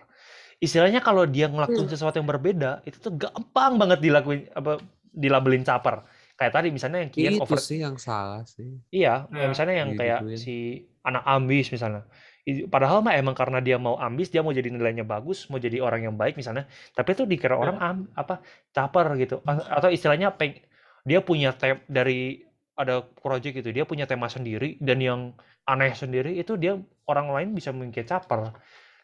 istilahnya 0.60 1.00
kalau 1.04 1.24
dia 1.28 1.48
ngelakuin 1.52 1.84
Hmm. 1.88 1.92
sesuatu 1.92 2.16
yang 2.20 2.28
berbeda 2.28 2.80
itu 2.88 2.96
tuh 3.00 3.12
gampang 3.16 3.76
banget 3.80 3.98
dilakuin 4.00 4.40
apa 4.56 4.80
dilabelin 5.12 5.64
caper 5.64 6.04
kayak 6.38 6.52
tadi 6.56 6.68
misalnya 6.72 7.04
yang 7.04 7.12
Kian 7.12 7.32
Itu 7.36 7.44
over 7.44 7.60
sih 7.60 7.84
yang 7.84 8.00
salah 8.00 8.48
sih. 8.48 8.80
Iya, 8.88 9.28
Ya, 9.28 9.44
misalnya 9.44 9.74
yang 9.84 9.92
kayak 9.92 10.24
si 10.40 10.88
anak 11.04 11.20
ambis 11.28 11.68
misalnya. 11.68 12.08
Padahal 12.72 13.04
mah 13.04 13.12
emang 13.14 13.36
karena 13.36 13.60
dia 13.60 13.76
mau 13.76 14.00
ambis, 14.00 14.32
dia 14.32 14.40
mau 14.40 14.50
jadi 14.50 14.72
nilainya 14.72 15.04
bagus, 15.04 15.46
mau 15.52 15.60
jadi 15.60 15.78
orang 15.84 16.08
yang 16.08 16.16
baik 16.16 16.34
misalnya. 16.40 16.64
Tapi 16.96 17.12
itu 17.12 17.22
dikira 17.28 17.54
orang 17.60 17.76
am, 17.78 17.96
apa 18.16 18.40
caper 18.72 19.06
gitu. 19.20 19.44
Atau 19.44 19.92
istilahnya 19.92 20.32
peng, 20.32 20.56
dia 21.04 21.20
punya 21.20 21.52
tem 21.52 21.76
dari 21.86 22.40
ada 22.80 23.04
project 23.04 23.60
gitu, 23.60 23.70
dia 23.76 23.84
punya 23.84 24.08
tema 24.08 24.32
sendiri 24.32 24.80
dan 24.80 24.96
yang 25.04 25.20
aneh 25.68 25.92
sendiri 25.92 26.32
itu 26.32 26.56
dia 26.56 26.80
orang 27.04 27.28
lain 27.28 27.48
bisa 27.52 27.70
mungkin 27.70 27.92
caper. 27.92 28.56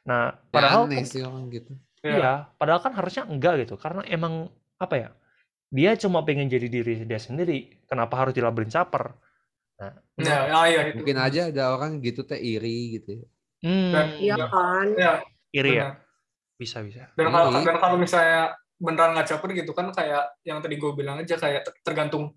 Nah, 0.08 0.32
Ya 0.32 0.48
padahal 0.48 0.88
aneh 0.88 1.04
kan- 1.04 1.10
sih 1.12 1.20
orang 1.20 1.52
gitu. 1.52 1.76
Iya, 2.00 2.48
padahal 2.56 2.80
kan 2.80 2.96
harusnya 2.96 3.28
enggak 3.28 3.66
gitu. 3.66 3.74
Karena 3.76 4.00
emang 4.06 4.48
apa 4.78 4.94
ya? 4.96 5.08
Dia 5.68 5.98
cuma 5.98 6.22
pengen 6.22 6.46
jadi 6.46 6.70
diri 6.70 7.02
dia 7.02 7.18
sendiri. 7.18 7.82
Kenapa 7.84 8.14
harus 8.16 8.32
dilabelin 8.32 8.70
caper? 8.70 9.12
Nah, 9.76 9.92
Nah, 10.16 10.40
ah, 10.54 10.64
iya 10.64 10.88
itu. 10.88 11.02
Mungkin 11.02 11.18
aja 11.20 11.52
ada 11.52 11.76
orang 11.76 12.00
gitu 12.00 12.24
teh 12.24 12.38
iri 12.38 12.96
gitu. 12.96 13.20
ya. 13.20 13.26
hmm, 13.66 13.90
Dan, 13.92 14.06
Iya 14.16 14.34
ya, 14.38 14.46
kan? 14.48 14.86
ya, 14.96 15.12
iri 15.52 15.70
ya? 15.74 15.82
benar. 15.92 15.94
Bisa 16.56 16.78
bisa. 16.80 17.10
Dan 17.18 17.28
kalau 17.28 17.52
dan 17.52 17.76
kalau 17.76 17.96
misalnya 18.00 18.54
beneran 18.78 19.12
nggak 19.12 19.28
caper 19.28 19.50
gitu 19.52 19.72
kan 19.72 19.92
kayak 19.92 20.24
yang 20.46 20.60
tadi 20.64 20.76
gue 20.76 20.92
bilang 20.94 21.20
aja 21.20 21.36
kayak 21.36 21.64
ter- 21.66 21.76
tergantung 21.82 22.36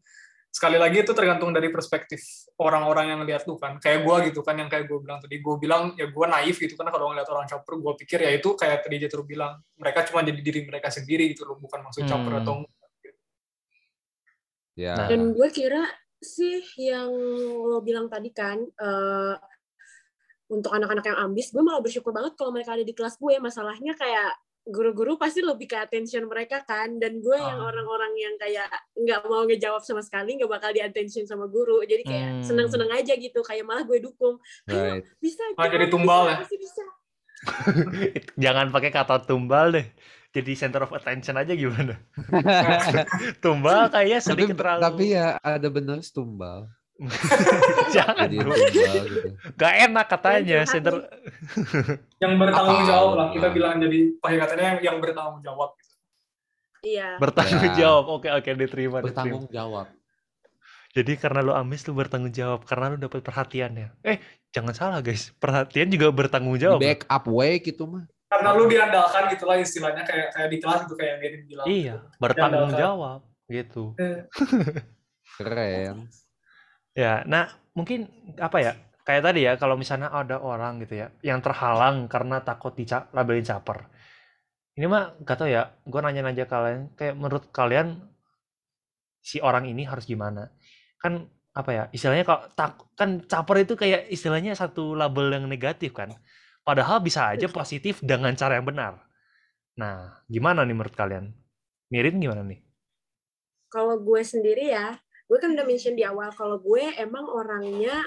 sekali 0.49 0.81
lagi 0.81 1.05
itu 1.05 1.13
tergantung 1.13 1.53
dari 1.53 1.69
perspektif 1.69 2.49
orang-orang 2.57 3.13
yang 3.13 3.21
lihat 3.21 3.45
lu 3.45 3.55
kan 3.61 3.77
kayak 3.77 4.01
gue 4.01 4.33
gitu 4.33 4.41
kan 4.41 4.57
yang 4.57 4.65
kayak 4.65 4.89
gue 4.89 4.97
bilang 4.97 5.21
tadi 5.21 5.37
gue 5.37 5.55
bilang 5.61 5.93
ya 5.93 6.09
gue 6.09 6.25
naif 6.25 6.57
gitu 6.57 6.73
kan 6.73 6.89
kalau 6.89 7.13
ngeliat 7.13 7.29
orang 7.29 7.45
caper 7.45 7.77
gue 7.77 7.93
pikir 8.01 8.19
ya 8.25 8.31
itu 8.33 8.57
kayak 8.57 8.81
tadi 8.81 8.97
Jethro 8.97 9.21
bilang 9.21 9.61
mereka 9.77 10.09
cuma 10.09 10.25
jadi 10.25 10.41
diri 10.41 10.65
mereka 10.65 10.89
sendiri 10.89 11.29
gitu 11.37 11.45
loh 11.45 11.61
bukan 11.61 11.85
maksud 11.85 12.09
caper 12.09 12.33
Hmm. 12.33 12.41
atau 12.41 12.55
Ya. 14.79 14.95
Nah. 14.95 15.07
Dan 15.11 15.35
gue 15.35 15.47
kira 15.51 15.83
sih 16.23 16.63
yang 16.79 17.11
lo 17.67 17.83
bilang 17.83 18.07
tadi 18.07 18.31
kan, 18.31 18.63
eh, 18.63 19.35
untuk 20.49 20.71
anak-anak 20.71 21.03
yang 21.03 21.19
ambis, 21.29 21.51
gue 21.51 21.59
malah 21.59 21.83
bersyukur 21.83 22.15
banget 22.15 22.39
kalau 22.39 22.55
mereka 22.55 22.79
ada 22.79 22.87
di 22.87 22.95
kelas 22.95 23.19
gue. 23.19 23.35
Masalahnya 23.43 23.93
kayak 23.99 24.39
guru-guru 24.63 25.15
pasti 25.15 25.39
lebih 25.39 25.65
ke 25.65 25.77
attention 25.77 26.25
mereka 26.25 26.61
kan, 26.61 26.95
dan 26.95 27.17
gue 27.17 27.33
yang 27.33 27.57
Ah. 27.57 27.67
orang-orang 27.67 28.13
yang 28.15 28.35
kayak 28.35 28.67
nggak 28.93 29.21
mau 29.25 29.43
ngejawab 29.43 29.79
sama 29.79 29.99
sekali, 29.99 30.35
nggak 30.35 30.49
bakal 30.49 30.69
di 30.69 30.79
attention 30.79 31.23
sama 31.23 31.45
guru. 31.45 31.81
Jadi 31.81 32.03
kayak 32.03 32.29
Hmm. 32.31 32.43
seneng-seneng 32.43 32.91
aja 32.91 33.13
gitu, 33.13 33.39
kayak 33.39 33.63
malah 33.63 33.81
gue 33.81 33.99
dukung. 33.99 34.37
Ayo, 34.65 34.99
Right. 34.99 35.05
bisa. 35.17 35.41
Ah, 35.53 35.67
jadi 35.67 35.87
tumbal 35.87 36.21
bisa, 36.21 36.29
ya? 36.29 36.37
pasti 36.39 36.57
bisa. 36.57 36.83
Jangan 38.35 38.67
pakai 38.69 38.89
kata 38.89 39.23
tumbal 39.23 39.71
deh. 39.71 39.87
Jadi 40.29 40.53
center 40.53 40.85
of 40.85 40.91
attention 40.91 41.33
aja 41.33 41.57
gimana? 41.57 41.97
Tumbal 43.41 43.89
kayaknya 43.89 44.19
tapi 44.19 44.27
sedikit 44.45 44.55
terlalu. 44.55 44.81
tapi 44.83 45.05
ya 45.09 45.41
ada 45.41 45.67
bener 45.67 46.05
tumbal. 46.05 46.69
Jangan 47.95 48.27
Jadi 48.27 48.37
bro. 48.37 48.51
tumbal 48.51 49.03
gitu. 49.07 49.29
Gak 49.55 49.73
enak 49.87 50.05
katanya 50.05 50.39
Yang 50.59 50.67
center. 50.69 50.93
yang 52.19 52.33
bertanggung 52.35 52.81
jawab 52.83 53.11
lah 53.15 53.27
kita 53.31 53.47
bilang 53.49 53.79
jadi 53.79 53.99
pakai 54.19 54.37
katanya 54.37 54.65
yang, 54.65 54.79
yang 54.83 54.97
bertanggung 54.99 55.39
jawab 55.39 55.69
gitu. 55.75 55.93
Iya. 56.79 57.07
Bertanggung 57.17 57.63
Ya. 57.65 57.75
jawab. 57.75 58.05
Oke, 58.09 58.27
oke, 58.29 58.49
diterima, 58.49 58.67
diterima. 58.99 59.01
Bertanggung 59.03 59.45
jawab. 59.47 59.87
Jadi 60.89 61.13
karena 61.15 61.39
lu 61.39 61.53
amis 61.53 61.85
lu 61.85 61.93
bertanggung 61.93 62.33
jawab 62.33 62.65
karena 62.65 62.91
lu 62.91 62.97
dapat 62.97 63.21
perhatiannya. 63.21 63.87
Eh, 64.01 64.17
jangan 64.49 64.73
salah 64.73 64.99
guys. 64.99 65.29
Perhatian 65.37 65.87
juga 65.87 66.09
bertanggung 66.09 66.57
jawab. 66.57 66.81
backup 66.81 67.23
way 67.29 67.61
gitu 67.61 67.85
mah. 67.85 68.09
Karena 68.29 68.53
lu 68.53 68.69
diandalkan 68.69 69.33
gitu 69.33 69.43
lah 69.45 69.57
istilahnya 69.57 70.05
kayak 70.05 70.33
kayak 70.33 70.49
di 70.49 70.57
kelas 70.57 70.79
gitu 70.85 70.93
kayak 70.93 71.11
yang 71.17 71.45
bilang. 71.45 71.65
Iya, 71.65 71.95
bertanggung 72.17 72.69
Diandalkan. 72.73 72.83
jawab 72.83 73.19
gitu. 73.47 73.83
Keren. 75.37 75.97
Ya, 76.99 77.23
nah 77.23 77.47
mungkin 77.71 78.11
apa 78.35 78.59
ya? 78.59 78.73
Kayak 79.07 79.23
tadi 79.31 79.39
ya, 79.47 79.55
kalau 79.55 79.79
misalnya 79.79 80.11
ada 80.11 80.35
orang 80.43 80.83
gitu 80.83 80.99
ya, 80.99 81.07
yang 81.23 81.39
terhalang 81.39 82.11
karena 82.11 82.43
takut 82.43 82.75
dilabelin 82.75 83.47
caper. 83.47 83.87
Ini 84.75 84.85
mah 84.85 85.15
gak 85.23 85.37
tau 85.39 85.47
ya, 85.47 85.71
gue 85.87 85.99
nanya-nanya 86.03 86.45
kalian, 86.45 86.91
kayak 86.99 87.15
menurut 87.15 87.47
kalian 87.55 88.03
si 89.23 89.39
orang 89.39 89.65
ini 89.71 89.87
harus 89.87 90.03
gimana? 90.03 90.51
Kan 90.99 91.31
apa 91.55 91.71
ya, 91.71 91.83
istilahnya 91.95 92.27
kalau 92.27 92.41
tak 92.53 92.77
kan 92.99 93.23
caper 93.25 93.63
itu 93.63 93.73
kayak 93.79 94.11
istilahnya 94.11 94.53
satu 94.53 94.93
label 94.93 95.31
yang 95.31 95.47
negatif 95.49 95.95
kan. 95.95 96.13
Padahal 96.61 97.01
bisa 97.01 97.31
aja 97.33 97.47
positif 97.49 98.03
dengan 98.03 98.35
cara 98.37 98.59
yang 98.59 98.67
benar. 98.67 98.93
Nah, 99.79 100.21
gimana 100.29 100.67
nih 100.67 100.75
menurut 100.75 100.93
kalian? 100.93 101.33
Mirin 101.89 102.21
gimana 102.21 102.45
nih? 102.45 102.61
Kalau 103.73 103.97
gue 103.97 104.21
sendiri 104.21 104.69
ya, 104.69 105.01
gue 105.29 105.37
kan 105.37 105.53
udah 105.53 105.65
mention 105.65 105.93
di 105.93 106.01
awal 106.01 106.33
kalau 106.33 106.57
gue 106.57 106.89
emang 106.97 107.29
orangnya 107.29 108.01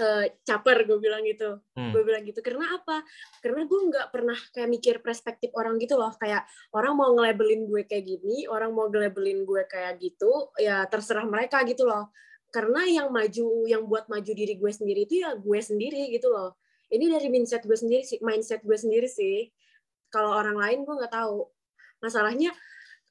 eh, 0.00 0.40
caper 0.48 0.88
gue 0.88 0.96
bilang 0.96 1.20
gitu. 1.28 1.60
Hmm. 1.76 1.92
Gue 1.92 2.02
bilang 2.08 2.24
gitu 2.24 2.40
karena 2.40 2.72
apa? 2.72 3.04
Karena 3.44 3.68
gue 3.68 3.80
nggak 3.92 4.08
pernah 4.08 4.38
kayak 4.56 4.68
mikir 4.72 4.94
perspektif 5.04 5.52
orang 5.52 5.76
gitu 5.76 6.00
loh. 6.00 6.08
Kayak 6.16 6.48
orang 6.72 6.96
mau 6.96 7.12
ngelabelin 7.12 7.68
gue 7.68 7.84
kayak 7.84 8.08
gini, 8.08 8.48
orang 8.48 8.72
mau 8.72 8.88
ngelabelin 8.88 9.44
gue 9.44 9.62
kayak 9.68 10.00
gitu, 10.00 10.48
ya 10.56 10.88
terserah 10.88 11.28
mereka 11.28 11.60
gitu 11.68 11.84
loh. 11.84 12.08
Karena 12.48 12.82
yang 12.88 13.12
maju, 13.12 13.68
yang 13.68 13.84
buat 13.86 14.08
maju 14.08 14.32
diri 14.32 14.56
gue 14.58 14.72
sendiri 14.72 15.06
itu 15.06 15.22
ya 15.22 15.36
gue 15.36 15.60
sendiri 15.60 16.10
gitu 16.16 16.32
loh. 16.32 16.56
Ini 16.90 17.06
dari 17.06 17.28
mindset 17.30 17.62
gue 17.68 17.76
sendiri 17.76 18.02
sih, 18.02 18.18
mindset 18.24 18.64
gue 18.64 18.74
sendiri 18.74 19.06
sih. 19.06 19.52
Kalau 20.10 20.34
orang 20.34 20.58
lain 20.58 20.82
gue 20.82 20.94
nggak 20.96 21.12
tahu. 21.12 21.46
Masalahnya 22.02 22.50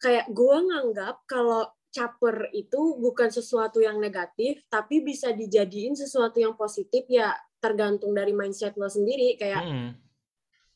kayak 0.01 0.27
gue 0.31 0.57
nganggap 0.57 1.23
kalau 1.29 1.69
caper 1.89 2.53
itu 2.53 2.95
bukan 2.95 3.29
sesuatu 3.29 3.81
yang 3.81 3.97
negatif, 3.97 4.61
tapi 4.67 5.01
bisa 5.01 5.29
dijadiin 5.29 5.93
sesuatu 5.93 6.37
yang 6.37 6.53
positif 6.53 7.05
ya 7.05 7.31
tergantung 7.57 8.13
dari 8.13 8.31
mindset 8.31 8.77
lo 8.77 8.87
sendiri. 8.87 9.35
Kayak 9.35 9.63
Hmm. 9.63 9.89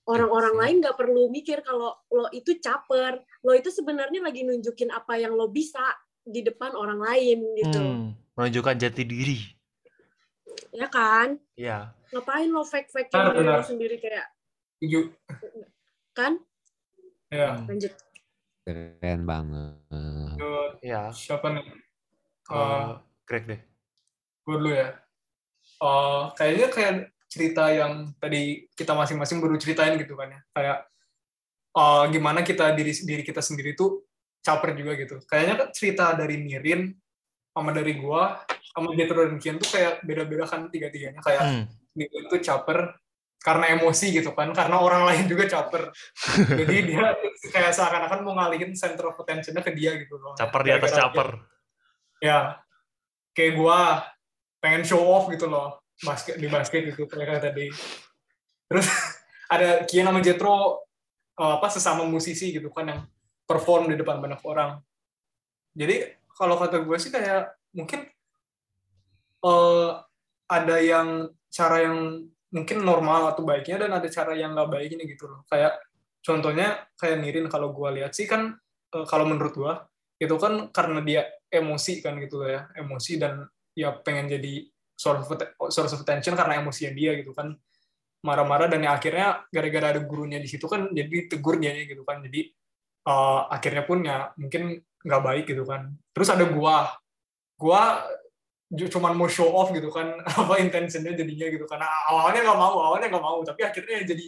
orang-orang 0.03 0.51
sih. 0.51 0.59
lain 0.59 0.76
nggak 0.82 0.97
perlu 0.97 1.24
mikir 1.30 1.61
kalau 1.61 1.95
lo 2.09 2.28
itu 2.30 2.57
caper, 2.57 3.18
lo 3.39 3.53
itu 3.53 3.70
sebenarnya 3.70 4.20
lagi 4.20 4.43
nunjukin 4.43 4.89
apa 4.89 5.16
yang 5.16 5.32
lo 5.32 5.47
bisa 5.47 5.80
di 6.20 6.39
depan 6.39 6.74
orang 6.74 6.99
lain 6.99 7.39
gitu, 7.55 7.80
Hmm. 7.80 8.11
Menunjukkan 8.34 8.76
jati 8.80 9.03
diri. 9.03 9.39
ya 10.70 10.86
kan? 10.86 11.38
Ya. 11.55 11.93
Ngapain 12.09 12.49
lo 12.49 12.61
fake-fake 12.61 13.09
diri 13.09 13.41
lo 13.41 13.61
sendiri 13.61 13.95
kayak 13.97 14.26
Setuju. 14.78 15.01
kan? 16.11 16.38
Ya. 17.30 17.57
Lanjut. 17.64 17.93
Keren 18.64 19.22
banget. 19.24 19.76
Ya. 20.80 21.11
Siapa 21.11 21.51
nih? 21.51 21.64
Eh, 21.64 22.53
Eh, 22.53 22.88
Greg 23.24 23.43
deh. 23.45 23.61
gue 24.43 24.55
dulu 24.57 24.72
ya. 24.72 24.99
Eh, 25.80 26.22
kayaknya 26.36 26.68
kayak 26.70 26.93
cerita 27.28 27.72
yang 27.72 28.11
tadi 28.20 28.68
kita 28.72 28.91
masing-masing 28.93 29.39
baru 29.39 29.55
ceritain 29.55 29.95
gitu 29.95 30.16
kan 30.16 30.32
ya. 30.32 30.39
Kayak 30.51 30.78
eh, 31.74 32.03
gimana 32.11 32.39
kita 32.41 32.72
diri 32.72 32.91
diri 32.93 33.24
kita 33.24 33.39
sendiri 33.39 33.76
tuh 33.76 34.03
caper 34.39 34.76
juga 34.76 34.95
gitu. 34.95 35.20
Kayaknya 35.24 35.53
kan 35.55 35.68
cerita 35.72 36.05
dari 36.14 36.36
Mirin 36.39 36.91
sama 37.51 37.72
dari 37.72 37.95
gua 37.95 38.43
sama 38.74 38.91
Jetro 38.97 39.24
dan 39.24 39.38
Kian 39.39 39.55
tuh 39.55 39.70
kayak 39.72 40.03
beda-beda 40.03 40.43
kan 40.43 40.68
tiga-tiganya 40.68 41.20
kayak 41.22 41.41
Hmm. 41.43 41.64
Mirin 41.95 42.26
tuh 42.28 42.39
caper 42.39 42.95
karena 43.44 43.76
emosi 43.76 44.16
gitu 44.16 44.32
kan 44.32 44.56
karena 44.56 44.80
orang 44.80 45.04
lain 45.04 45.28
juga 45.28 45.44
caper. 45.46 45.91
Jadi 46.48 46.76
dia 46.88 47.12
kayak 47.52 47.76
seakan-akan 47.76 48.24
mau 48.24 48.39
ngalihin 48.39 48.72
center 48.72 49.12
of 49.12 49.20
attention-nya 49.20 49.60
ke 49.60 49.76
dia 49.76 50.00
gitu 50.00 50.16
loh. 50.16 50.32
Caper 50.34 50.64
di 50.64 50.72
atas 50.72 50.96
caper. 50.96 51.28
dia- 51.36 51.52
ya 52.24 52.39
kayak 53.36 53.60
gua 53.60 54.00
pengen 54.58 54.88
show 54.88 55.04
off 55.04 55.28
gitu 55.28 55.52
loh 55.52 55.84
basket 56.00 56.39
di 56.39 56.48
basket 56.48 56.88
gitu 56.88 57.04
kayak 57.04 57.44
tadi. 57.44 57.68
Terus 58.66 58.88
ada 59.54 59.84
Kian 59.84 60.08
sama 60.08 60.24
Jetro 60.24 60.88
eh, 61.36 61.54
apa 61.60 61.68
sesama 61.68 62.08
musisi 62.08 62.48
gitu 62.50 62.72
kan 62.72 62.88
yang 62.88 63.02
perform 63.44 63.91
di 63.91 64.00
depan 64.00 64.24
banyak 64.24 64.39
orang. 64.48 64.80
Jadi 65.76 66.00
kalau 66.32 66.56
kata 66.56 66.80
gue 66.80 66.96
sih 66.96 67.12
kayak 67.12 67.52
mungkin 67.76 68.08
eh, 69.44 69.89
ada 70.48 70.76
yang 70.80 71.28
cara 71.50 71.84
yang 71.84 72.24
mungkin 72.54 72.86
normal 72.86 73.34
atau 73.34 73.41
baiknya 73.41 73.82
dan 73.82 73.97
ada 73.97 74.06
cara 74.08 74.38
yang 74.38 74.54
nggak 74.54 74.70
baiknya 74.70 75.04
gitu 75.10 75.26
loh. 75.26 75.41
Kayak 75.49 75.82
contohnya 76.22 76.86
kayak 76.95 77.18
Nirin 77.20 77.49
kalau 77.49 77.74
gue 77.74 77.89
lihat 77.99 78.14
sih 78.14 78.30
kan 78.30 78.54
eh, 78.93 79.06
kalau 79.10 79.26
menurut 79.26 79.54
gue 79.58 79.74
itu 80.22 80.36
kan 80.38 80.70
karena 80.70 81.01
dia 81.01 81.22
emosi 81.49 81.99
kan 82.06 82.22
gitu 82.22 82.45
ya. 82.45 82.70
Emosi 82.78 83.18
dan 83.18 83.49
ya 83.74 83.89
pengen 84.06 84.30
jadi 84.30 84.70
source 84.93 85.26
of, 85.26 85.30
source 85.74 85.93
of 85.97 86.06
attention 86.06 86.38
karena 86.38 86.62
emosinya 86.62 86.93
dia 86.93 87.18
gitu 87.18 87.34
kan. 87.34 87.58
Marah-marah 88.24 88.72
dan 88.72 88.80
ya 88.86 88.95
akhirnya 88.95 89.43
gara-gara 89.51 89.97
ada 89.97 90.01
gurunya 90.06 90.39
di 90.39 90.47
situ 90.47 90.64
kan 90.70 90.93
jadi 90.93 91.28
tegur 91.28 91.60
dia 91.60 91.76
gitu 91.76 92.06
kan. 92.06 92.22
Jadi 92.22 92.54
eh, 93.10 93.41
akhirnya 93.49 93.84
pun 93.84 94.06
ya 94.06 94.30
mungkin 94.38 94.78
nggak 95.04 95.22
baik 95.26 95.45
gitu 95.49 95.66
kan. 95.66 95.89
Terus 96.14 96.30
ada 96.30 96.45
gua. 96.45 96.93
Ju- 97.58 98.22
cuman 98.74 99.13
mau 99.13 99.30
show 99.30 99.53
off 99.53 99.69
gitu 99.69 99.93
kan 99.93 100.17
apa 100.41 100.57
intentionnya 100.57 101.13
jadinya 101.13 101.47
gitu 101.47 101.65
karena 101.65 101.86
awalnya 102.09 102.41
nggak 102.41 102.57
mau 102.57 102.74
awalnya 102.82 103.07
nggak 103.07 103.21
mau 103.21 103.38
tapi 103.45 103.61
akhirnya 103.61 104.01
jadi 104.03 104.28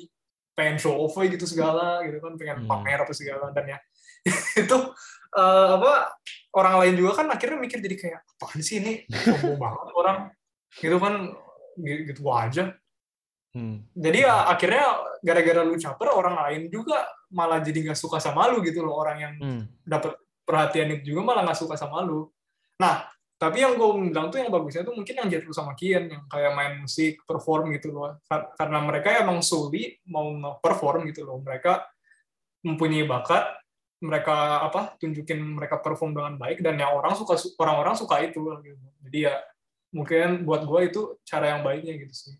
pengen 0.55 0.77
show 0.77 0.95
off 0.95 1.17
gitu 1.17 1.43
segala 1.43 1.99
gitu 2.05 2.21
kan 2.21 2.37
pengen 2.37 2.63
Hmm. 2.63 2.69
pamer 2.69 3.03
apa 3.03 3.11
segala. 3.11 3.51
Dan 3.51 3.75
ya 3.75 3.77
itu 4.63 4.77
eh, 5.35 5.67
apa 5.75 6.15
orang 6.55 6.75
lain 6.79 6.93
juga 6.95 7.11
kan 7.19 7.27
akhirnya 7.27 7.59
mikir 7.59 7.83
jadi 7.83 7.95
kayak 7.99 8.19
apaan 8.23 8.61
sih 8.63 8.79
ini? 8.79 9.03
Sombong 9.11 9.59
banget 9.65 9.87
orang. 9.91 10.17
Gitu 10.71 10.95
kan 10.95 11.13
gitu, 11.75 11.99
gitu 12.07 12.21
aja. 12.31 12.71
Hmm. 13.55 13.87
jadi 13.95 14.27
ya 14.27 14.51
akhirnya 14.51 14.83
gara-gara 15.23 15.63
lu 15.63 15.79
caper 15.79 16.11
orang 16.11 16.35
lain 16.35 16.67
juga 16.67 17.07
malah 17.31 17.63
jadi 17.63 17.87
nggak 17.87 17.95
suka 17.95 18.19
sama 18.19 18.51
lu 18.51 18.59
gitu 18.61 18.83
loh. 18.83 18.95
Orang 18.95 19.17
yang 19.19 19.33
Hmm. 19.35 19.63
dapat 19.83 20.15
perhatian 20.43 20.91
itu 20.93 21.11
juga 21.11 21.23
malah 21.23 21.43
nggak 21.47 21.59
suka 21.59 21.75
sama 21.75 21.99
lu. 21.99 22.27
Nah 22.79 23.07
tapi 23.45 23.61
yang 23.61 23.77
gue 23.77 23.89
bilang 24.09 24.33
tuh 24.33 24.41
yang 24.41 24.49
bagusnya 24.49 24.81
tuh 24.81 24.97
mungkin 24.97 25.13
yang 25.21 25.29
Jetro 25.29 25.53
sama 25.53 25.77
Kian 25.77 26.09
yang 26.09 26.25
kayak 26.25 26.51
main 26.57 26.73
musik 26.81 27.21
perform 27.29 27.69
gitu 27.77 27.93
loh 27.93 28.17
Kar- 28.25 28.57
karena 28.57 28.81
mereka 28.81 29.13
emang 29.21 29.45
solely 29.45 30.01
mau 30.09 30.25
nge-perform 30.33 31.05
gitu 31.13 31.21
loh 31.29 31.37
mereka 31.37 31.85
mempunyai 32.65 33.05
bakat 33.05 33.45
mereka 34.01 34.65
apa 34.65 34.97
tunjukin 34.97 35.37
mereka 35.39 35.77
perform 35.79 36.17
dengan 36.17 36.33
baik 36.41 36.65
dan 36.65 36.75
yang 36.81 36.97
orang 36.97 37.13
suka 37.13 37.37
orang-orang 37.61 37.93
suka 37.93 38.19
itu 38.25 38.41
gitu. 38.65 38.85
jadi 39.05 39.17
ya 39.31 39.35
mungkin 39.93 40.43
buat 40.43 40.65
gue 40.65 40.79
itu 40.89 41.01
cara 41.23 41.53
yang 41.55 41.61
baiknya 41.61 41.95
gitu 42.01 42.13
sih 42.13 42.35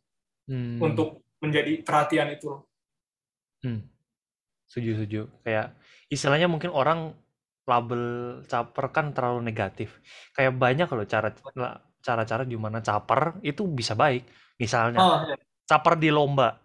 Hmm. 0.46 0.78
untuk 0.78 1.26
menjadi 1.42 1.82
perhatian 1.82 2.30
itu 2.30 2.54
loh. 2.54 2.70
Hmm. 3.66 3.82
Setuju, 4.70 5.02
setuju. 5.02 5.22
Kayak 5.42 5.74
istilahnya 6.06 6.46
mungkin 6.46 6.70
orang 6.70 7.18
label 7.66 8.04
caper 8.46 8.86
kan 8.90 9.12
terlalu 9.12 9.42
negatif. 9.44 9.98
Kayak 10.32 10.54
banyak 10.56 10.88
loh 10.88 11.06
cara 11.06 11.30
cara-cara 12.00 12.44
gimana 12.46 12.80
caper 12.80 13.42
itu 13.42 13.66
bisa 13.66 13.94
baik. 13.94 14.24
Misalnya 14.56 15.00
Ah, 15.02 15.20
ya. 15.26 15.36
caper 15.66 15.98
di 15.98 16.10
lomba. 16.10 16.62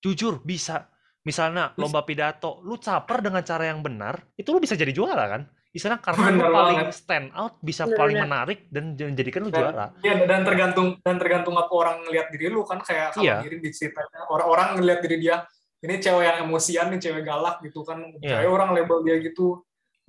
Jujur 0.00 0.40
bisa. 0.40 0.88
Misalnya 1.20 1.76
Bisa. 1.76 1.80
lomba 1.84 2.00
pidato, 2.02 2.64
lu 2.64 2.80
caper 2.80 3.20
dengan 3.20 3.44
cara 3.44 3.68
yang 3.68 3.84
benar, 3.84 4.24
itu 4.34 4.48
lu 4.48 4.56
bisa 4.56 4.72
jadi 4.72 4.88
juara 4.88 5.28
kan? 5.28 5.44
Misalnya 5.70 6.00
karena 6.00 6.32
lu 6.32 6.40
paling 6.42 6.78
banget. 6.82 6.96
stand 6.96 7.28
out, 7.30 7.60
bisa 7.60 7.84
Bener, 7.84 7.98
paling 8.00 8.16
bener. 8.16 8.26
menarik 8.26 8.58
dan 8.72 8.84
menjadikan 8.96 9.40
lu 9.44 9.50
Dan- 9.52 9.60
juara. 9.60 9.86
Iya, 10.00 10.14
dan 10.24 10.40
tergantung 10.42 10.88
dan 10.98 11.16
tergantung 11.20 11.54
apa 11.54 11.68
orang 11.70 11.96
ngelihat 12.02 12.32
diri 12.32 12.48
lu 12.48 12.64
kan 12.64 12.80
kayak 12.80 13.12
kalau 13.12 13.22
Iya. 13.22 13.36
diri 13.44 13.60
di 13.60 13.68
ceritanya 13.70 14.20
orang-orang 14.26 14.80
ngelihat 14.80 15.00
diri 15.04 15.16
dia 15.20 15.36
ini 15.78 15.94
cewek 15.96 16.24
yang 16.24 16.38
emosian 16.42 16.86
nih 16.88 16.98
cewek 16.98 17.22
galak 17.22 17.60
gitu 17.60 17.84
kan 17.84 18.00
Iya. 18.18 18.40
kayak 18.40 18.50
orang 18.50 18.70
label 18.72 18.98
dia 19.04 19.16
gitu 19.20 19.60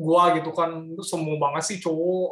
gua 0.02 0.34
gitu 0.34 0.50
kan 0.50 0.74
lu 0.90 1.04
semua 1.06 1.38
banget 1.38 1.64
sih 1.64 1.78
cowok 1.78 2.30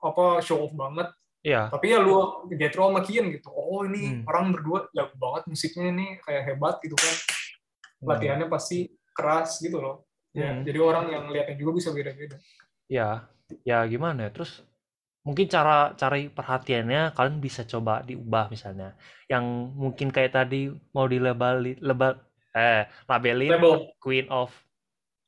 apa 0.00 0.24
show 0.40 0.64
off 0.64 0.72
banget 0.72 1.12
Iya. 1.40 1.72
tapi 1.72 1.88
ya 1.88 2.00
lu 2.00 2.20
Jetro 2.52 2.88
sama 2.88 3.00
Kian 3.00 3.28
gitu 3.28 3.48
oh 3.48 3.84
ini 3.84 4.20
Hmm. 4.20 4.28
orang 4.28 4.52
berdua 4.52 4.88
jago 4.92 5.16
banget 5.16 5.48
musiknya 5.48 5.88
nih 5.88 6.10
kayak 6.20 6.42
hebat 6.48 6.76
gitu 6.80 6.92
kan 6.92 7.16
latihannya 8.00 8.48
pasti 8.48 8.88
keras 9.12 9.56
gitu 9.56 9.80
loh 9.80 10.04
ya 10.32 10.52
Hmm. 10.52 10.64
jadi 10.64 10.78
orang 10.78 11.06
yang 11.08 11.24
lihatnya 11.28 11.56
juga 11.56 11.72
bisa 11.76 11.90
beda-beda 11.90 12.36
Ya, 12.90 13.30
ya 13.62 13.86
gimana 13.86 14.26
ya? 14.26 14.30
Terus 14.34 14.66
mungkin 15.22 15.46
cara 15.46 15.94
cari 15.94 16.26
perhatiannya 16.26 17.14
kalian 17.14 17.38
bisa 17.38 17.62
coba 17.62 18.02
diubah 18.02 18.50
misalnya. 18.50 18.98
Yang 19.30 19.44
mungkin 19.78 20.10
kayak 20.10 20.34
tadi 20.34 20.74
mau 20.90 21.06
dilabeli 21.06 21.78
lebal 21.78 22.18
eh 22.50 22.90
labelin 23.06 23.54
label 23.54 23.94
Queen 24.02 24.26
of 24.26 24.50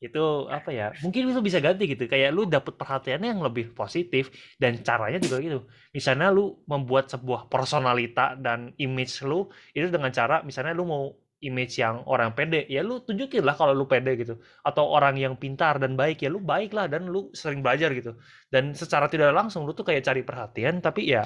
itu 0.02 0.50
apa 0.50 0.70
ya 0.74 0.86
mungkin 0.98 1.30
itu 1.30 1.38
bisa 1.38 1.62
ganti 1.62 1.86
gitu 1.86 2.10
kayak 2.10 2.34
lu 2.34 2.42
dapet 2.50 2.74
perhatiannya 2.74 3.28
yang 3.38 3.42
lebih 3.46 3.70
positif 3.70 4.34
dan 4.58 4.82
caranya 4.82 5.22
juga 5.22 5.38
gitu. 5.38 5.58
Misalnya 5.94 6.34
lu 6.34 6.58
membuat 6.66 7.06
sebuah 7.06 7.46
personalita 7.46 8.34
dan 8.34 8.74
image 8.82 9.22
lu 9.22 9.46
itu 9.70 9.86
dengan 9.94 10.10
cara 10.10 10.42
misalnya 10.42 10.74
lu 10.74 10.84
mau 10.90 11.04
image 11.42 11.78
yang 11.78 12.02
orang 12.06 12.34
pede 12.34 12.66
ya 12.66 12.82
lu 12.82 13.02
tunjukin 13.06 13.46
lah 13.46 13.54
kalau 13.54 13.72
lu 13.78 13.86
pede 13.86 14.18
gitu. 14.18 14.34
Atau 14.66 14.90
orang 14.90 15.14
yang 15.14 15.38
pintar 15.38 15.78
dan 15.78 15.94
baik 15.94 16.26
ya 16.26 16.30
lu 16.34 16.42
baik 16.42 16.74
lah 16.74 16.90
dan 16.90 17.06
lu 17.06 17.30
sering 17.30 17.62
belajar 17.62 17.94
gitu. 17.94 18.18
Dan 18.50 18.74
secara 18.74 19.06
tidak 19.06 19.30
langsung 19.30 19.62
lu 19.62 19.72
tuh 19.72 19.86
kayak 19.86 20.02
cari 20.02 20.26
perhatian 20.26 20.82
tapi 20.82 21.14
ya 21.14 21.22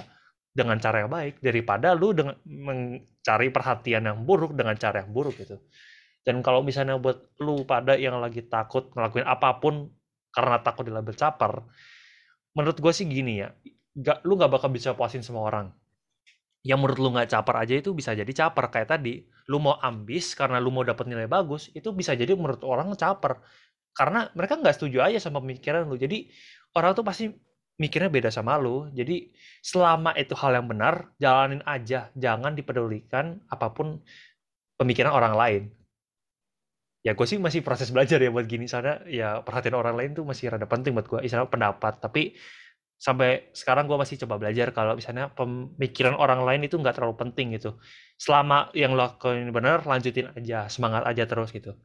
dengan 0.53 0.77
cara 0.77 1.05
yang 1.05 1.13
baik. 1.13 1.41
Daripada 1.41 1.97
lu 1.97 2.13
dengan 2.13 2.37
mencari 2.45 3.49
perhatian 3.49 4.05
yang 4.05 4.19
buruk 4.29 4.53
dengan 4.53 4.77
cara 4.77 5.01
yang 5.01 5.17
buruk 5.17 5.41
gitu 5.41 5.57
dan 6.27 6.43
kalau 6.43 6.59
misalnya 6.67 6.99
buat 6.99 7.39
lu 7.39 7.63
pada 7.63 7.95
yang 7.95 8.19
lagi 8.19 8.43
takut 8.43 8.91
ngelakuin 8.99 9.23
apa 9.23 9.63
pun 9.63 9.95
karena 10.35 10.59
takut 10.59 10.83
dilabel 10.83 11.15
caper, 11.15 11.63
menurut 12.59 12.83
gue 12.83 12.93
sih 12.93 13.07
gini 13.07 13.47
ya, 13.47 13.55
gak, 13.95 14.27
lu 14.27 14.35
gak 14.35 14.51
bakal 14.51 14.75
bisa 14.75 14.91
puasin 14.99 15.23
semua 15.23 15.47
orang. 15.47 15.67
Yang 16.67 16.79
menurut 16.83 16.99
lu 16.99 17.09
gak 17.15 17.31
caper 17.31 17.55
aja 17.63 17.75
itu 17.79 17.95
bisa 17.95 18.11
jadi 18.11 18.27
caper 18.27 18.75
kayak 18.75 18.99
tadi. 18.99 19.23
Lu 19.47 19.63
mau 19.63 19.79
ambis 19.79 20.35
karena 20.35 20.59
lu 20.59 20.75
mau 20.75 20.83
dapat 20.83 21.07
nilai 21.07 21.31
bagus, 21.31 21.71
itu 21.79 21.95
bisa 21.95 22.19
jadi 22.19 22.35
menurut 22.35 22.67
orang 22.67 22.91
caper. 22.99 23.39
Karena 23.95 24.27
mereka 24.35 24.59
nggak 24.59 24.77
setuju 24.77 25.07
aja 25.07 25.23
sama 25.23 25.39
pemikiran 25.41 25.87
lu. 25.87 25.95
Jadi 25.97 26.27
orang 26.75 26.93
tuh 26.93 27.07
pasti 27.07 27.31
mikirnya 27.79 28.11
beda 28.11 28.35
sama 28.35 28.59
lu. 28.59 28.91
Jadi 28.91 29.31
selama 29.63 30.11
itu 30.19 30.35
hal 30.35 30.59
yang 30.59 30.67
benar, 30.67 31.15
jalanin 31.23 31.63
aja. 31.63 32.11
Jangan 32.19 32.59
dipedulikan 32.59 33.41
apa 33.47 33.71
pun 33.73 34.03
pemikiran 34.77 35.15
orang 35.15 35.35
lain 35.39 35.63
ya 37.07 37.15
gue 37.15 37.27
sih 37.31 37.39
masih 37.39 37.63
proses 37.63 37.95
belajar 37.95 38.19
ya 38.19 38.35
buat 38.35 38.51
gini. 38.51 38.67
Soalnya 38.67 39.07
ya 39.07 39.29
perhatian 39.47 39.79
orang 39.79 39.95
lain 39.95 40.11
tuh 40.19 40.27
masih 40.27 40.51
rada 40.51 40.67
penting 40.67 40.91
buat 40.91 41.07
gue 41.07 41.23
misalnya 41.23 41.47
pendapat. 41.47 42.03
Tapi 42.03 42.35
sampai 42.99 43.55
sekarang 43.55 43.87
gue 43.87 43.95
masih 43.95 44.19
coba 44.27 44.43
belajar 44.43 44.75
kalau 44.75 44.99
misalnya 44.99 45.31
pemikiran 45.31 46.19
orang 46.19 46.43
lain 46.43 46.67
itu 46.67 46.75
nggak 46.75 46.99
terlalu 46.99 47.15
penting 47.15 47.55
gitu. 47.55 47.79
Selama 48.19 48.75
yang 48.75 48.99
lo 48.99 49.07
lakuin 49.07 49.55
benar 49.55 49.87
lanjutin 49.87 50.35
aja 50.35 50.67
semangat 50.67 51.07
aja 51.07 51.23
terus 51.31 51.55
gitu. 51.55 51.79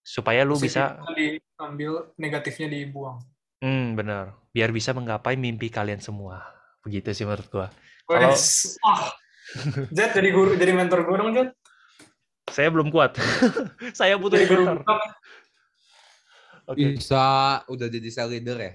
Supaya 0.00 0.48
lu 0.48 0.56
bisa 0.56 0.96
diambil 1.12 2.16
negatifnya 2.16 2.72
dibuang. 2.72 3.20
Hmm 3.60 3.92
benar. 3.92 4.40
Biar 4.56 4.72
bisa 4.72 4.96
menggapai 4.96 5.36
mimpi 5.36 5.68
kalian 5.68 6.00
semua. 6.00 6.40
Begitu 6.80 7.12
sih 7.12 7.28
menurut 7.28 7.44
gue 7.52 7.68
kalau 8.10 8.34
ah, 8.90 9.02
Jet 9.94 10.10
jadi 10.18 10.28
guru 10.34 10.58
jadi 10.58 10.74
mentor 10.74 11.06
gue 11.06 11.14
dong 11.14 11.30
Jet 11.30 11.50
saya 12.50 12.68
belum 12.68 12.88
kuat. 12.90 13.16
saya 13.98 14.14
butuh 14.18 14.38
mentor. 14.38 15.00
Okay. 16.70 16.94
Bisa 16.94 17.24
udah 17.66 17.86
jadi 17.90 18.08
sel 18.14 18.30
leader 18.30 18.58
ya? 18.58 18.72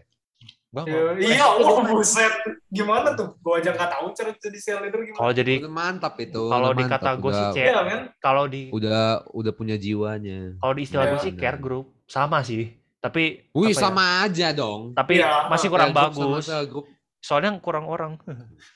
Bang, 0.76 0.92
ya, 0.92 1.16
iya, 1.16 1.48
oh 1.48 1.80
buset. 1.88 2.36
Gimana 2.68 3.16
tuh? 3.16 3.40
Gue 3.40 3.64
aja 3.64 3.72
nggak 3.72 3.92
tahu 3.96 4.12
cara 4.12 4.36
jadi 4.36 4.60
sel 4.60 4.80
leader 4.84 5.00
gimana. 5.08 5.20
Kalau 5.24 5.32
jadi 5.32 5.54
udah 5.64 5.72
mantap 5.72 6.16
itu. 6.20 6.44
Kalau 6.52 6.70
di 6.76 6.84
kata 6.84 7.12
gue 7.16 7.32
sih. 7.32 7.64
Ya, 7.64 7.80
kan? 7.80 8.02
Kalau 8.20 8.44
di 8.52 8.62
udah 8.76 9.24
udah 9.32 9.54
punya 9.56 9.80
jiwanya. 9.80 10.60
Kalau 10.60 10.74
di 10.76 10.82
istilah 10.84 11.16
gue 11.16 11.20
sih 11.24 11.32
care 11.40 11.56
group 11.56 11.96
sama 12.12 12.44
sih. 12.44 12.76
Tapi 13.00 13.54
Wih, 13.56 13.72
sama 13.72 14.28
ya? 14.28 14.28
aja 14.28 14.48
dong. 14.52 14.92
Tapi 14.92 15.24
ya, 15.24 15.48
masih 15.48 15.72
kurang 15.72 15.96
bagus. 15.96 16.44
Sama 16.44 16.84
Soalnya 17.24 17.56
kurang 17.64 17.88
orang. 17.90 18.20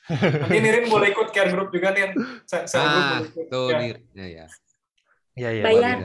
Nanti 0.10 0.58
Nirin 0.58 0.88
boleh 0.89 1.12
ikut 1.12 1.30
care 1.36 1.52
group 1.52 1.70
juga 1.70 1.91
nih. 1.91 2.16
Sel 2.47 2.80
ah, 2.80 3.20
group 3.22 3.50
Tuh, 3.52 3.76
ya. 3.76 3.78
Nirin. 3.78 4.04
Ya, 4.16 4.28
ya. 4.39 4.45
Iya 5.40 5.50
iya. 5.56 5.64
Bayar. 5.64 5.96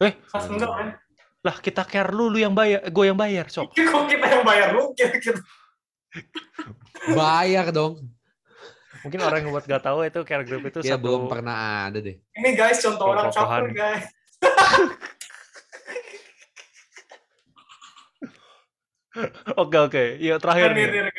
Eh, 0.00 0.16
enggak 0.48 0.72
kan? 0.72 0.96
Lah 1.44 1.60
kita 1.60 1.84
care 1.84 2.08
lu, 2.08 2.32
lu 2.32 2.40
yang 2.40 2.56
bayar, 2.56 2.88
gue 2.88 3.04
yang 3.04 3.20
bayar, 3.20 3.52
sok. 3.52 3.76
Kok 3.92 4.08
kita 4.08 4.26
yang 4.32 4.48
bayar 4.48 4.72
lu? 4.72 4.96
Kita, 4.96 5.36
bayar 7.12 7.68
dong. 7.68 8.00
Mungkin 9.04 9.20
orang 9.20 9.44
yang 9.44 9.52
buat 9.52 9.68
gak 9.68 9.84
tahu 9.84 10.08
itu 10.08 10.24
care 10.24 10.40
group 10.48 10.64
itu 10.64 10.80
ya, 10.80 10.96
satu... 10.96 11.04
belum 11.04 11.28
pernah 11.28 11.92
ada 11.92 12.00
deh. 12.00 12.16
Ini 12.16 12.56
guys 12.56 12.80
contoh 12.80 13.12
orang 13.12 13.28
caper 13.28 13.68
guys. 13.76 14.08
oke 19.60 19.78
oke, 19.92 20.16
iya 20.16 20.40
terakhir 20.40 20.72
nih. 20.72 21.12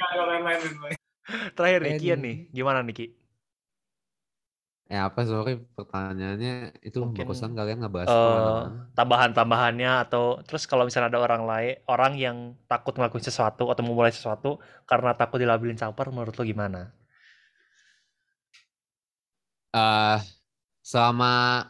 Terakhir 1.54 1.86
nih, 1.86 2.02
Kian 2.02 2.26
nih, 2.26 2.50
gimana 2.50 2.82
nih 2.82 2.98
Ki? 2.98 3.14
Eh 4.86 5.02
apa? 5.02 5.26
Sorry 5.26 5.58
pertanyaannya 5.74 6.78
itu 6.86 7.02
Mungkin, 7.02 7.26
barusan 7.26 7.58
kalian 7.58 7.82
ngebahas 7.82 8.06
uh, 8.06 8.62
tambahan-tambahannya 8.94 10.06
atau 10.06 10.46
terus 10.46 10.70
kalau 10.70 10.86
misalnya 10.86 11.10
ada 11.10 11.26
orang 11.26 11.44
lain 11.50 11.74
orang 11.90 12.14
yang 12.22 12.38
takut 12.70 12.94
ngelakuin 12.94 13.26
sesuatu 13.26 13.74
atau 13.74 13.82
memulai 13.82 14.14
sesuatu 14.14 14.62
karena 14.86 15.18
takut 15.18 15.42
dilabelin 15.42 15.74
caper 15.74 16.14
menurut 16.14 16.38
lo 16.38 16.46
gimana? 16.46 16.94
Uh, 19.74 20.22
selama 20.86 21.66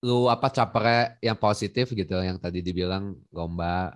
lu 0.00 0.30
apa 0.32 0.48
capernya 0.48 1.20
yang 1.20 1.36
positif 1.36 1.92
gitu 1.92 2.16
yang 2.16 2.40
tadi 2.40 2.64
dibilang 2.64 3.18
lomba 3.28 3.92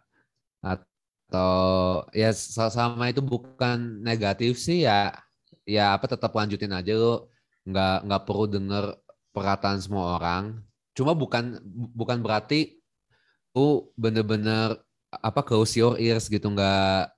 atau 0.61 2.05
ya 2.13 2.37
sama 2.37 3.09
itu 3.09 3.25
bukan 3.25 4.05
negatif 4.05 4.61
sih 4.61 4.85
ya 4.85 5.15
ya 5.69 5.95
apa 5.97 6.11
tetap 6.11 6.35
lanjutin 6.35 6.73
aja 6.75 6.93
lo 6.99 7.31
nggak 7.63 7.97
nggak 8.07 8.23
perlu 8.27 8.47
denger 8.51 8.85
perkataan 9.33 9.79
semua 9.81 10.19
orang. 10.19 10.61
Cuma 10.93 11.17
bukan 11.17 11.59
bukan 11.97 12.21
berarti 12.21 12.79
lu 13.57 13.93
bener-bener 13.97 14.77
apa 15.13 15.41
close 15.45 15.79
your 15.79 15.97
ears 15.97 16.29
gitu. 16.29 16.47
Nggak 16.53 17.15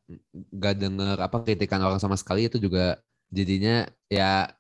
nggak 0.53 0.75
denger 0.79 1.17
apa 1.19 1.37
kritikan 1.43 1.83
orang 1.83 1.99
sama 1.99 2.15
sekali. 2.21 2.47
Itu 2.47 2.61
juga 2.61 3.01
jadinya 3.33 3.89
ya 4.07 4.53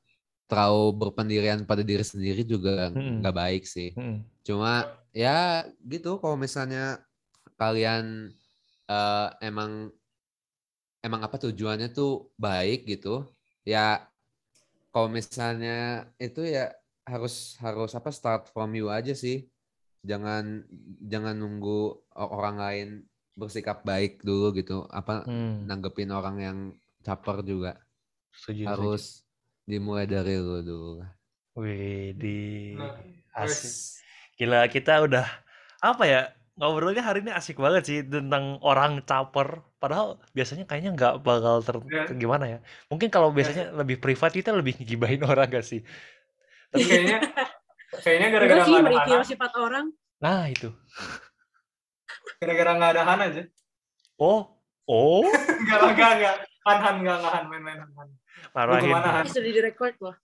terlalu 0.44 1.08
berpendirian 1.08 1.64
pada 1.64 1.80
diri 1.80 2.04
sendiri 2.04 2.44
juga 2.44 2.90
nggak 2.92 3.34
hmm. 3.34 3.42
baik 3.42 3.64
sih. 3.64 3.94
Hmm. 3.94 4.24
cuma 4.44 4.84
ya 5.14 5.64
gitu. 5.88 6.20
Kalau 6.20 6.36
misalnya 6.36 7.00
kalian 7.56 8.28
uh, 8.90 9.28
emang 9.40 9.88
emang 11.04 11.20
apa 11.20 11.36
tujuannya 11.36 11.92
tuh 11.92 12.32
baik 12.40 12.88
gitu 12.88 13.28
ya 13.64 14.04
kalau 14.94 15.10
misalnya 15.10 16.06
itu 16.20 16.44
ya 16.46 16.70
harus 17.04 17.56
harus 17.60 17.92
apa 17.96 18.08
start 18.12 18.48
from 18.52 18.72
you 18.76 18.88
aja 18.88 19.12
sih 19.12 19.48
jangan 20.04 20.64
jangan 21.04 21.36
nunggu 21.36 21.96
orang 22.12 22.56
lain 22.60 22.88
bersikap 23.34 23.82
baik 23.82 24.22
dulu 24.22 24.54
gitu 24.54 24.86
apa 24.92 25.26
hmm. 25.26 25.66
nanggepin 25.66 26.12
orang 26.14 26.36
yang 26.38 26.58
caper 27.02 27.42
juga 27.42 27.80
setuju, 28.30 28.64
harus 28.68 29.02
setuju. 29.20 29.68
dimulai 29.68 30.06
dari 30.06 30.38
lu 30.38 30.62
dulu 30.62 31.02
Wih 31.54 32.10
di 32.18 32.74
nah, 32.74 32.98
asik. 33.46 34.02
Gila 34.34 34.66
kita 34.66 35.06
udah 35.06 35.22
apa 35.78 36.02
ya 36.02 36.22
ngobrolnya 36.54 37.02
hari 37.02 37.26
ini 37.26 37.34
asik 37.34 37.58
banget 37.58 37.82
sih 37.86 37.98
tentang 38.06 38.62
orang 38.62 39.02
caper. 39.02 39.62
Padahal 39.82 40.22
biasanya 40.32 40.64
kayaknya 40.70 40.94
nggak 40.94 41.14
bakal 41.26 41.60
ter 41.60 41.76
ya. 41.90 42.04
gimana 42.14 42.44
ya. 42.46 42.58
Mungkin 42.88 43.10
kalau 43.10 43.34
biasanya 43.34 43.74
ya. 43.74 43.74
lebih 43.74 43.98
privat 43.98 44.30
kita 44.30 44.54
lebih 44.54 44.78
gibahin 44.82 45.22
orang 45.30 45.50
gak 45.50 45.66
sih? 45.66 45.82
Tapi 46.70 46.84
kayaknya 46.86 47.18
kayaknya 48.02 48.28
gara-gara 48.34 48.62
nggak 48.62 49.02
ada 49.06 49.14
Hana. 49.18 49.26
sifat 49.26 49.52
orang. 49.58 49.86
Nah 50.22 50.46
itu. 50.50 50.70
Gara-gara 52.38 52.70
nggak 52.78 52.90
ada 52.96 53.02
Han 53.02 53.20
aja. 53.30 53.42
Oh, 54.14 54.46
oh. 54.86 55.26
Enggak 55.64 55.78
lah, 55.82 55.90
enggak, 55.90 56.10
enggak. 56.18 56.36
Han, 56.64 56.78
Han, 56.80 56.94
enggak, 57.02 57.16
enggak, 57.18 57.32
Han, 57.34 57.44
main-main, 57.50 57.78
Han. 57.82 58.08
Marahin. 58.54 58.94
Mana, 58.94 59.10
Han? 59.20 59.24
Sudah 59.26 59.50
direkord 59.50 59.96
loh. 59.98 60.14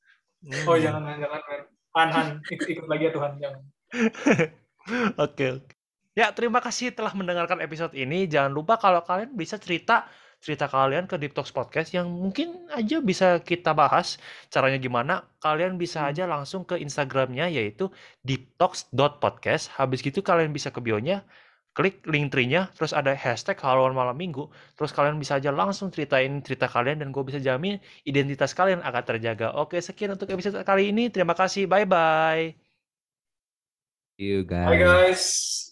Hmm. 0.46 0.68
Oh, 0.70 0.76
jangan, 0.78 1.18
jangan, 1.18 1.40
main. 1.42 1.62
Han, 1.98 2.08
Han, 2.14 2.26
ikut, 2.46 2.66
ikut 2.70 2.86
lagi 2.86 3.10
ya 3.10 3.12
Tuhan, 3.12 3.32
jangan. 3.42 3.62
Oke, 5.26 5.60
oke. 5.60 5.79
Ya, 6.20 6.28
terima 6.36 6.60
kasih 6.60 6.92
telah 6.92 7.16
mendengarkan 7.16 7.64
episode 7.64 7.96
ini. 7.96 8.28
Jangan 8.28 8.52
lupa 8.52 8.76
kalau 8.76 9.00
kalian 9.00 9.32
bisa 9.32 9.56
cerita 9.56 10.04
cerita 10.44 10.68
kalian 10.68 11.08
ke 11.08 11.16
Deep 11.16 11.32
Talks 11.32 11.48
Podcast 11.48 11.96
yang 11.96 12.12
mungkin 12.12 12.68
aja 12.76 13.00
bisa 13.00 13.40
kita 13.40 13.72
bahas 13.72 14.20
caranya 14.52 14.76
gimana. 14.76 15.24
Kalian 15.40 15.80
bisa 15.80 16.04
hmm. 16.04 16.08
aja 16.12 16.22
langsung 16.28 16.68
ke 16.68 16.76
Instagramnya 16.76 17.48
yaitu 17.48 17.88
deeptalks.podcast. 18.28 19.72
Habis 19.80 20.04
gitu 20.04 20.20
kalian 20.20 20.52
bisa 20.52 20.68
ke 20.68 20.84
bionya, 20.84 21.24
klik 21.72 22.04
link 22.04 22.28
tree-nya, 22.28 22.68
terus 22.76 22.92
ada 22.92 23.16
hashtag 23.16 23.56
haluan 23.64 23.96
malam 23.96 24.12
minggu. 24.12 24.44
Terus 24.76 24.92
kalian 24.92 25.16
bisa 25.16 25.40
aja 25.40 25.48
langsung 25.48 25.88
ceritain 25.88 26.44
cerita 26.44 26.68
kalian 26.68 27.00
dan 27.00 27.16
gue 27.16 27.24
bisa 27.24 27.40
jamin 27.40 27.80
identitas 28.04 28.52
kalian 28.52 28.84
akan 28.84 29.02
terjaga. 29.08 29.56
Oke, 29.56 29.80
sekian 29.80 30.12
untuk 30.20 30.28
episode 30.28 30.60
kali 30.68 30.92
ini. 30.92 31.08
Terima 31.08 31.32
kasih. 31.32 31.64
Bye-bye. 31.64 32.44
See 34.20 34.28
you 34.28 34.44
guys. 34.44 34.68
Bye 34.68 34.80
guys. 34.84 35.69